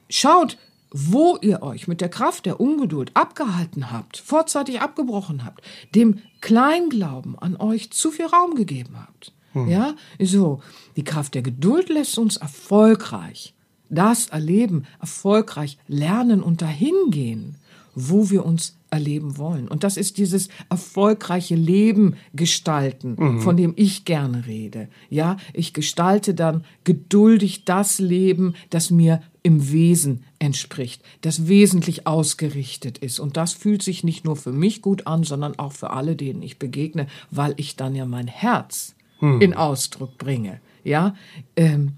schaut, 0.09 0.57
wo 0.97 1.37
ihr 1.41 1.61
euch 1.63 1.89
mit 1.89 2.01
der 2.01 2.09
Kraft 2.09 2.47
der 2.47 2.61
Ungeduld 2.61 3.11
abgehalten 3.15 3.91
habt, 3.91 4.17
vorzeitig 4.17 4.81
abgebrochen 4.81 5.45
habt, 5.45 5.61
dem 5.93 6.21
Kleinglauben 6.41 7.37
an 7.37 7.57
euch 7.57 7.91
zu 7.91 8.13
viel 8.13 8.27
Raum 8.27 8.55
gegeben 8.55 8.95
habt. 8.97 9.33
Hm. 9.55 9.69
Ja, 9.69 9.97
so. 10.21 10.63
Die 10.95 11.03
Kraft 11.03 11.35
der 11.35 11.43
Geduld 11.43 11.89
lässt 11.89 12.17
uns 12.17 12.37
erfolgreich 12.37 13.55
das 13.91 14.29
erleben, 14.29 14.87
erfolgreich 15.01 15.79
lernen 15.87 16.43
und 16.43 16.63
dahin 16.63 16.95
gehen, 17.11 17.57
wo 17.95 18.31
wir 18.31 18.45
uns 18.45 18.77
erleben 18.91 19.39
wollen. 19.39 19.67
Und 19.67 19.83
das 19.83 19.97
ist 19.97 20.19
dieses 20.19 20.49
erfolgreiche 20.71 21.57
Leben 21.57 22.15
gestalten, 22.33 23.17
mhm. 23.19 23.41
von 23.41 23.57
dem 23.57 23.73
ich 23.77 24.05
gerne 24.05 24.47
rede. 24.47 24.89
Ja, 25.11 25.37
ich 25.53 25.73
gestalte 25.73 26.35
dann 26.35 26.65
geduldig 26.85 27.65
das 27.65 27.99
Leben, 27.99 28.55
das 28.71 28.91
mir 28.91 29.21
im 29.43 29.71
Wesen 29.71 30.25
entspricht, 30.39 31.03
das 31.21 31.49
wesentlich 31.49 32.07
ausgerichtet 32.07 32.99
ist. 32.99 33.21
Und 33.21 33.37
das 33.37 33.53
fühlt 33.53 33.83
sich 33.83 34.05
nicht 34.05 34.25
nur 34.25 34.37
für 34.37 34.53
mich 34.53 34.81
gut 34.81 35.07
an, 35.07 35.25
sondern 35.25 35.59
auch 35.59 35.73
für 35.73 35.91
alle, 35.91 36.17
denen 36.17 36.43
ich 36.43 36.59
begegne, 36.59 37.09
weil 37.31 37.55
ich 37.57 37.77
dann 37.77 37.95
ja 37.95 38.07
mein 38.07 38.29
Herz 38.29 38.95
hm. 39.19 39.41
in 39.41 39.55
Ausdruck 39.55 40.17
bringe. 40.19 40.61
Ja, 40.85 41.15
ähm, 41.57 41.93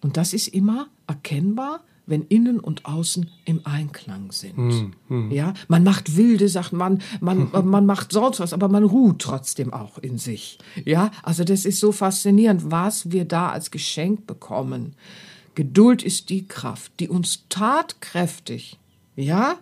und 0.00 0.16
das 0.16 0.32
ist 0.32 0.48
immer 0.48 0.88
erkennbar, 1.06 1.80
wenn 2.08 2.22
innen 2.22 2.58
und 2.58 2.86
außen 2.86 3.30
im 3.44 3.60
Einklang 3.64 4.32
sind. 4.32 4.56
Hm, 4.56 4.92
hm. 5.08 5.30
Ja, 5.30 5.54
man 5.68 5.84
macht 5.84 6.16
wilde 6.16 6.48
Sachen, 6.48 6.78
man, 6.78 7.02
man, 7.20 7.50
man 7.64 7.86
macht 7.86 8.12
sonst 8.12 8.40
was, 8.40 8.52
aber 8.52 8.68
man 8.68 8.84
ruht 8.84 9.20
trotzdem 9.20 9.72
auch 9.72 9.98
in 9.98 10.18
sich. 10.18 10.58
Ja, 10.84 11.10
also 11.22 11.44
das 11.44 11.64
ist 11.64 11.80
so 11.80 11.92
faszinierend, 11.92 12.70
was 12.70 13.12
wir 13.12 13.24
da 13.24 13.50
als 13.50 13.70
Geschenk 13.70 14.26
bekommen. 14.26 14.94
Geduld 15.54 16.02
ist 16.02 16.30
die 16.30 16.46
Kraft, 16.46 16.92
die 17.00 17.08
uns 17.08 17.44
tatkräftig, 17.48 18.78
ja, 19.16 19.56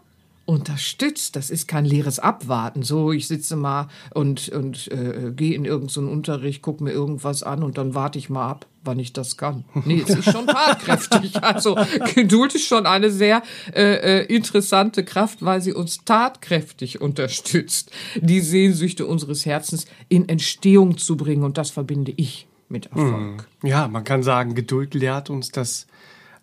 unterstützt. 0.47 1.36
Das 1.36 1.51
ist 1.51 1.66
kein 1.66 1.84
leeres 1.84 2.18
Abwarten. 2.18 2.82
So, 2.82 3.12
ich 3.12 3.26
sitze 3.26 3.57
mal 3.57 3.88
und, 4.14 4.49
und 4.49 4.88
äh, 4.92 5.32
gehe 5.34 5.55
in 5.55 5.64
irgendeinen 5.64 6.07
so 6.07 6.12
Unterricht, 6.12 6.62
gucke 6.62 6.82
mir 6.82 6.92
irgendwas 6.92 7.42
an 7.42 7.62
und 7.62 7.76
dann 7.76 7.94
warte 7.94 8.18
ich 8.18 8.30
mal 8.30 8.49
ab, 8.49 8.66
wann 8.84 9.01
ich 9.01 9.12
das 9.12 9.36
kann. 9.36 9.64
Nee, 9.84 10.05
es 10.07 10.14
ist 10.14 10.30
schon 10.30 10.47
tatkräftig. 10.47 11.34
Also 11.42 11.76
Geduld 12.14 12.55
ist 12.55 12.66
schon 12.66 12.86
eine 12.86 13.11
sehr 13.11 13.42
äh, 13.74 14.22
äh, 14.22 14.34
interessante 14.34 15.05
Kraft, 15.05 15.44
weil 15.44 15.61
sie 15.61 15.72
uns 15.72 16.05
tatkräftig 16.05 17.01
unterstützt, 17.01 17.90
die 18.16 18.40
Sehnsüchte 18.40 19.07
unseres 19.07 19.44
Herzens 19.47 19.86
in 20.09 20.28
Entstehung 20.28 20.97
zu 20.97 21.16
bringen. 21.16 21.42
Und 21.42 21.59
das 21.59 21.70
verbinde 21.70 22.12
ich 22.16 22.47
mit 22.68 22.86
Erfolg. 22.86 23.47
Hm. 23.61 23.68
Ja, 23.68 23.88
man 23.88 24.05
kann 24.05 24.22
sagen, 24.22 24.55
Geduld 24.55 24.94
lehrt 24.94 25.30
uns, 25.30 25.51
dass 25.51 25.86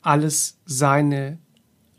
alles 0.02 0.58
seine 0.66 1.40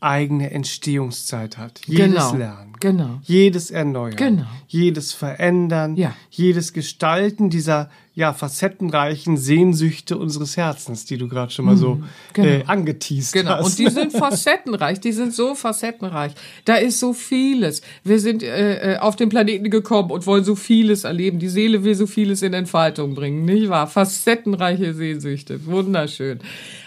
eigene 0.05 0.51
Entstehungszeit 0.51 1.59
hat. 1.59 1.81
Jedes 1.87 2.07
genau, 2.07 2.35
Lernen, 2.35 2.73
genau. 2.79 3.21
jedes 3.23 3.71
Erneuern, 3.71 4.17
genau. 4.17 4.47
jedes 4.69 5.13
Verändern, 5.13 5.97
ja. 5.97 6.15
jedes 6.31 6.73
Gestalten 6.73 7.51
dieser 7.51 7.91
ja 8.15 8.33
facettenreichen 8.33 9.37
Sehnsüchte 9.37 10.17
unseres 10.17 10.57
Herzens, 10.57 11.05
die 11.05 11.19
du 11.19 11.27
gerade 11.27 11.51
schon 11.51 11.65
mal 11.65 11.77
so 11.77 11.97
mhm, 11.97 12.05
genau. 12.33 12.49
äh, 12.49 12.65
angeteased 12.67 13.33
genau. 13.33 13.57
hast. 13.57 13.67
Und 13.67 13.79
die 13.79 13.91
sind 13.91 14.13
facettenreich, 14.17 15.01
die 15.01 15.13
sind 15.13 15.35
so 15.35 15.55
facettenreich. 15.55 16.33
Da 16.65 16.77
ist 16.77 17.01
so 17.01 17.13
vieles. 17.13 17.83
Wir 18.05 18.21
sind 18.21 18.45
äh, 18.45 18.95
äh, 18.95 18.99
auf 18.99 19.17
den 19.17 19.31
Planeten 19.31 19.69
gekommen 19.69 20.13
und 20.13 20.27
wollen 20.27 20.45
so 20.45 20.55
vieles 20.55 21.03
erleben. 21.03 21.41
Die 21.41 21.49
Seele 21.49 21.83
will 21.83 21.97
so 21.97 22.07
vieles 22.07 22.43
in 22.43 22.55
Entfaltung 22.55 23.15
bringen, 23.15 23.45
nicht 23.45 23.69
wahr? 23.69 23.89
Facettenreiche 23.89 24.95
Sehnsüchte, 24.95 25.67
wunderschön. 25.67 26.39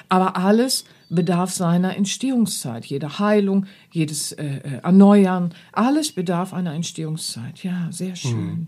Aber 0.10 0.36
alles 0.38 0.86
bedarf 1.10 1.51
seiner 1.51 1.95
Entstehungszeit. 1.95 2.86
Jede 2.86 3.20
Heilung, 3.20 3.66
jedes 3.91 4.34
äh, 4.34 4.45
äh, 4.45 4.60
Erneuern, 4.84 5.53
alles 5.72 6.12
bedarf 6.12 6.53
einer 6.53 6.74
Entstehungszeit. 6.74 7.64
Ja, 7.64 7.88
sehr 7.91 8.16
schön. 8.16 8.45
Mhm. 8.45 8.68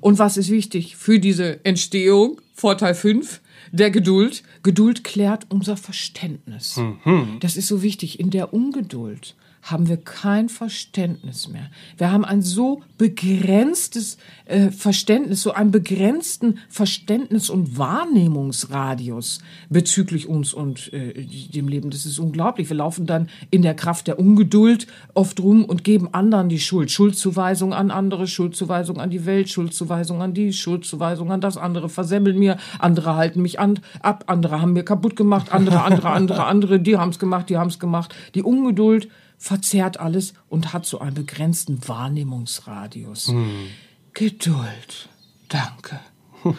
Und 0.00 0.18
was 0.18 0.36
ist 0.36 0.50
wichtig 0.50 0.96
für 0.96 1.18
diese 1.18 1.64
Entstehung? 1.64 2.40
Vorteil 2.54 2.94
5, 2.94 3.40
der 3.72 3.90
Geduld. 3.90 4.42
Geduld 4.62 5.04
klärt 5.04 5.46
unser 5.48 5.76
Verständnis. 5.76 6.76
Mhm. 6.76 7.38
Das 7.40 7.56
ist 7.56 7.68
so 7.68 7.82
wichtig. 7.82 8.20
In 8.20 8.30
der 8.30 8.52
Ungeduld 8.52 9.34
haben 9.62 9.88
wir 9.88 9.98
kein 9.98 10.48
Verständnis 10.48 11.48
mehr. 11.48 11.70
Wir 11.96 12.10
haben 12.10 12.24
ein 12.24 12.42
so 12.42 12.82
begrenztes 12.96 14.16
äh, 14.46 14.70
Verständnis, 14.70 15.42
so 15.42 15.52
einen 15.52 15.70
begrenzten 15.70 16.58
Verständnis- 16.68 17.50
und 17.50 17.76
Wahrnehmungsradius 17.76 19.40
bezüglich 19.68 20.28
uns 20.28 20.54
und 20.54 20.92
äh, 20.92 21.24
dem 21.52 21.68
Leben. 21.68 21.90
Das 21.90 22.06
ist 22.06 22.18
unglaublich. 22.18 22.68
Wir 22.70 22.76
laufen 22.76 23.06
dann 23.06 23.28
in 23.50 23.62
der 23.62 23.74
Kraft 23.74 24.06
der 24.06 24.18
Ungeduld 24.18 24.86
oft 25.14 25.40
rum 25.40 25.64
und 25.64 25.84
geben 25.84 26.12
anderen 26.12 26.48
die 26.48 26.60
Schuld. 26.60 26.90
Schuldzuweisung 26.90 27.74
an 27.74 27.90
andere, 27.90 28.26
Schuldzuweisung 28.26 29.00
an 29.00 29.10
die 29.10 29.26
Welt, 29.26 29.48
Schuldzuweisung 29.48 30.22
an 30.22 30.34
die, 30.34 30.52
Schuldzuweisung 30.52 31.30
an 31.30 31.40
das 31.40 31.56
andere, 31.56 31.88
versemmeln 31.88 32.38
mir, 32.38 32.56
andere 32.78 33.16
halten 33.16 33.42
mich 33.42 33.60
an, 33.60 33.80
ab, 34.00 34.24
andere 34.26 34.60
haben 34.60 34.72
mir 34.72 34.84
kaputt 34.84 35.16
gemacht, 35.16 35.52
andere, 35.52 35.82
andere, 35.82 36.10
andere, 36.10 36.44
andere, 36.44 36.80
die 36.80 36.96
haben's 36.96 37.18
gemacht, 37.18 37.50
die 37.50 37.56
haben's 37.56 37.78
gemacht. 37.78 38.14
Die 38.34 38.42
Ungeduld 38.42 39.08
verzerrt 39.38 39.98
alles 40.00 40.34
und 40.48 40.72
hat 40.72 40.84
so 40.84 40.98
einen 40.98 41.14
begrenzten 41.14 41.86
Wahrnehmungsradius. 41.88 43.28
Hm. 43.28 43.68
Geduld. 44.12 45.08
Danke. 45.48 46.00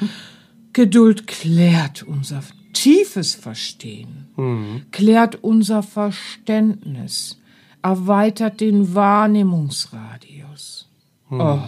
Geduld 0.74 1.28
klärt 1.28 2.04
unser 2.04 2.42
tiefes 2.74 3.36
Verstehen, 3.36 4.28
Hm. 4.36 4.86
klärt 4.92 5.44
unser 5.44 5.84
Verständnis, 5.84 7.38
erweitert 7.82 8.62
den 8.62 8.94
Wahrnehmungsradius, 8.96 10.88
oh, 11.32 11.60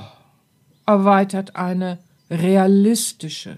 erweitert 0.85 1.55
eine 1.55 1.99
realistische 2.29 3.57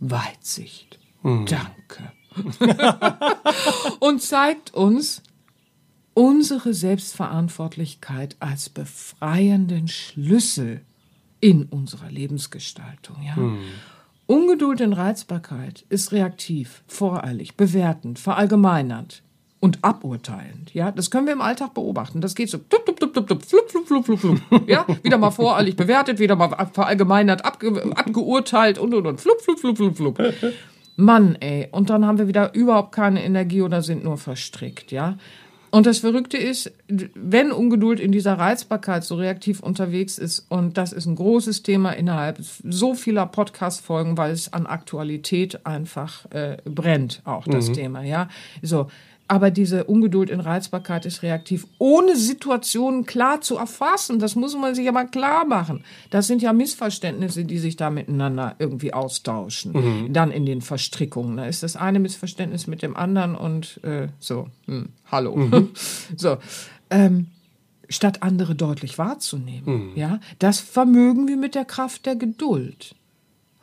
Weitsicht. 0.00 0.98
Danke. 1.22 2.12
Und 4.00 4.22
zeigt 4.22 4.72
uns 4.74 5.22
unsere 6.18 6.74
Selbstverantwortlichkeit 6.74 8.34
als 8.40 8.70
befreienden 8.70 9.86
Schlüssel 9.86 10.80
in 11.38 11.62
unserer 11.66 12.10
Lebensgestaltung. 12.10 13.18
Ja? 13.24 13.36
Ungeduld 14.26 14.80
und 14.80 14.94
Reizbarkeit 14.94 15.84
ist 15.90 16.10
reaktiv, 16.10 16.82
voreilig, 16.88 17.56
bewertend, 17.56 18.18
verallgemeinernd 18.18 19.22
und 19.60 19.84
aburteilend. 19.84 20.74
Ja, 20.74 20.90
das 20.90 21.12
können 21.12 21.26
wir 21.26 21.34
im 21.34 21.40
Alltag 21.40 21.74
beobachten. 21.74 22.20
Das 22.20 22.34
geht 22.34 22.50
so 22.50 22.58
tup, 22.58 22.84
tup, 22.84 22.98
tup, 22.98 23.14
tup, 23.14 23.28
tup, 23.28 23.44
flup, 23.44 23.70
flup, 23.70 23.86
flup, 23.86 24.04
flup, 24.04 24.18
flup. 24.18 24.40
Ja, 24.68 24.86
wieder 25.04 25.18
mal 25.18 25.30
voreilig 25.30 25.76
bewertet, 25.76 26.18
wieder 26.18 26.34
mal 26.34 26.68
verallgemeinert, 26.72 27.44
abge, 27.44 27.96
abgeurteilt 27.96 28.78
und 28.78 28.92
und 28.92 29.06
und 29.06 29.20
flup, 29.20 29.40
flup, 29.40 29.60
flup, 29.60 29.76
flup, 29.76 29.96
flup. 29.96 30.18
Mann, 30.96 31.36
ey. 31.36 31.68
Und 31.70 31.90
dann 31.90 32.04
haben 32.04 32.18
wir 32.18 32.26
wieder 32.26 32.54
überhaupt 32.54 32.90
keine 32.90 33.22
Energie 33.22 33.62
oder 33.62 33.82
sind 33.82 34.02
nur 34.02 34.18
verstrickt, 34.18 34.90
ja. 34.90 35.16
Und 35.70 35.86
das 35.86 35.98
Verrückte 35.98 36.36
ist, 36.36 36.72
wenn 36.88 37.52
Ungeduld 37.52 38.00
in 38.00 38.12
dieser 38.12 38.34
Reizbarkeit 38.34 39.04
so 39.04 39.16
reaktiv 39.16 39.60
unterwegs 39.60 40.18
ist, 40.18 40.46
und 40.48 40.78
das 40.78 40.92
ist 40.92 41.06
ein 41.06 41.16
großes 41.16 41.62
Thema 41.62 41.92
innerhalb 41.92 42.38
so 42.40 42.94
vieler 42.94 43.26
Podcast-Folgen, 43.26 44.16
weil 44.16 44.32
es 44.32 44.52
an 44.52 44.66
Aktualität 44.66 45.66
einfach 45.66 46.30
äh, 46.30 46.56
brennt, 46.64 47.20
auch 47.24 47.46
das 47.46 47.72
Thema, 47.72 48.02
ja. 48.02 48.28
So. 48.62 48.88
Aber 49.28 49.50
diese 49.50 49.84
Ungeduld 49.84 50.30
in 50.30 50.40
Reizbarkeit 50.40 51.04
ist 51.04 51.22
reaktiv, 51.22 51.66
ohne 51.78 52.16
Situationen 52.16 53.04
klar 53.04 53.42
zu 53.42 53.58
erfassen. 53.58 54.18
Das 54.18 54.34
muss 54.34 54.56
man 54.56 54.74
sich 54.74 54.86
ja 54.86 54.92
mal 54.92 55.06
klar 55.06 55.44
machen. 55.44 55.84
Das 56.08 56.26
sind 56.26 56.40
ja 56.40 56.54
Missverständnisse, 56.54 57.44
die 57.44 57.58
sich 57.58 57.76
da 57.76 57.90
miteinander 57.90 58.56
irgendwie 58.58 58.94
austauschen. 58.94 59.74
Dann 60.12 60.30
in 60.30 60.46
den 60.46 60.62
Verstrickungen. 60.62 61.36
Da 61.36 61.46
ist 61.46 61.62
das 61.62 61.76
eine 61.76 62.00
Missverständnis 62.00 62.66
mit 62.66 62.82
dem 62.82 62.96
anderen 62.96 63.36
und 63.36 63.84
äh, 63.84 64.08
so, 64.18 64.48
hm, 64.64 64.88
hallo. 65.12 65.68
so. 66.16 66.38
Ähm, 66.88 67.26
statt 67.90 68.22
andere 68.22 68.54
deutlich 68.54 68.98
wahrzunehmen. 68.98 69.92
Ja, 69.94 70.20
das 70.38 70.60
vermögen 70.60 71.28
wir 71.28 71.36
mit 71.36 71.54
der 71.54 71.64
Kraft 71.64 72.06
der 72.06 72.16
Geduld. 72.16 72.94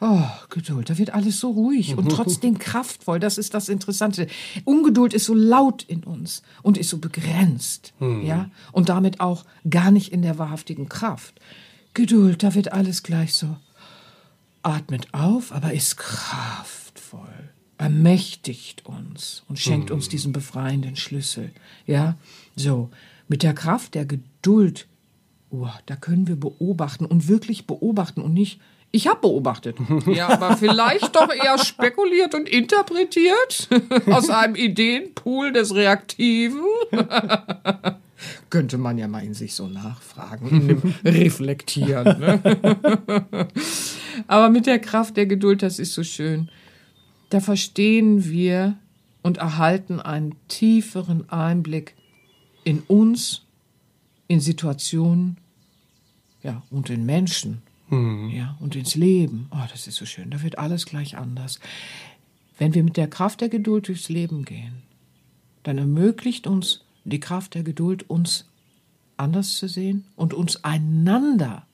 Oh, 0.01 0.27
Geduld, 0.49 0.89
da 0.89 0.97
wird 0.97 1.13
alles 1.13 1.39
so 1.39 1.51
ruhig 1.51 1.97
und 1.97 2.09
trotzdem 2.09 2.59
kraftvoll. 2.59 3.19
Das 3.19 3.37
ist 3.37 3.53
das 3.53 3.69
Interessante. 3.69 4.27
Ungeduld 4.65 5.13
ist 5.13 5.25
so 5.25 5.33
laut 5.33 5.83
in 5.83 6.03
uns 6.03 6.41
und 6.63 6.77
ist 6.77 6.89
so 6.89 6.97
begrenzt, 6.97 7.93
ja, 7.99 8.49
und 8.73 8.89
damit 8.89 9.21
auch 9.21 9.45
gar 9.69 9.91
nicht 9.91 10.11
in 10.11 10.21
der 10.21 10.37
wahrhaftigen 10.37 10.89
Kraft. 10.89 11.39
Geduld, 11.93 12.43
da 12.43 12.53
wird 12.55 12.73
alles 12.73 13.03
gleich 13.03 13.33
so 13.33 13.55
atmet 14.63 15.13
auf, 15.13 15.51
aber 15.53 15.73
ist 15.73 15.95
kraftvoll, 15.95 17.53
ermächtigt 17.77 18.85
uns 18.85 19.43
und 19.47 19.59
schenkt 19.59 19.91
uns 19.91 20.09
diesen 20.09 20.33
befreienden 20.33 20.97
Schlüssel, 20.97 21.51
ja. 21.85 22.17
So, 22.55 22.89
mit 23.29 23.43
der 23.43 23.53
Kraft 23.53 23.95
der 23.95 24.05
Geduld, 24.05 24.87
oh, 25.51 25.69
da 25.85 25.95
können 25.95 26.27
wir 26.27 26.35
beobachten 26.35 27.05
und 27.05 27.29
wirklich 27.29 27.65
beobachten 27.65 28.21
und 28.21 28.33
nicht 28.33 28.59
ich 28.95 29.07
habe 29.07 29.19
beobachtet. 29.21 29.77
Ja, 30.07 30.29
aber 30.29 30.55
vielleicht 30.55 31.15
doch 31.15 31.29
eher 31.29 31.57
spekuliert 31.57 32.33
und 32.33 32.47
interpretiert 32.47 33.67
aus 34.07 34.29
einem 34.29 34.55
Ideenpool 34.55 35.51
des 35.51 35.75
Reaktiven. 35.75 36.61
Könnte 38.49 38.77
man 38.77 38.97
ja 38.97 39.09
mal 39.09 39.23
in 39.23 39.33
sich 39.33 39.53
so 39.53 39.67
nachfragen, 39.67 40.47
in 40.47 40.67
dem 40.69 40.93
Reflektieren. 41.05 42.19
Ne? 42.19 43.47
aber 44.27 44.49
mit 44.49 44.65
der 44.65 44.79
Kraft 44.79 45.17
der 45.17 45.25
Geduld, 45.25 45.61
das 45.61 45.77
ist 45.77 45.93
so 45.93 46.03
schön. 46.03 46.49
Da 47.29 47.41
verstehen 47.41 48.23
wir 48.23 48.77
und 49.21 49.37
erhalten 49.37 49.99
einen 49.99 50.35
tieferen 50.47 51.29
Einblick 51.29 51.95
in 52.63 52.79
uns, 52.87 53.41
in 54.27 54.39
Situationen, 54.39 55.37
ja, 56.41 56.63
und 56.69 56.89
in 56.89 57.05
Menschen 57.05 57.61
ja, 57.91 58.44
und 58.75 58.81
ins 58.81 58.95
Leben. 58.95 59.47
Oh, 59.51 59.63
das 59.71 59.87
ist 59.87 59.95
so 59.95 60.05
schön. 60.05 60.29
Da 60.29 60.41
wird 60.41 60.59
alles 60.59 60.85
gleich 60.85 61.17
anders. 61.17 61.59
Wenn 62.57 62.73
wir 62.73 62.83
mit 62.83 62.97
der 62.97 63.07
Kraft 63.07 63.41
der 63.41 63.49
Geduld 63.49 63.87
durchs 63.87 64.09
Leben 64.09 64.45
gehen, 64.45 64.83
dann 65.63 65.77
ermöglicht 65.77 66.45
uns 66.45 66.81
die 67.05 67.19
Kraft 67.19 67.55
der 67.55 67.63
Geduld, 67.63 68.09
uns 68.09 68.45
anders 69.17 69.57
zu 69.57 69.67
sehen 69.67 70.05
und 70.15 70.33
uns 70.33 70.63
einander 70.63 71.65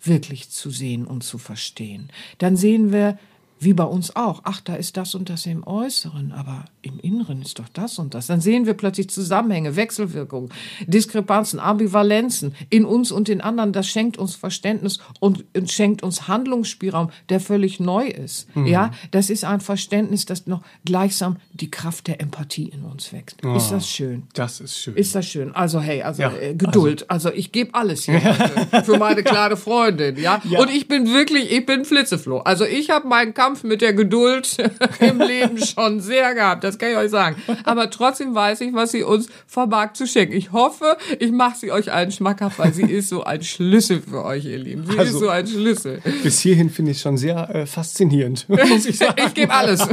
wirklich 0.00 0.50
zu 0.50 0.70
sehen 0.70 1.04
und 1.06 1.24
zu 1.24 1.38
verstehen. 1.38 2.10
Dann 2.38 2.56
sehen 2.56 2.92
wir, 2.92 3.18
wie 3.58 3.72
bei 3.72 3.84
uns 3.84 4.14
auch, 4.14 4.42
ach, 4.44 4.60
da 4.60 4.74
ist 4.74 4.96
das 4.96 5.14
und 5.14 5.28
das 5.28 5.46
im 5.46 5.66
Äußeren, 5.66 6.32
aber 6.32 6.66
im 6.86 6.98
Inneren 7.00 7.42
ist 7.42 7.58
doch 7.58 7.68
das 7.72 7.98
und 7.98 8.14
das. 8.14 8.26
Dann 8.26 8.40
sehen 8.40 8.66
wir 8.66 8.74
plötzlich 8.74 9.10
Zusammenhänge, 9.10 9.76
Wechselwirkungen, 9.76 10.50
Diskrepanzen, 10.86 11.58
Ambivalenzen 11.58 12.54
in 12.70 12.84
uns 12.84 13.12
und 13.12 13.28
in 13.28 13.40
anderen. 13.40 13.72
Das 13.72 13.88
schenkt 13.88 14.18
uns 14.18 14.34
Verständnis 14.34 14.98
und, 15.20 15.44
und 15.54 15.70
schenkt 15.70 16.02
uns 16.02 16.28
Handlungsspielraum, 16.28 17.10
der 17.28 17.40
völlig 17.40 17.80
neu 17.80 18.06
ist. 18.06 18.48
Ja, 18.54 18.90
das 19.10 19.30
ist 19.30 19.44
ein 19.44 19.60
Verständnis, 19.60 20.26
das 20.26 20.46
noch 20.46 20.62
gleichsam 20.84 21.36
die 21.52 21.70
Kraft 21.70 22.06
der 22.06 22.20
Empathie 22.20 22.68
in 22.68 22.82
uns 22.82 23.12
wächst. 23.12 23.42
Ist 23.42 23.70
das 23.70 23.88
schön? 23.88 24.24
Das 24.34 24.60
ist 24.60 24.78
schön. 24.78 24.94
Ist 24.96 25.14
das 25.14 25.26
schön? 25.26 25.54
Also 25.54 25.80
hey, 25.80 26.02
also 26.02 26.22
Ja, 26.22 26.32
äh, 26.32 26.54
Geduld. 26.54 27.10
Also, 27.10 27.32
ich 27.32 27.52
gebe 27.52 27.74
alles 27.74 28.04
hier 28.06 28.22
heute 28.22 28.84
für 28.84 28.98
meine 28.98 29.22
kleine 29.22 29.56
Freundin, 29.56 30.16
ja? 30.16 30.40
Und 30.58 30.70
ich 30.70 30.88
bin 30.88 31.12
wirklich, 31.12 31.50
ich 31.50 31.66
bin 31.66 31.84
Flitzefloh. 31.84 32.38
Also 32.38 32.64
ich 32.64 32.90
habe 32.90 33.06
meinen 33.08 33.34
Kampf 33.34 33.64
mit 33.64 33.80
der 33.80 33.92
Geduld 33.92 34.56
im 35.00 35.20
Leben 35.20 35.58
schon 35.58 36.00
sehr 36.00 36.34
gehabt. 36.34 36.64
Das 36.64 36.75
kann 36.78 36.90
ich 36.90 36.96
euch 36.96 37.10
sagen. 37.10 37.36
Aber 37.64 37.90
trotzdem 37.90 38.34
weiß 38.34 38.60
ich, 38.62 38.72
was 38.74 38.92
sie 38.92 39.02
uns 39.02 39.28
vermag 39.46 39.92
zu 39.94 40.06
schenken. 40.06 40.34
Ich 40.34 40.52
hoffe, 40.52 40.96
ich 41.18 41.32
mache 41.32 41.56
sie 41.58 41.72
euch 41.72 41.92
allen 41.92 42.10
schmackhaft, 42.12 42.58
weil 42.58 42.72
sie 42.72 42.82
ist 42.82 43.08
so 43.08 43.24
ein 43.24 43.42
Schlüssel 43.42 44.00
für 44.02 44.24
euch, 44.24 44.44
ihr 44.44 44.58
Lieben. 44.58 44.84
Sie 44.86 44.98
Also- 44.98 45.12
ist 45.12 45.18
so 45.20 45.28
ein 45.28 45.46
Schlüssel. 45.46 46.02
Bis 46.22 46.40
hierhin 46.40 46.70
finde 46.70 46.92
ich 46.92 47.00
schon 47.00 47.16
sehr 47.16 47.48
äh, 47.54 47.66
faszinierend, 47.66 48.48
muss 48.48 48.86
ich 48.86 48.98
sagen. 48.98 49.22
Ich 49.26 49.34
gebe 49.34 49.52
alles. 49.52 49.86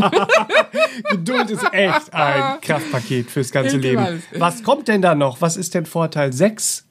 Geduld 1.09 1.49
ist 1.49 1.63
echt 1.71 2.13
ein 2.13 2.61
Kraftpaket 2.61 3.29
fürs 3.31 3.51
ganze 3.51 3.77
Leben. 3.77 3.99
alles. 3.99 4.21
Was 4.37 4.63
kommt 4.63 4.87
denn 4.87 5.01
da 5.01 5.15
noch? 5.15 5.41
Was 5.41 5.57
ist 5.57 5.73
denn 5.73 5.85
Vorteil 5.85 6.33
6? 6.33 6.85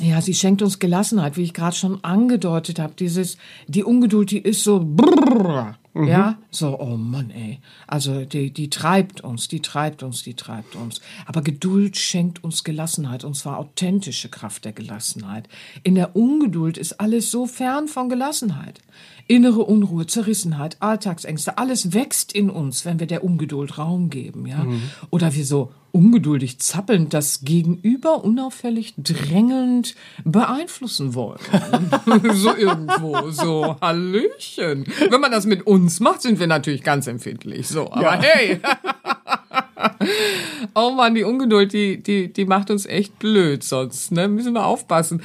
Ja, 0.00 0.20
sie 0.22 0.34
schenkt 0.34 0.62
uns 0.62 0.78
Gelassenheit, 0.78 1.36
wie 1.36 1.42
ich 1.42 1.52
gerade 1.52 1.76
schon 1.76 2.02
angedeutet 2.02 2.78
habe. 2.78 2.94
Dieses, 2.98 3.36
die 3.68 3.84
Ungeduld, 3.84 4.30
die 4.30 4.38
ist 4.38 4.64
so, 4.64 4.80
brrr, 4.82 5.76
ja, 5.94 6.38
so, 6.50 6.80
oh 6.80 6.96
Mann, 6.96 7.30
ey. 7.30 7.60
Also 7.86 8.24
die, 8.24 8.50
die 8.50 8.70
treibt 8.70 9.20
uns, 9.20 9.48
die 9.48 9.60
treibt 9.60 10.02
uns, 10.02 10.22
die 10.22 10.32
treibt 10.32 10.74
uns. 10.74 11.02
Aber 11.26 11.42
Geduld 11.42 11.98
schenkt 11.98 12.42
uns 12.42 12.64
Gelassenheit, 12.64 13.24
und 13.24 13.34
zwar 13.34 13.58
authentische 13.58 14.30
Kraft 14.30 14.64
der 14.64 14.72
Gelassenheit. 14.72 15.48
In 15.82 15.94
der 15.94 16.16
Ungeduld 16.16 16.78
ist 16.78 16.98
alles 16.98 17.30
so 17.30 17.46
fern 17.46 17.88
von 17.88 18.08
Gelassenheit. 18.08 18.80
Innere 19.26 19.60
Unruhe, 19.62 20.06
Zerrissenheit, 20.06 20.76
Alltagsängste, 20.80 21.58
alles 21.58 21.92
wächst 21.94 22.32
in 22.32 22.50
uns, 22.50 22.84
wenn 22.84 23.00
wir 23.00 23.06
der 23.06 23.24
Ungeduld 23.24 23.78
Raum 23.78 24.10
geben, 24.10 24.46
ja. 24.46 24.66
Oder 25.10 25.34
wir 25.34 25.44
so 25.44 25.72
ungeduldig 25.92 26.58
zappelnd 26.58 27.12
das 27.12 27.42
Gegenüber 27.42 28.24
unauffällig 28.24 28.94
drängelnd 28.96 29.94
beeinflussen 30.24 31.14
wollen. 31.14 31.38
so 32.32 32.54
irgendwo, 32.56 33.30
so 33.30 33.76
Hallöchen. 33.80 34.86
Wenn 35.10 35.20
man 35.20 35.30
das 35.30 35.44
mit 35.44 35.66
uns 35.66 36.00
macht, 36.00 36.22
sind 36.22 36.40
wir 36.40 36.46
natürlich 36.46 36.82
ganz 36.82 37.06
empfindlich. 37.06 37.68
So, 37.68 37.92
aber 37.92 38.02
Ja. 38.02 38.22
hey, 38.22 38.60
Oh 40.74 40.90
Mann, 40.92 41.14
die 41.14 41.24
Ungeduld, 41.24 41.72
die, 41.72 42.02
die, 42.02 42.32
die 42.32 42.44
macht 42.44 42.70
uns 42.70 42.86
echt 42.86 43.18
blöd 43.18 43.62
sonst, 43.62 44.12
ne? 44.12 44.28
Müssen 44.28 44.54
wir 44.54 44.64
aufpassen. 44.64 45.22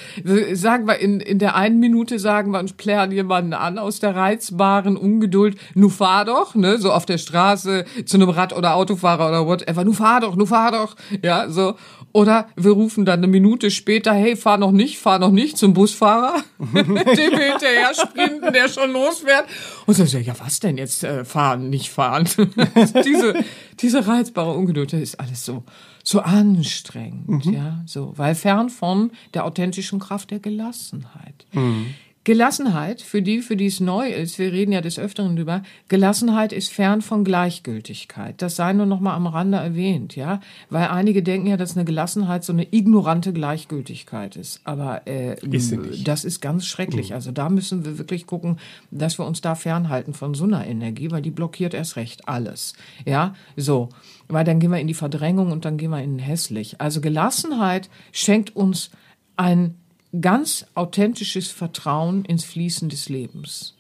Sagen 0.54 0.88
wir, 0.88 1.00
in, 1.00 1.20
in 1.20 1.40
der 1.40 1.56
einen 1.56 1.80
Minute 1.80 2.20
sagen 2.20 2.52
wir 2.52 2.60
und 2.60 2.76
plären 2.78 3.12
jemanden 3.12 3.54
an 3.54 3.78
aus 3.78 4.00
der 4.00 4.16
reizbaren 4.16 4.98
Ungeduld, 4.98 5.58
nu 5.74 5.90
fahr 5.90 6.26
doch, 6.26 6.56
ne? 6.56 6.78
So 6.80 6.92
auf 6.92 7.06
der 7.06 7.18
Straße 7.18 7.86
zu 8.06 8.18
einem 8.18 8.30
Rad- 8.30 8.56
oder 8.56 8.76
Autofahrer 8.76 9.30
oder 9.30 9.48
whatever, 9.48 9.86
nu 9.86 9.94
fahr 9.94 10.22
doch, 10.22 10.36
nu 10.36 10.46
fahr 10.46 10.72
doch, 10.72 10.96
ja, 11.24 11.50
so. 11.50 11.76
Oder 12.14 12.48
wir 12.56 12.72
rufen 12.72 13.06
dann 13.06 13.20
eine 13.20 13.28
Minute 13.28 13.70
später, 13.70 14.14
hey, 14.14 14.36
fahr 14.36 14.58
noch 14.58 14.72
nicht, 14.72 14.98
fahr 14.98 15.20
noch 15.20 15.32
nicht 15.32 15.58
zum 15.58 15.74
Busfahrer, 15.74 16.44
dem 16.60 16.96
hinterher 16.96 17.94
sprinten, 17.94 18.54
der 18.54 18.70
schon 18.70 18.92
losfährt. 18.92 19.46
Und 19.86 19.96
so, 19.96 20.18
ja, 20.18 20.34
was 20.40 20.60
denn 20.60 20.78
jetzt, 20.78 21.04
äh, 21.04 21.26
fahren, 21.26 21.70
nicht 21.70 21.90
fahren? 21.90 22.28
diese, 23.06 23.36
diese 23.80 24.08
reizbare 24.08 24.54
Ungeduld, 24.54 24.94
das 24.94 25.02
ist 25.02 25.20
alles 25.20 25.46
so, 25.46 25.64
so 26.04 26.22
anstrengend, 26.22 27.46
mhm. 27.46 27.54
ja, 27.54 27.84
so, 27.86 28.14
weil 28.16 28.34
fern 28.34 28.70
von 28.70 29.12
der 29.34 29.46
authentischen 29.46 30.00
Kraft 30.00 30.32
der 30.32 30.40
Gelassenheit. 30.40 31.46
Mhm. 31.52 31.94
Gelassenheit, 32.28 33.02
für 33.02 33.22
die, 33.22 33.42
für 33.42 33.56
die 33.56 33.68
es 33.68 33.80
neu 33.80 34.10
ist, 34.10 34.38
wir 34.38 34.52
reden 34.52 34.74
ja 34.74 34.82
des 34.82 35.00
Öfteren 35.00 35.38
drüber, 35.38 35.64
Gelassenheit 35.88 36.52
ist 36.52 36.74
fern 36.74 37.02
von 37.02 37.24
Gleichgültigkeit. 37.24 38.42
Das 38.42 38.58
sei 38.58 38.74
nur 38.74 38.86
noch 38.86 39.00
mal 39.00 39.16
am 39.16 39.28
Rande 39.28 39.60
erwähnt, 39.60 40.18
ja, 40.18 40.42
weil 40.70 40.90
einige 40.90 41.24
denken 41.24 41.48
ja, 41.48 41.56
dass 41.56 41.78
eine 41.78 41.86
Gelassenheit 41.86 42.44
so 42.44 42.52
eine 42.52 42.68
ignorante 42.70 43.32
Gleichgültigkeit 43.32 44.36
ist. 44.36 44.60
Aber 44.66 45.08
äh, 45.08 45.40
ist 45.52 45.74
das 46.04 46.26
ist 46.26 46.42
ganz 46.42 46.66
schrecklich. 46.66 47.12
Mhm. 47.12 47.16
Also 47.16 47.32
da 47.32 47.48
müssen 47.48 47.86
wir 47.86 47.98
wirklich 47.98 48.28
gucken, 48.28 48.58
dass 48.92 49.18
wir 49.18 49.26
uns 49.26 49.40
da 49.40 49.56
fernhalten 49.56 50.14
von 50.14 50.34
so 50.34 50.44
einer 50.44 50.68
Energie, 50.68 51.10
weil 51.12 51.22
die 51.22 51.32
blockiert 51.32 51.74
erst 51.74 51.96
recht 51.96 52.28
alles. 52.28 52.74
Ja, 53.06 53.36
so, 53.56 53.88
weil 54.28 54.44
dann 54.44 54.60
gehen 54.60 54.72
wir 54.72 54.82
in 54.82 54.88
die 54.88 54.94
Verdrängung 54.96 55.54
und 55.54 55.64
dann 55.64 55.78
gehen 55.78 55.92
wir 55.92 56.04
in 56.04 56.20
hässlich. 56.20 56.82
Also 56.82 57.00
Gelassenheit 57.00 57.90
schenkt 58.12 58.54
uns 58.54 58.92
ein 59.38 59.76
ganz 60.22 60.66
authentisches 60.74 61.50
Vertrauen 61.50 62.26
ins 62.26 62.46
Fließen 62.46 62.90
des 62.90 63.10
Lebens. 63.10 63.76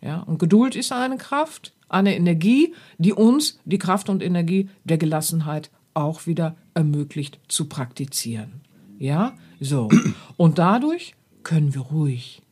Ja, 0.00 0.20
und 0.20 0.38
Geduld 0.38 0.76
ist 0.76 0.92
eine 0.92 1.16
Kraft, 1.16 1.72
eine 1.88 2.14
Energie, 2.14 2.74
die 2.98 3.12
uns 3.12 3.58
die 3.64 3.78
Kraft 3.78 4.08
und 4.08 4.22
Energie 4.22 4.68
der 4.84 4.98
Gelassenheit 4.98 5.70
auch 5.94 6.26
wieder 6.26 6.56
ermöglicht 6.74 7.40
zu 7.48 7.66
praktizieren. 7.66 8.60
Ja, 8.98 9.36
so. 9.60 9.88
Und 10.36 10.58
dadurch 10.58 11.14
können 11.42 11.74
wir 11.74 11.82
ruhig 11.82 12.42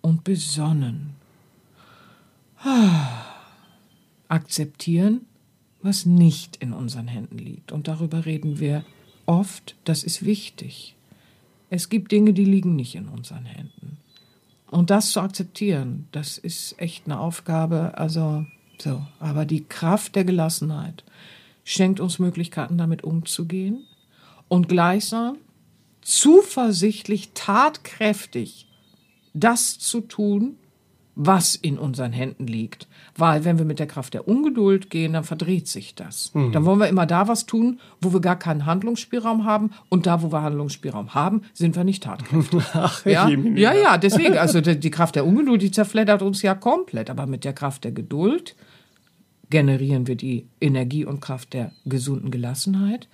und 0.00 0.24
besonnen 0.24 1.14
akzeptieren, 4.28 5.26
was 5.82 6.06
nicht 6.06 6.56
in 6.56 6.72
unseren 6.72 7.08
Händen 7.08 7.38
liegt. 7.38 7.72
Und 7.72 7.88
darüber 7.88 8.24
reden 8.24 8.58
wir 8.58 8.84
oft, 9.26 9.76
das 9.84 10.02
ist 10.02 10.24
wichtig. 10.24 10.96
Es 11.70 11.88
gibt 11.88 12.12
Dinge, 12.12 12.32
die 12.32 12.44
liegen 12.44 12.76
nicht 12.76 12.94
in 12.94 13.08
unseren 13.08 13.44
Händen. 13.44 13.98
Und 14.70 14.90
das 14.90 15.10
zu 15.10 15.20
akzeptieren, 15.20 16.08
das 16.12 16.38
ist 16.38 16.80
echt 16.80 17.06
eine 17.06 17.20
Aufgabe. 17.20 17.96
Also, 17.96 18.46
so. 18.78 19.02
Aber 19.20 19.44
die 19.44 19.64
Kraft 19.64 20.16
der 20.16 20.24
Gelassenheit 20.24 21.04
schenkt 21.64 22.00
uns 22.00 22.18
Möglichkeiten, 22.18 22.76
damit 22.76 23.04
umzugehen 23.04 23.84
und 24.48 24.68
gleichsam 24.68 25.38
zuversichtlich, 26.00 27.30
tatkräftig 27.34 28.66
das 29.32 29.78
zu 29.78 30.00
tun, 30.00 30.56
was 31.16 31.54
in 31.54 31.78
unseren 31.78 32.12
Händen 32.12 32.46
liegt. 32.46 32.88
Weil 33.16 33.44
wenn 33.44 33.58
wir 33.58 33.64
mit 33.64 33.78
der 33.78 33.86
Kraft 33.86 34.14
der 34.14 34.26
Ungeduld 34.26 34.90
gehen, 34.90 35.12
dann 35.12 35.24
verdreht 35.24 35.68
sich 35.68 35.94
das. 35.94 36.32
Mhm. 36.34 36.52
Dann 36.52 36.64
wollen 36.64 36.80
wir 36.80 36.88
immer 36.88 37.06
da 37.06 37.28
was 37.28 37.46
tun, 37.46 37.80
wo 38.00 38.12
wir 38.12 38.20
gar 38.20 38.38
keinen 38.38 38.66
Handlungsspielraum 38.66 39.44
haben. 39.44 39.70
Und 39.88 40.06
da, 40.06 40.22
wo 40.22 40.32
wir 40.32 40.42
Handlungsspielraum 40.42 41.14
haben, 41.14 41.42
sind 41.52 41.76
wir 41.76 41.84
nicht 41.84 42.02
tatkräftig. 42.02 42.62
Ach, 42.72 43.06
ja? 43.06 43.28
ja, 43.28 43.72
ja, 43.72 43.98
deswegen. 43.98 44.36
Also 44.38 44.60
die, 44.60 44.78
die 44.78 44.90
Kraft 44.90 45.14
der 45.14 45.26
Ungeduld, 45.26 45.62
die 45.62 45.70
zerfleddert 45.70 46.22
uns 46.22 46.42
ja 46.42 46.54
komplett. 46.54 47.10
Aber 47.10 47.26
mit 47.26 47.44
der 47.44 47.52
Kraft 47.52 47.84
der 47.84 47.92
Geduld 47.92 48.56
generieren 49.50 50.08
wir 50.08 50.16
die 50.16 50.48
Energie 50.60 51.04
und 51.04 51.20
Kraft 51.20 51.52
der 51.52 51.70
gesunden 51.84 52.32
Gelassenheit 52.32 53.08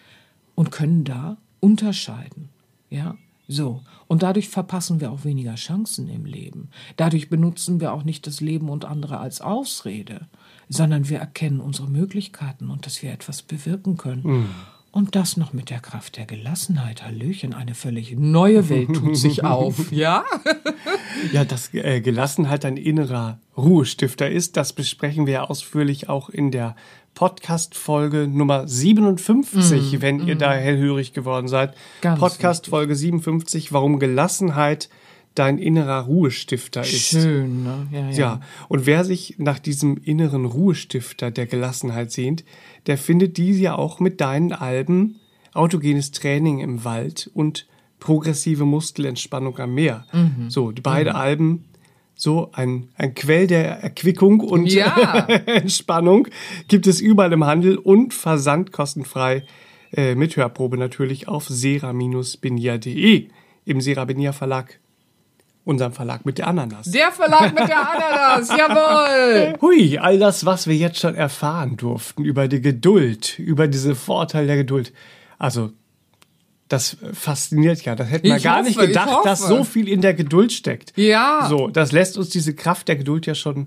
und 0.54 0.70
können 0.70 1.04
da 1.04 1.36
unterscheiden. 1.60 2.48
Ja, 2.88 3.16
so. 3.50 3.82
Und 4.06 4.22
dadurch 4.22 4.48
verpassen 4.48 5.00
wir 5.00 5.10
auch 5.10 5.24
weniger 5.24 5.54
Chancen 5.54 6.08
im 6.08 6.24
Leben. 6.24 6.70
Dadurch 6.96 7.28
benutzen 7.28 7.80
wir 7.80 7.92
auch 7.92 8.04
nicht 8.04 8.26
das 8.26 8.40
Leben 8.40 8.68
und 8.68 8.84
andere 8.84 9.18
als 9.18 9.40
Ausrede, 9.40 10.26
sondern 10.68 11.08
wir 11.08 11.18
erkennen 11.18 11.60
unsere 11.60 11.88
Möglichkeiten 11.88 12.70
und 12.70 12.86
dass 12.86 13.02
wir 13.02 13.12
etwas 13.12 13.42
bewirken 13.42 13.96
können. 13.96 14.22
Mhm. 14.24 14.48
Und 14.92 15.14
das 15.14 15.36
noch 15.36 15.52
mit 15.52 15.70
der 15.70 15.78
Kraft 15.78 16.16
der 16.16 16.26
Gelassenheit. 16.26 17.04
Hallöchen, 17.04 17.54
eine 17.54 17.74
völlig 17.74 18.16
neue 18.18 18.68
Welt 18.68 18.92
tut 18.92 19.16
sich 19.16 19.44
auf, 19.44 19.92
ja? 19.92 20.24
ja, 21.32 21.44
dass 21.44 21.72
äh, 21.74 22.00
Gelassenheit 22.00 22.64
ein 22.64 22.76
innerer 22.76 23.38
Ruhestifter 23.56 24.28
ist, 24.28 24.56
das 24.56 24.72
besprechen 24.72 25.26
wir 25.26 25.32
ja 25.34 25.44
ausführlich 25.44 26.08
auch 26.08 26.28
in 26.28 26.50
der 26.50 26.74
Podcast-Folge 27.20 28.26
Nummer 28.28 28.66
57, 28.66 29.92
mm, 29.92 30.00
wenn 30.00 30.24
mm. 30.24 30.28
ihr 30.28 30.36
da 30.36 30.54
hellhörig 30.54 31.12
geworden 31.12 31.48
seid. 31.48 31.74
Podcast-Folge 32.00 32.96
57, 32.96 33.74
warum 33.74 33.98
Gelassenheit 33.98 34.88
dein 35.34 35.58
innerer 35.58 36.06
Ruhestifter 36.06 36.80
ist. 36.80 37.10
Schön, 37.10 37.62
ne? 37.62 37.86
Ja, 37.92 38.00
ja. 38.00 38.10
ja, 38.10 38.40
und 38.70 38.86
wer 38.86 39.04
sich 39.04 39.34
nach 39.36 39.58
diesem 39.58 39.98
inneren 39.98 40.46
Ruhestifter 40.46 41.30
der 41.30 41.44
Gelassenheit 41.44 42.10
sehnt, 42.10 42.42
der 42.86 42.96
findet 42.96 43.36
diese 43.36 43.60
ja 43.60 43.74
auch 43.76 44.00
mit 44.00 44.22
deinen 44.22 44.54
Alben 44.54 45.20
Autogenes 45.52 46.12
Training 46.12 46.60
im 46.60 46.86
Wald 46.86 47.30
und 47.34 47.66
progressive 47.98 48.64
Muskelentspannung 48.64 49.58
am 49.58 49.74
Meer. 49.74 50.06
Mhm. 50.14 50.48
So, 50.48 50.70
die 50.72 50.80
beiden 50.80 51.12
mhm. 51.12 51.18
Alben 51.18 51.64
so 52.20 52.50
ein, 52.52 52.88
ein 52.96 53.14
Quell 53.14 53.46
der 53.46 53.82
Erquickung 53.82 54.40
und 54.40 54.66
ja. 54.66 55.26
Entspannung 55.46 56.28
gibt 56.68 56.86
es 56.86 57.00
überall 57.00 57.32
im 57.32 57.44
Handel 57.44 57.78
und 57.78 58.12
versandkostenfrei 58.12 59.44
äh, 59.96 60.14
mit 60.14 60.36
Hörprobe 60.36 60.76
natürlich 60.76 61.28
auf 61.28 61.48
sera-benia.de 61.48 63.28
im 63.64 63.80
Sera 63.80 64.04
Benia 64.04 64.32
Verlag. 64.32 64.78
Unserem 65.64 65.92
Verlag 65.92 66.24
mit 66.24 66.38
der 66.38 66.48
Ananas. 66.48 66.90
Der 66.90 67.12
Verlag 67.12 67.54
mit 67.54 67.68
der 67.68 67.90
Ananas, 67.90 68.48
jawohl! 68.58 69.58
Hui, 69.60 69.98
all 69.98 70.18
das, 70.18 70.44
was 70.46 70.66
wir 70.66 70.74
jetzt 70.74 70.98
schon 70.98 71.14
erfahren 71.14 71.76
durften 71.76 72.24
über 72.24 72.48
die 72.48 72.60
Geduld, 72.60 73.38
über 73.38 73.68
diese 73.68 73.94
Vorteile 73.94 74.46
der 74.46 74.56
Geduld. 74.56 74.92
Also 75.38 75.72
das 76.70 76.96
fasziniert 77.12 77.82
ja. 77.84 77.94
Das 77.94 78.08
hätten 78.10 78.28
wir 78.28 78.38
gar 78.38 78.58
hoffe, 78.58 78.68
nicht 78.68 78.78
gedacht, 78.78 79.24
dass 79.24 79.40
so 79.40 79.64
viel 79.64 79.88
in 79.88 80.00
der 80.00 80.14
Geduld 80.14 80.52
steckt. 80.52 80.92
Ja. 80.96 81.46
So, 81.48 81.68
das 81.68 81.92
lässt 81.92 82.16
uns 82.16 82.30
diese 82.30 82.54
Kraft 82.54 82.88
der 82.88 82.96
Geduld 82.96 83.26
ja 83.26 83.34
schon 83.34 83.66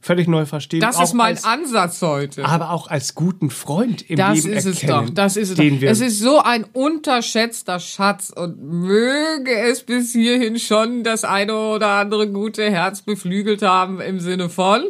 völlig 0.00 0.28
neu 0.28 0.46
verstehen. 0.46 0.80
Das 0.80 1.00
ist 1.00 1.12
mein 1.12 1.36
als, 1.36 1.44
Ansatz 1.44 2.02
heute. 2.02 2.44
Aber 2.44 2.70
auch 2.70 2.88
als 2.88 3.14
guten 3.14 3.50
Freund 3.50 4.02
im 4.10 4.16
das 4.16 4.42
Leben 4.42 4.56
ist 4.56 4.64
es 4.64 4.80
doch. 4.80 5.08
Das 5.10 5.36
ist 5.36 5.50
es 5.50 5.56
doch. 5.56 5.64
Es 5.82 6.00
ist 6.00 6.18
so 6.18 6.40
ein 6.40 6.64
unterschätzter 6.72 7.78
Schatz 7.78 8.30
und 8.30 8.62
möge 8.62 9.52
es 9.52 9.82
bis 9.82 10.12
hierhin 10.12 10.58
schon 10.58 11.04
das 11.04 11.24
eine 11.24 11.54
oder 11.54 11.88
andere 11.88 12.28
gute 12.28 12.68
Herz 12.70 13.02
beflügelt 13.02 13.62
haben 13.62 14.00
im 14.00 14.20
Sinne 14.20 14.48
von, 14.48 14.84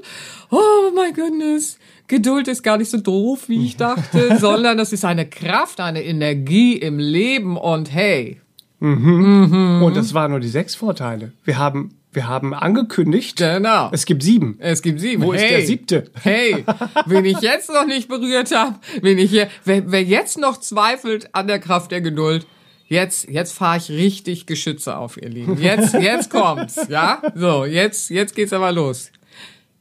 oh 0.50 0.90
my 0.94 1.12
goodness, 1.12 1.76
Geduld 2.11 2.48
ist 2.48 2.64
gar 2.64 2.76
nicht 2.76 2.90
so 2.90 2.98
doof, 2.98 3.48
wie 3.48 3.64
ich 3.64 3.76
dachte, 3.76 4.36
sondern 4.40 4.76
das 4.76 4.92
ist 4.92 5.04
eine 5.04 5.26
Kraft, 5.26 5.78
eine 5.78 6.02
Energie 6.02 6.76
im 6.76 6.98
Leben 6.98 7.56
und 7.56 7.92
hey. 7.92 8.40
Mhm. 8.80 9.46
Mhm. 9.48 9.82
Und 9.84 9.96
das 9.96 10.12
waren 10.12 10.32
nur 10.32 10.40
die 10.40 10.48
sechs 10.48 10.74
Vorteile. 10.74 11.32
Wir 11.44 11.56
haben 11.58 11.94
wir 12.12 12.26
haben 12.26 12.52
angekündigt. 12.52 13.36
Genau. 13.36 13.90
Es 13.92 14.04
gibt 14.04 14.24
sieben. 14.24 14.56
Es 14.58 14.82
gibt 14.82 14.98
sieben. 14.98 15.22
Wo 15.22 15.32
hey. 15.32 15.44
ist 15.44 15.50
der 15.50 15.66
siebte? 15.66 16.11
Hey, 16.20 16.64
wen 17.06 17.24
ich 17.24 17.40
jetzt 17.42 17.70
noch 17.70 17.86
nicht 17.86 18.08
berührt 18.08 18.52
habe, 18.52 18.74
wen 19.00 19.16
ich 19.16 19.30
hier, 19.30 19.46
wer, 19.64 19.92
wer 19.92 20.02
jetzt 20.02 20.36
noch 20.36 20.58
zweifelt 20.58 21.32
an 21.36 21.46
der 21.46 21.61
Kraft 21.61 21.92
der 21.92 22.00
Geduld, 22.00 22.44
jetzt, 22.88 23.28
jetzt 23.28 23.52
fahre 23.52 23.78
ich 23.78 23.88
richtig 23.88 24.46
Geschütze 24.46 24.96
auf, 24.96 25.16
ihr 25.16 25.28
Lieben. 25.28 25.62
Jetzt, 25.62 25.94
jetzt 25.94 26.28
kommt's, 26.28 26.88
ja? 26.88 27.22
So, 27.36 27.64
jetzt, 27.64 28.11
jetzt 28.11 28.34
geht's 28.34 28.52
aber 28.52 28.72
los. 28.72 29.12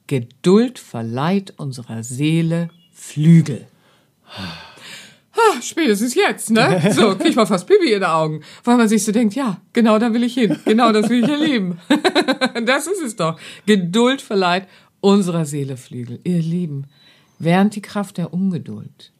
Geduld 0.09 0.79
verleiht 0.79 1.53
unserer 1.57 2.01
Seele 2.01 2.71
Flügel. 2.91 3.67
Ah, 4.25 5.61
spätestens 5.61 6.15
jetzt, 6.15 6.49
ne? 6.49 6.81
So, 6.95 7.15
krieg 7.15 7.29
ich 7.29 7.35
mal 7.35 7.45
fast 7.45 7.67
Pipi 7.67 7.93
in 7.93 7.99
den 7.99 8.09
Augen, 8.09 8.41
weil 8.63 8.77
man 8.77 8.89
sich 8.89 9.03
so 9.03 9.11
denkt, 9.11 9.35
ja, 9.35 9.61
genau 9.71 9.99
da 9.99 10.11
will 10.11 10.23
ich 10.23 10.33
hin, 10.33 10.57
genau 10.65 10.91
das 10.91 11.09
will 11.09 11.23
ich 11.23 11.29
erleben. 11.29 11.77
das 12.65 12.87
ist 12.87 13.03
es 13.03 13.17
doch. 13.17 13.39
Geduld 13.67 14.23
verleiht 14.23 14.67
unserer 14.99 15.45
Seele 15.45 15.77
Flügel. 15.77 16.19
Ihr 16.23 16.41
Lieben, 16.41 16.87
während 17.37 17.75
die 17.75 17.83
Kraft 17.83 18.17
der 18.17 18.33
Ungeduld 18.33 19.11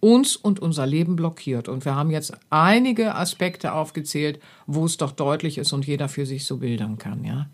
uns 0.00 0.36
und 0.36 0.60
unser 0.60 0.86
Leben 0.86 1.16
blockiert, 1.16 1.66
und 1.70 1.86
wir 1.86 1.94
haben 1.94 2.10
jetzt 2.10 2.34
einige 2.50 3.14
Aspekte 3.14 3.72
aufgezählt, 3.72 4.38
wo 4.66 4.84
es 4.84 4.98
doch 4.98 5.12
deutlich 5.12 5.56
ist 5.56 5.72
und 5.72 5.86
jeder 5.86 6.10
für 6.10 6.26
sich 6.26 6.44
so 6.44 6.58
bildern 6.58 6.98
kann, 6.98 7.24
ja, 7.24 7.46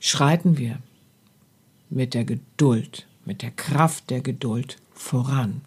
schreiten 0.00 0.58
wir 0.58 0.80
mit 1.90 2.14
der 2.14 2.24
Geduld, 2.24 3.06
mit 3.24 3.42
der 3.42 3.50
Kraft 3.50 4.10
der 4.10 4.20
Geduld 4.20 4.76
voran. 4.92 5.62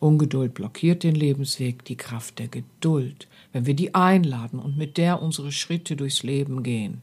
Ungeduld 0.00 0.54
blockiert 0.54 1.04
den 1.04 1.14
Lebensweg, 1.14 1.84
die 1.84 1.96
Kraft 1.96 2.40
der 2.40 2.48
Geduld. 2.48 3.28
Wenn 3.52 3.66
wir 3.66 3.74
die 3.74 3.94
einladen 3.94 4.58
und 4.58 4.76
mit 4.76 4.96
der 4.96 5.22
unsere 5.22 5.52
Schritte 5.52 5.94
durchs 5.94 6.24
Leben 6.24 6.64
gehen, 6.64 7.02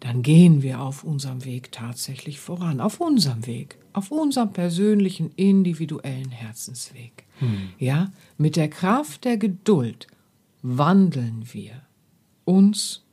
dann 0.00 0.22
gehen 0.22 0.62
wir 0.62 0.80
auf 0.80 1.04
unserem 1.04 1.44
Weg 1.44 1.70
tatsächlich 1.72 2.40
voran, 2.40 2.80
auf 2.80 3.00
unserem 3.00 3.46
Weg, 3.46 3.78
auf 3.92 4.10
unserem 4.10 4.52
persönlichen, 4.52 5.30
individuellen 5.36 6.30
Herzensweg. 6.30 7.24
Hm. 7.38 7.68
Ja, 7.78 8.12
mit 8.36 8.56
der 8.56 8.68
Kraft 8.68 9.24
der 9.24 9.36
Geduld 9.36 10.08
wandeln 10.62 11.46
wir 11.52 11.82
uns 12.44 13.04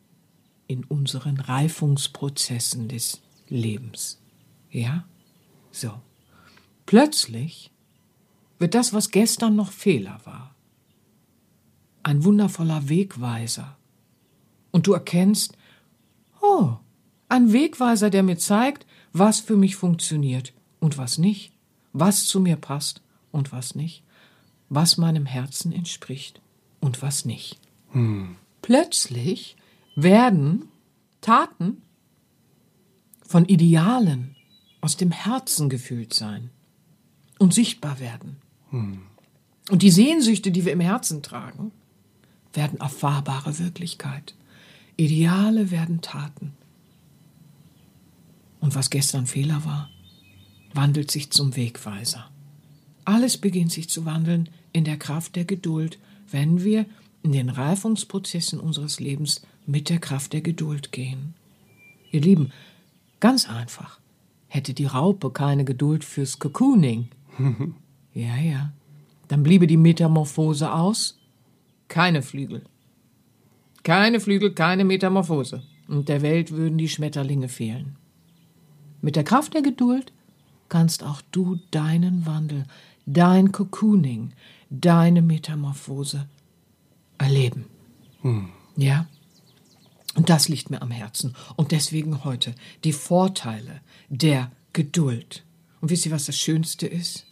in 0.68 0.84
unseren 0.86 1.40
Reifungsprozessen 1.40 2.88
des 2.88 3.22
Lebens. 3.48 4.21
Ja? 4.72 5.06
So. 5.72 5.92
Plötzlich 6.86 7.72
wird 8.60 8.76
das, 8.76 8.94
was 8.94 9.12
gestern 9.12 9.56
noch 9.56 9.72
Fehler 9.72 10.20
war, 10.24 10.56
ein 12.04 12.24
wundervoller 12.24 12.90
Wegweiser. 12.90 13.78
Und 14.72 14.88
du 14.88 14.94
erkennst, 14.94 15.58
oh, 16.42 16.78
ein 17.30 17.54
Wegweiser, 17.54 18.10
der 18.10 18.24
mir 18.24 18.38
zeigt, 18.38 18.86
was 19.14 19.40
für 19.40 19.56
mich 19.56 19.76
funktioniert 19.76 20.54
und 20.80 20.98
was 20.98 21.18
nicht, 21.18 21.54
was 21.94 22.26
zu 22.26 22.40
mir 22.40 22.56
passt 22.56 23.02
und 23.32 23.52
was 23.52 23.76
nicht, 23.76 24.04
was 24.70 24.98
meinem 24.98 25.26
Herzen 25.26 25.72
entspricht 25.72 26.42
und 26.80 27.02
was 27.02 27.26
nicht. 27.26 27.60
Hm. 27.92 28.36
Plötzlich 28.62 29.56
werden 29.96 30.70
Taten 31.22 31.82
von 33.26 33.46
Idealen 33.46 34.36
aus 34.82 34.98
dem 34.98 35.12
Herzen 35.12 35.70
gefühlt 35.70 36.14
sein 36.14 36.50
und 37.40 37.54
sichtbar 37.54 38.00
werden. 38.00 38.38
Hm. 38.72 39.04
Und 39.70 39.84
die 39.84 39.92
Sehnsüchte, 39.92 40.52
die 40.52 40.66
wir 40.66 40.74
im 40.74 40.80
Herzen 40.80 41.22
tragen, 41.22 41.72
werden 42.54 42.80
erfahrbare 42.80 43.60
Wirklichkeit. 43.60 44.36
Ideale 44.98 45.72
werden 45.72 46.02
Taten. 46.02 46.54
Und 48.60 48.76
was 48.76 48.90
gestern 48.90 49.28
Fehler 49.28 49.64
war, 49.66 49.90
wandelt 50.74 51.10
sich 51.12 51.32
zum 51.32 51.56
Wegweiser. 51.56 52.30
Alles 53.06 53.38
beginnt 53.38 53.72
sich 53.72 53.90
zu 53.90 54.06
wandeln 54.06 54.50
in 54.74 54.84
der 54.84 54.98
Kraft 54.98 55.36
der 55.36 55.46
Geduld, 55.46 55.98
wenn 56.30 56.64
wir 56.64 56.86
in 57.24 57.32
den 57.32 57.50
Reifungsprozessen 57.50 58.60
unseres 58.60 59.00
Lebens 59.00 59.42
mit 59.66 59.90
der 59.90 60.00
Kraft 60.00 60.34
der 60.34 60.42
Geduld 60.42 60.92
gehen. 60.92 61.34
Ihr 62.12 62.22
Lieben, 62.22 62.52
ganz 63.20 63.48
einfach. 63.48 64.01
Hätte 64.54 64.74
die 64.74 64.86
Raupe 64.86 65.30
keine 65.30 65.64
Geduld 65.64 66.04
fürs 66.04 66.38
Cocooning. 66.38 67.08
ja, 68.14 68.36
ja. 68.36 68.74
Dann 69.30 69.44
bliebe 69.44 69.66
die 69.66 69.78
Metamorphose 69.78 70.74
aus. 70.74 71.18
Keine 71.88 72.22
Flügel. 72.22 72.66
Keine 73.84 74.20
Flügel, 74.20 74.52
keine 74.52 74.84
Metamorphose. 74.84 75.64
Und 75.88 76.10
der 76.10 76.22
Welt 76.22 76.52
würden 76.52 76.78
die 76.78 76.90
Schmetterlinge 76.90 77.48
fehlen. 77.48 77.96
Mit 79.00 79.16
der 79.16 79.24
Kraft 79.24 79.54
der 79.54 79.62
Geduld 79.62 80.12
kannst 80.68 81.06
auch 81.06 81.22
du 81.32 81.58
deinen 81.72 82.26
Wandel, 82.26 82.66
dein 83.06 83.54
Cocooning, 83.54 84.34
deine 84.70 85.22
Metamorphose 85.22 86.28
erleben. 87.18 87.68
Hm. 88.22 88.50
Ja? 88.76 89.08
Und 90.16 90.30
das 90.30 90.50
liegt 90.50 90.70
mir 90.70 90.82
am 90.82 90.92
Herzen. 90.92 91.36
Und 91.56 91.72
deswegen 91.72 92.24
heute 92.24 92.54
die 92.84 92.94
Vorteile 92.94 93.82
der 94.10 94.52
Geduld. 94.74 95.44
Und 95.80 95.90
wisst 95.90 96.06
ihr, 96.06 96.12
was 96.12 96.26
das 96.26 96.38
Schönste 96.38 96.88
ist? 96.88 97.26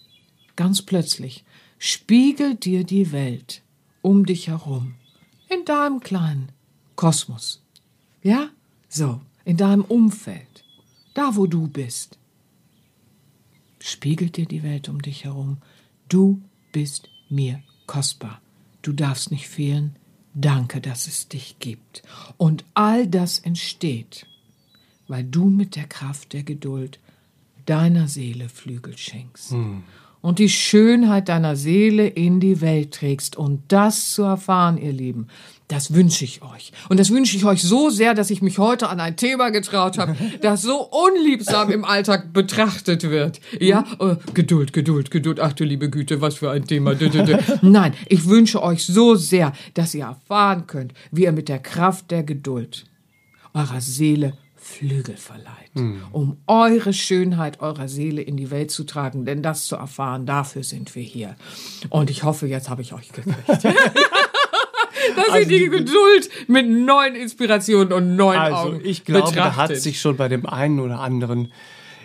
Ganz 0.55 0.81
plötzlich 0.81 1.43
spiegelt 1.77 2.65
dir 2.65 2.83
die 2.83 3.11
Welt 3.11 3.63
um 4.01 4.25
dich 4.25 4.47
herum, 4.47 4.95
in 5.49 5.65
deinem 5.65 5.99
kleinen 5.99 6.51
Kosmos. 6.95 7.61
Ja? 8.21 8.49
So, 8.87 9.21
in 9.45 9.57
deinem 9.57 9.83
Umfeld, 9.83 10.63
da 11.13 11.35
wo 11.35 11.47
du 11.47 11.67
bist. 11.67 12.17
Spiegelt 13.79 14.37
dir 14.37 14.45
die 14.45 14.63
Welt 14.63 14.89
um 14.89 15.01
dich 15.01 15.23
herum. 15.23 15.57
Du 16.09 16.41
bist 16.71 17.09
mir 17.29 17.61
kostbar. 17.87 18.41
Du 18.81 18.91
darfst 18.91 19.31
nicht 19.31 19.47
fehlen. 19.47 19.95
Danke, 20.33 20.81
dass 20.81 21.07
es 21.07 21.27
dich 21.27 21.57
gibt. 21.59 22.03
Und 22.37 22.63
all 22.73 23.07
das 23.07 23.39
entsteht, 23.39 24.25
weil 25.07 25.23
du 25.23 25.45
mit 25.49 25.75
der 25.75 25.87
Kraft 25.87 26.33
der 26.33 26.43
Geduld 26.43 26.99
deiner 27.65 28.07
Seele 28.07 28.49
Flügel 28.49 28.97
schenkst. 28.97 29.51
Hm 29.51 29.83
und 30.21 30.39
die 30.39 30.49
Schönheit 30.49 31.29
deiner 31.29 31.55
Seele 31.55 32.07
in 32.07 32.39
die 32.39 32.61
Welt 32.61 32.93
trägst. 32.93 33.35
Und 33.35 33.63
das 33.69 34.11
zu 34.11 34.23
erfahren, 34.23 34.77
ihr 34.77 34.93
Lieben, 34.93 35.27
das 35.69 35.93
wünsche 35.93 36.25
ich 36.25 36.41
euch. 36.41 36.73
Und 36.89 36.99
das 36.99 37.11
wünsche 37.11 37.37
ich 37.37 37.45
euch 37.45 37.61
so 37.61 37.89
sehr, 37.89 38.15
dass 38.15 38.31
ich 38.31 38.41
mich 38.41 38.57
heute 38.57 38.89
an 38.89 38.99
ein 38.99 39.15
Thema 39.15 39.51
getraut 39.51 39.99
habe, 39.99 40.15
das 40.41 40.63
so 40.63 40.81
unliebsam 40.81 41.69
im 41.69 41.85
Alltag 41.85 42.33
betrachtet 42.33 43.03
wird. 43.03 43.39
Ja, 43.59 43.85
äh, 43.99 44.15
Geduld, 44.33 44.73
Geduld, 44.73 45.11
Geduld. 45.11 45.39
Ach 45.39 45.53
du 45.53 45.63
liebe 45.63 45.89
Güte, 45.89 46.21
was 46.21 46.35
für 46.35 46.49
ein 46.49 46.65
Thema. 46.65 46.95
Nein, 47.61 47.93
ich 48.07 48.27
wünsche 48.27 48.63
euch 48.63 48.83
so 48.83 49.13
sehr, 49.13 49.53
dass 49.75 49.93
ihr 49.93 50.05
erfahren 50.05 50.65
könnt, 50.65 50.93
wie 51.11 51.23
ihr 51.23 51.31
mit 51.31 51.47
der 51.49 51.59
Kraft 51.59 52.09
der 52.09 52.23
Geduld 52.23 52.85
eurer 53.53 53.79
Seele 53.79 54.33
Flügel 54.55 55.17
verleiht, 55.17 55.75
mhm. 55.75 56.01
um 56.11 56.37
eure 56.47 56.93
Schönheit 56.93 57.59
eurer 57.59 57.87
Seele 57.87 58.21
in 58.21 58.37
die 58.37 58.51
Welt 58.51 58.71
zu 58.71 58.83
tragen, 58.83 59.25
denn 59.25 59.41
das 59.41 59.65
zu 59.65 59.75
erfahren, 59.75 60.25
dafür 60.25 60.63
sind 60.63 60.95
wir 60.95 61.03
hier. 61.03 61.35
Und 61.89 62.09
ich 62.09 62.23
hoffe, 62.23 62.47
jetzt 62.47 62.69
habe 62.69 62.81
ich 62.81 62.93
euch 62.93 63.11
gekriegt. 63.11 63.37
dass 65.15 65.29
also 65.29 65.49
ihr 65.49 65.59
die 65.59 65.69
Geduld 65.69 66.29
mit 66.47 66.69
neuen 66.69 67.15
Inspirationen 67.15 67.93
und 67.93 68.15
neuen 68.15 68.39
also 68.39 68.55
Augen 68.55 68.81
ich 68.83 69.05
glaube, 69.05 69.29
betrachtet. 69.29 69.53
da 69.53 69.55
hat 69.55 69.75
sich 69.77 69.99
schon 69.99 70.17
bei 70.17 70.27
dem 70.27 70.45
einen 70.45 70.79
oder 70.79 70.99
anderen 70.99 71.51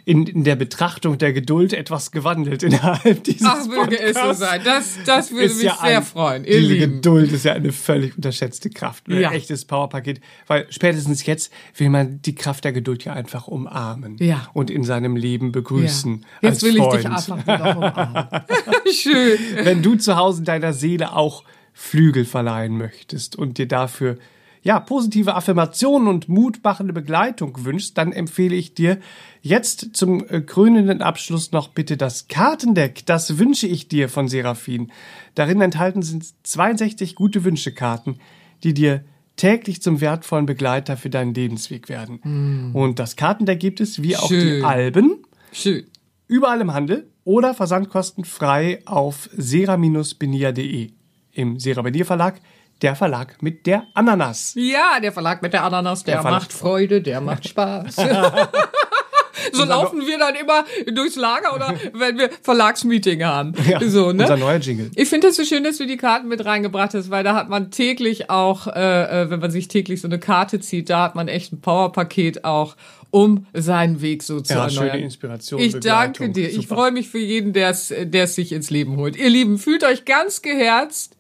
in, 0.07 0.27
in 0.27 0.45
der 0.45 0.57
Betrachtung 0.57 1.17
der 1.17 1.33
Geduld 1.33 1.73
etwas 1.73 2.11
gewandelt 2.11 2.63
innerhalb 2.63 3.25
dieses 3.25 3.47
Ach, 3.47 3.67
möge 3.67 3.99
es 3.99 4.17
so 4.17 4.33
sein. 4.33 4.61
Das, 4.63 4.99
das 5.07 5.31
würde 5.31 5.45
ist 5.45 5.57
mich 5.57 5.65
ja 5.65 5.79
sehr 5.81 5.99
ein, 5.99 6.05
freuen. 6.05 6.45
Ihr 6.45 6.61
diese 6.61 6.73
Lieben. 6.73 6.93
Geduld 6.97 7.33
ist 7.33 7.45
ja 7.45 7.55
eine 7.55 7.73
völlig 7.73 8.17
unterschätzte 8.17 8.69
Kraft. 8.71 9.09
Ein 9.09 9.21
ja. 9.21 9.33
echtes 9.33 9.65
Powerpaket. 9.65 10.21
Weil 10.47 10.67
spätestens 10.71 11.25
jetzt 11.25 11.53
will 11.77 11.89
man 11.89 12.21
die 12.21 12.35
Kraft 12.35 12.65
der 12.65 12.73
Geduld 12.73 13.05
ja 13.05 13.15
einfach 13.15 13.49
umarmen. 13.49 14.17
Ja. 14.19 14.49
Und 14.53 14.71
in 14.71 14.85
seinem 14.85 15.17
Leben 15.17 15.53
begrüßen. 15.53 16.25
Ja. 16.43 16.51
Jetzt 16.51 16.63
will 16.63 16.77
Freund. 16.77 16.95
ich 16.95 17.01
dich 17.01 17.11
einfach 17.11 17.43
wieder 17.43 17.77
umarmen. 17.77 18.27
Schön. 18.93 19.39
Wenn 19.63 19.83
du 19.83 19.95
zu 19.95 20.17
Hause 20.17 20.43
deiner 20.43 20.75
Seele 20.75 21.17
auch 21.17 21.45
Flügel 21.75 22.25
verleihen 22.25 22.79
möchtest 22.79 23.37
und 23.37 23.59
dir 23.59 23.69
dafür 23.69 24.17
ja, 24.65 24.81
positive 24.81 25.35
Affirmationen 25.35 26.09
und 26.09 26.31
mutmachende 26.31 26.95
Begleitung 26.95 27.67
wünschst, 27.67 27.99
dann 27.99 28.13
empfehle 28.13 28.57
ich 28.57 28.73
dir 28.73 28.99
jetzt 29.43 29.95
zum 29.95 30.27
äh, 30.27 30.41
krönenden 30.41 31.03
Abschluss 31.03 31.53
noch 31.53 31.69
bitte 31.69 31.99
das 31.99 32.29
Kartendeck. 32.29 33.05
Das 33.05 33.39
wünsche 33.39 33.67
ich 33.67 33.89
dir 33.89 34.09
von 34.09 34.27
Seraphin. 34.27 34.91
Darin 35.35 35.61
enthalten 35.61 36.01
sind 36.01 36.25
62 36.45 37.15
gute 37.15 37.45
Wünschekarten, 37.45 38.17
die 38.63 38.73
dir 38.73 39.05
täglich 39.37 39.83
zum 39.83 40.01
wertvollen 40.01 40.47
Begleiter 40.47 40.97
für 40.97 41.11
deinen 41.11 41.35
Lebensweg 41.35 41.91
werden. 41.91 42.21
Mm. 42.23 42.75
Und 42.75 42.99
das 42.99 43.17
Kartendeck 43.17 43.61
gibt 43.61 43.81
es, 43.81 44.03
wie 44.03 44.17
auch 44.17 44.29
Schön. 44.29 44.61
die 44.61 44.65
Alben, 44.65 45.19
Schön. 45.53 45.85
überall 46.27 46.63
im 46.63 46.73
Handel 46.73 47.11
oder 47.25 47.53
versandkostenfrei 47.53 48.81
auf 48.87 49.29
sera-benia.de 49.37 50.93
im 51.35 51.59
Sera 51.59 51.83
Benia 51.83 52.05
Verlag 52.05 52.41
der 52.83 52.97
Verlag 52.97 53.41
mit 53.41 53.67
der 53.67 53.87
Ananas. 53.95 54.55
Ja, 54.57 55.01
der 55.01 55.13
Verlag 55.13 55.43
mit 55.43 55.53
der 55.53 55.65
Ananas, 55.65 56.05
der, 56.05 56.23
der 56.23 56.31
macht 56.31 56.53
Freude, 56.53 57.03
der 57.03 57.21
macht 57.21 57.49
Spaß. 57.49 57.97
so 59.53 59.65
laufen 59.65 60.01
wir 60.07 60.19
dann 60.19 60.35
immer 60.35 60.65
durchs 60.93 61.17
Lager 61.17 61.55
oder 61.55 61.75
wenn 61.93 62.19
wir 62.19 62.31
Verlagsmeeting 62.43 63.25
haben. 63.25 63.55
Ja, 63.69 63.81
so, 63.81 64.13
ne? 64.13 64.23
Unser 64.23 64.37
neuer 64.37 64.59
Jingle. 64.59 64.91
Ich 64.95 65.09
finde 65.09 65.29
es 65.29 65.37
so 65.37 65.45
schön, 65.45 65.65
dass 65.65 65.79
du 65.79 65.87
die 65.87 65.97
Karten 65.97 66.29
mit 66.29 66.45
reingebracht 66.45 66.95
hast, 66.95 67.11
weil 67.11 67.25
da 67.25 67.35
hat 67.35 67.49
man 67.49 67.71
täglich 67.71 68.31
auch, 68.31 68.67
äh, 68.67 69.23
äh, 69.23 69.31
wenn 69.31 69.41
man 69.41 69.51
sich 69.51 69.69
täglich 69.69 70.01
so 70.01 70.09
eine 70.09 70.19
Karte 70.19 70.61
zieht, 70.61 70.91
da 70.91 71.03
hat 71.03 71.15
man 71.15 71.29
echt 71.29 71.53
ein 71.53 71.61
Powerpaket 71.61 72.45
auch 72.45 72.77
um 73.15 73.47
seinen 73.53 74.01
Weg 74.03 74.25
so 74.25 74.41
zu 74.41 74.55
ja, 74.55 74.67
erneuern. 74.67 74.91
schöne 74.91 75.05
Inspiration. 75.05 75.61
Ich 75.61 75.79
danke 75.79 76.31
dir. 76.31 76.49
Super. 76.51 76.59
Ich 76.61 76.67
freue 76.67 76.91
mich 76.91 77.09
für 77.09 77.21
jeden, 77.21 77.53
der 77.53 77.71
es 77.71 78.35
sich 78.35 78.51
ins 78.51 78.71
Leben 78.71 78.97
holt. 78.97 79.15
Ihr 79.15 79.31
Lieben, 79.31 79.57
fühlt 79.59 79.85
euch 79.85 80.05
ganz 80.05 80.43
geherzt 80.43 81.17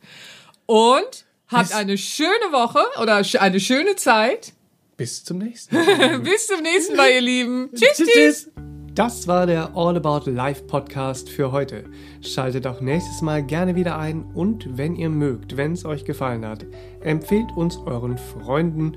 und 0.67 1.25
Habt 1.47 1.73
eine 1.73 1.97
schöne 1.97 2.51
Woche 2.51 2.81
oder 3.01 3.23
eine 3.41 3.61
schöne 3.61 3.95
Zeit. 3.95 4.55
Bis 4.97 5.23
zum 5.23 5.39
nächsten 5.39 5.77
Mal. 5.87 6.19
Bis 6.19 6.49
zum 6.49 6.63
nächsten 6.63 6.97
Mal, 6.97 7.11
ihr 7.11 7.21
Lieben. 7.21 7.71
Tschüss, 7.73 7.97
tschüss. 7.97 8.09
tschüss. 8.13 8.51
Das 8.97 9.29
war 9.29 9.47
der 9.47 9.77
All 9.77 9.97
About 9.97 10.29
Life 10.29 10.65
Podcast 10.65 11.29
für 11.29 11.53
heute. 11.53 11.85
Schaltet 12.23 12.67
auch 12.67 12.81
nächstes 12.81 13.23
Mal 13.23 13.45
gerne 13.45 13.77
wieder 13.77 13.99
ein 13.99 14.25
und 14.35 14.77
wenn 14.77 14.97
ihr 14.97 15.11
mögt, 15.11 15.57
wenn 15.57 15.75
es 15.75 15.85
euch 15.85 16.05
gefallen 16.05 16.45
hat, 16.45 16.67
empfehlt 17.03 17.53
uns 17.57 17.77
euren 17.87 18.19
Freunden 18.19 18.97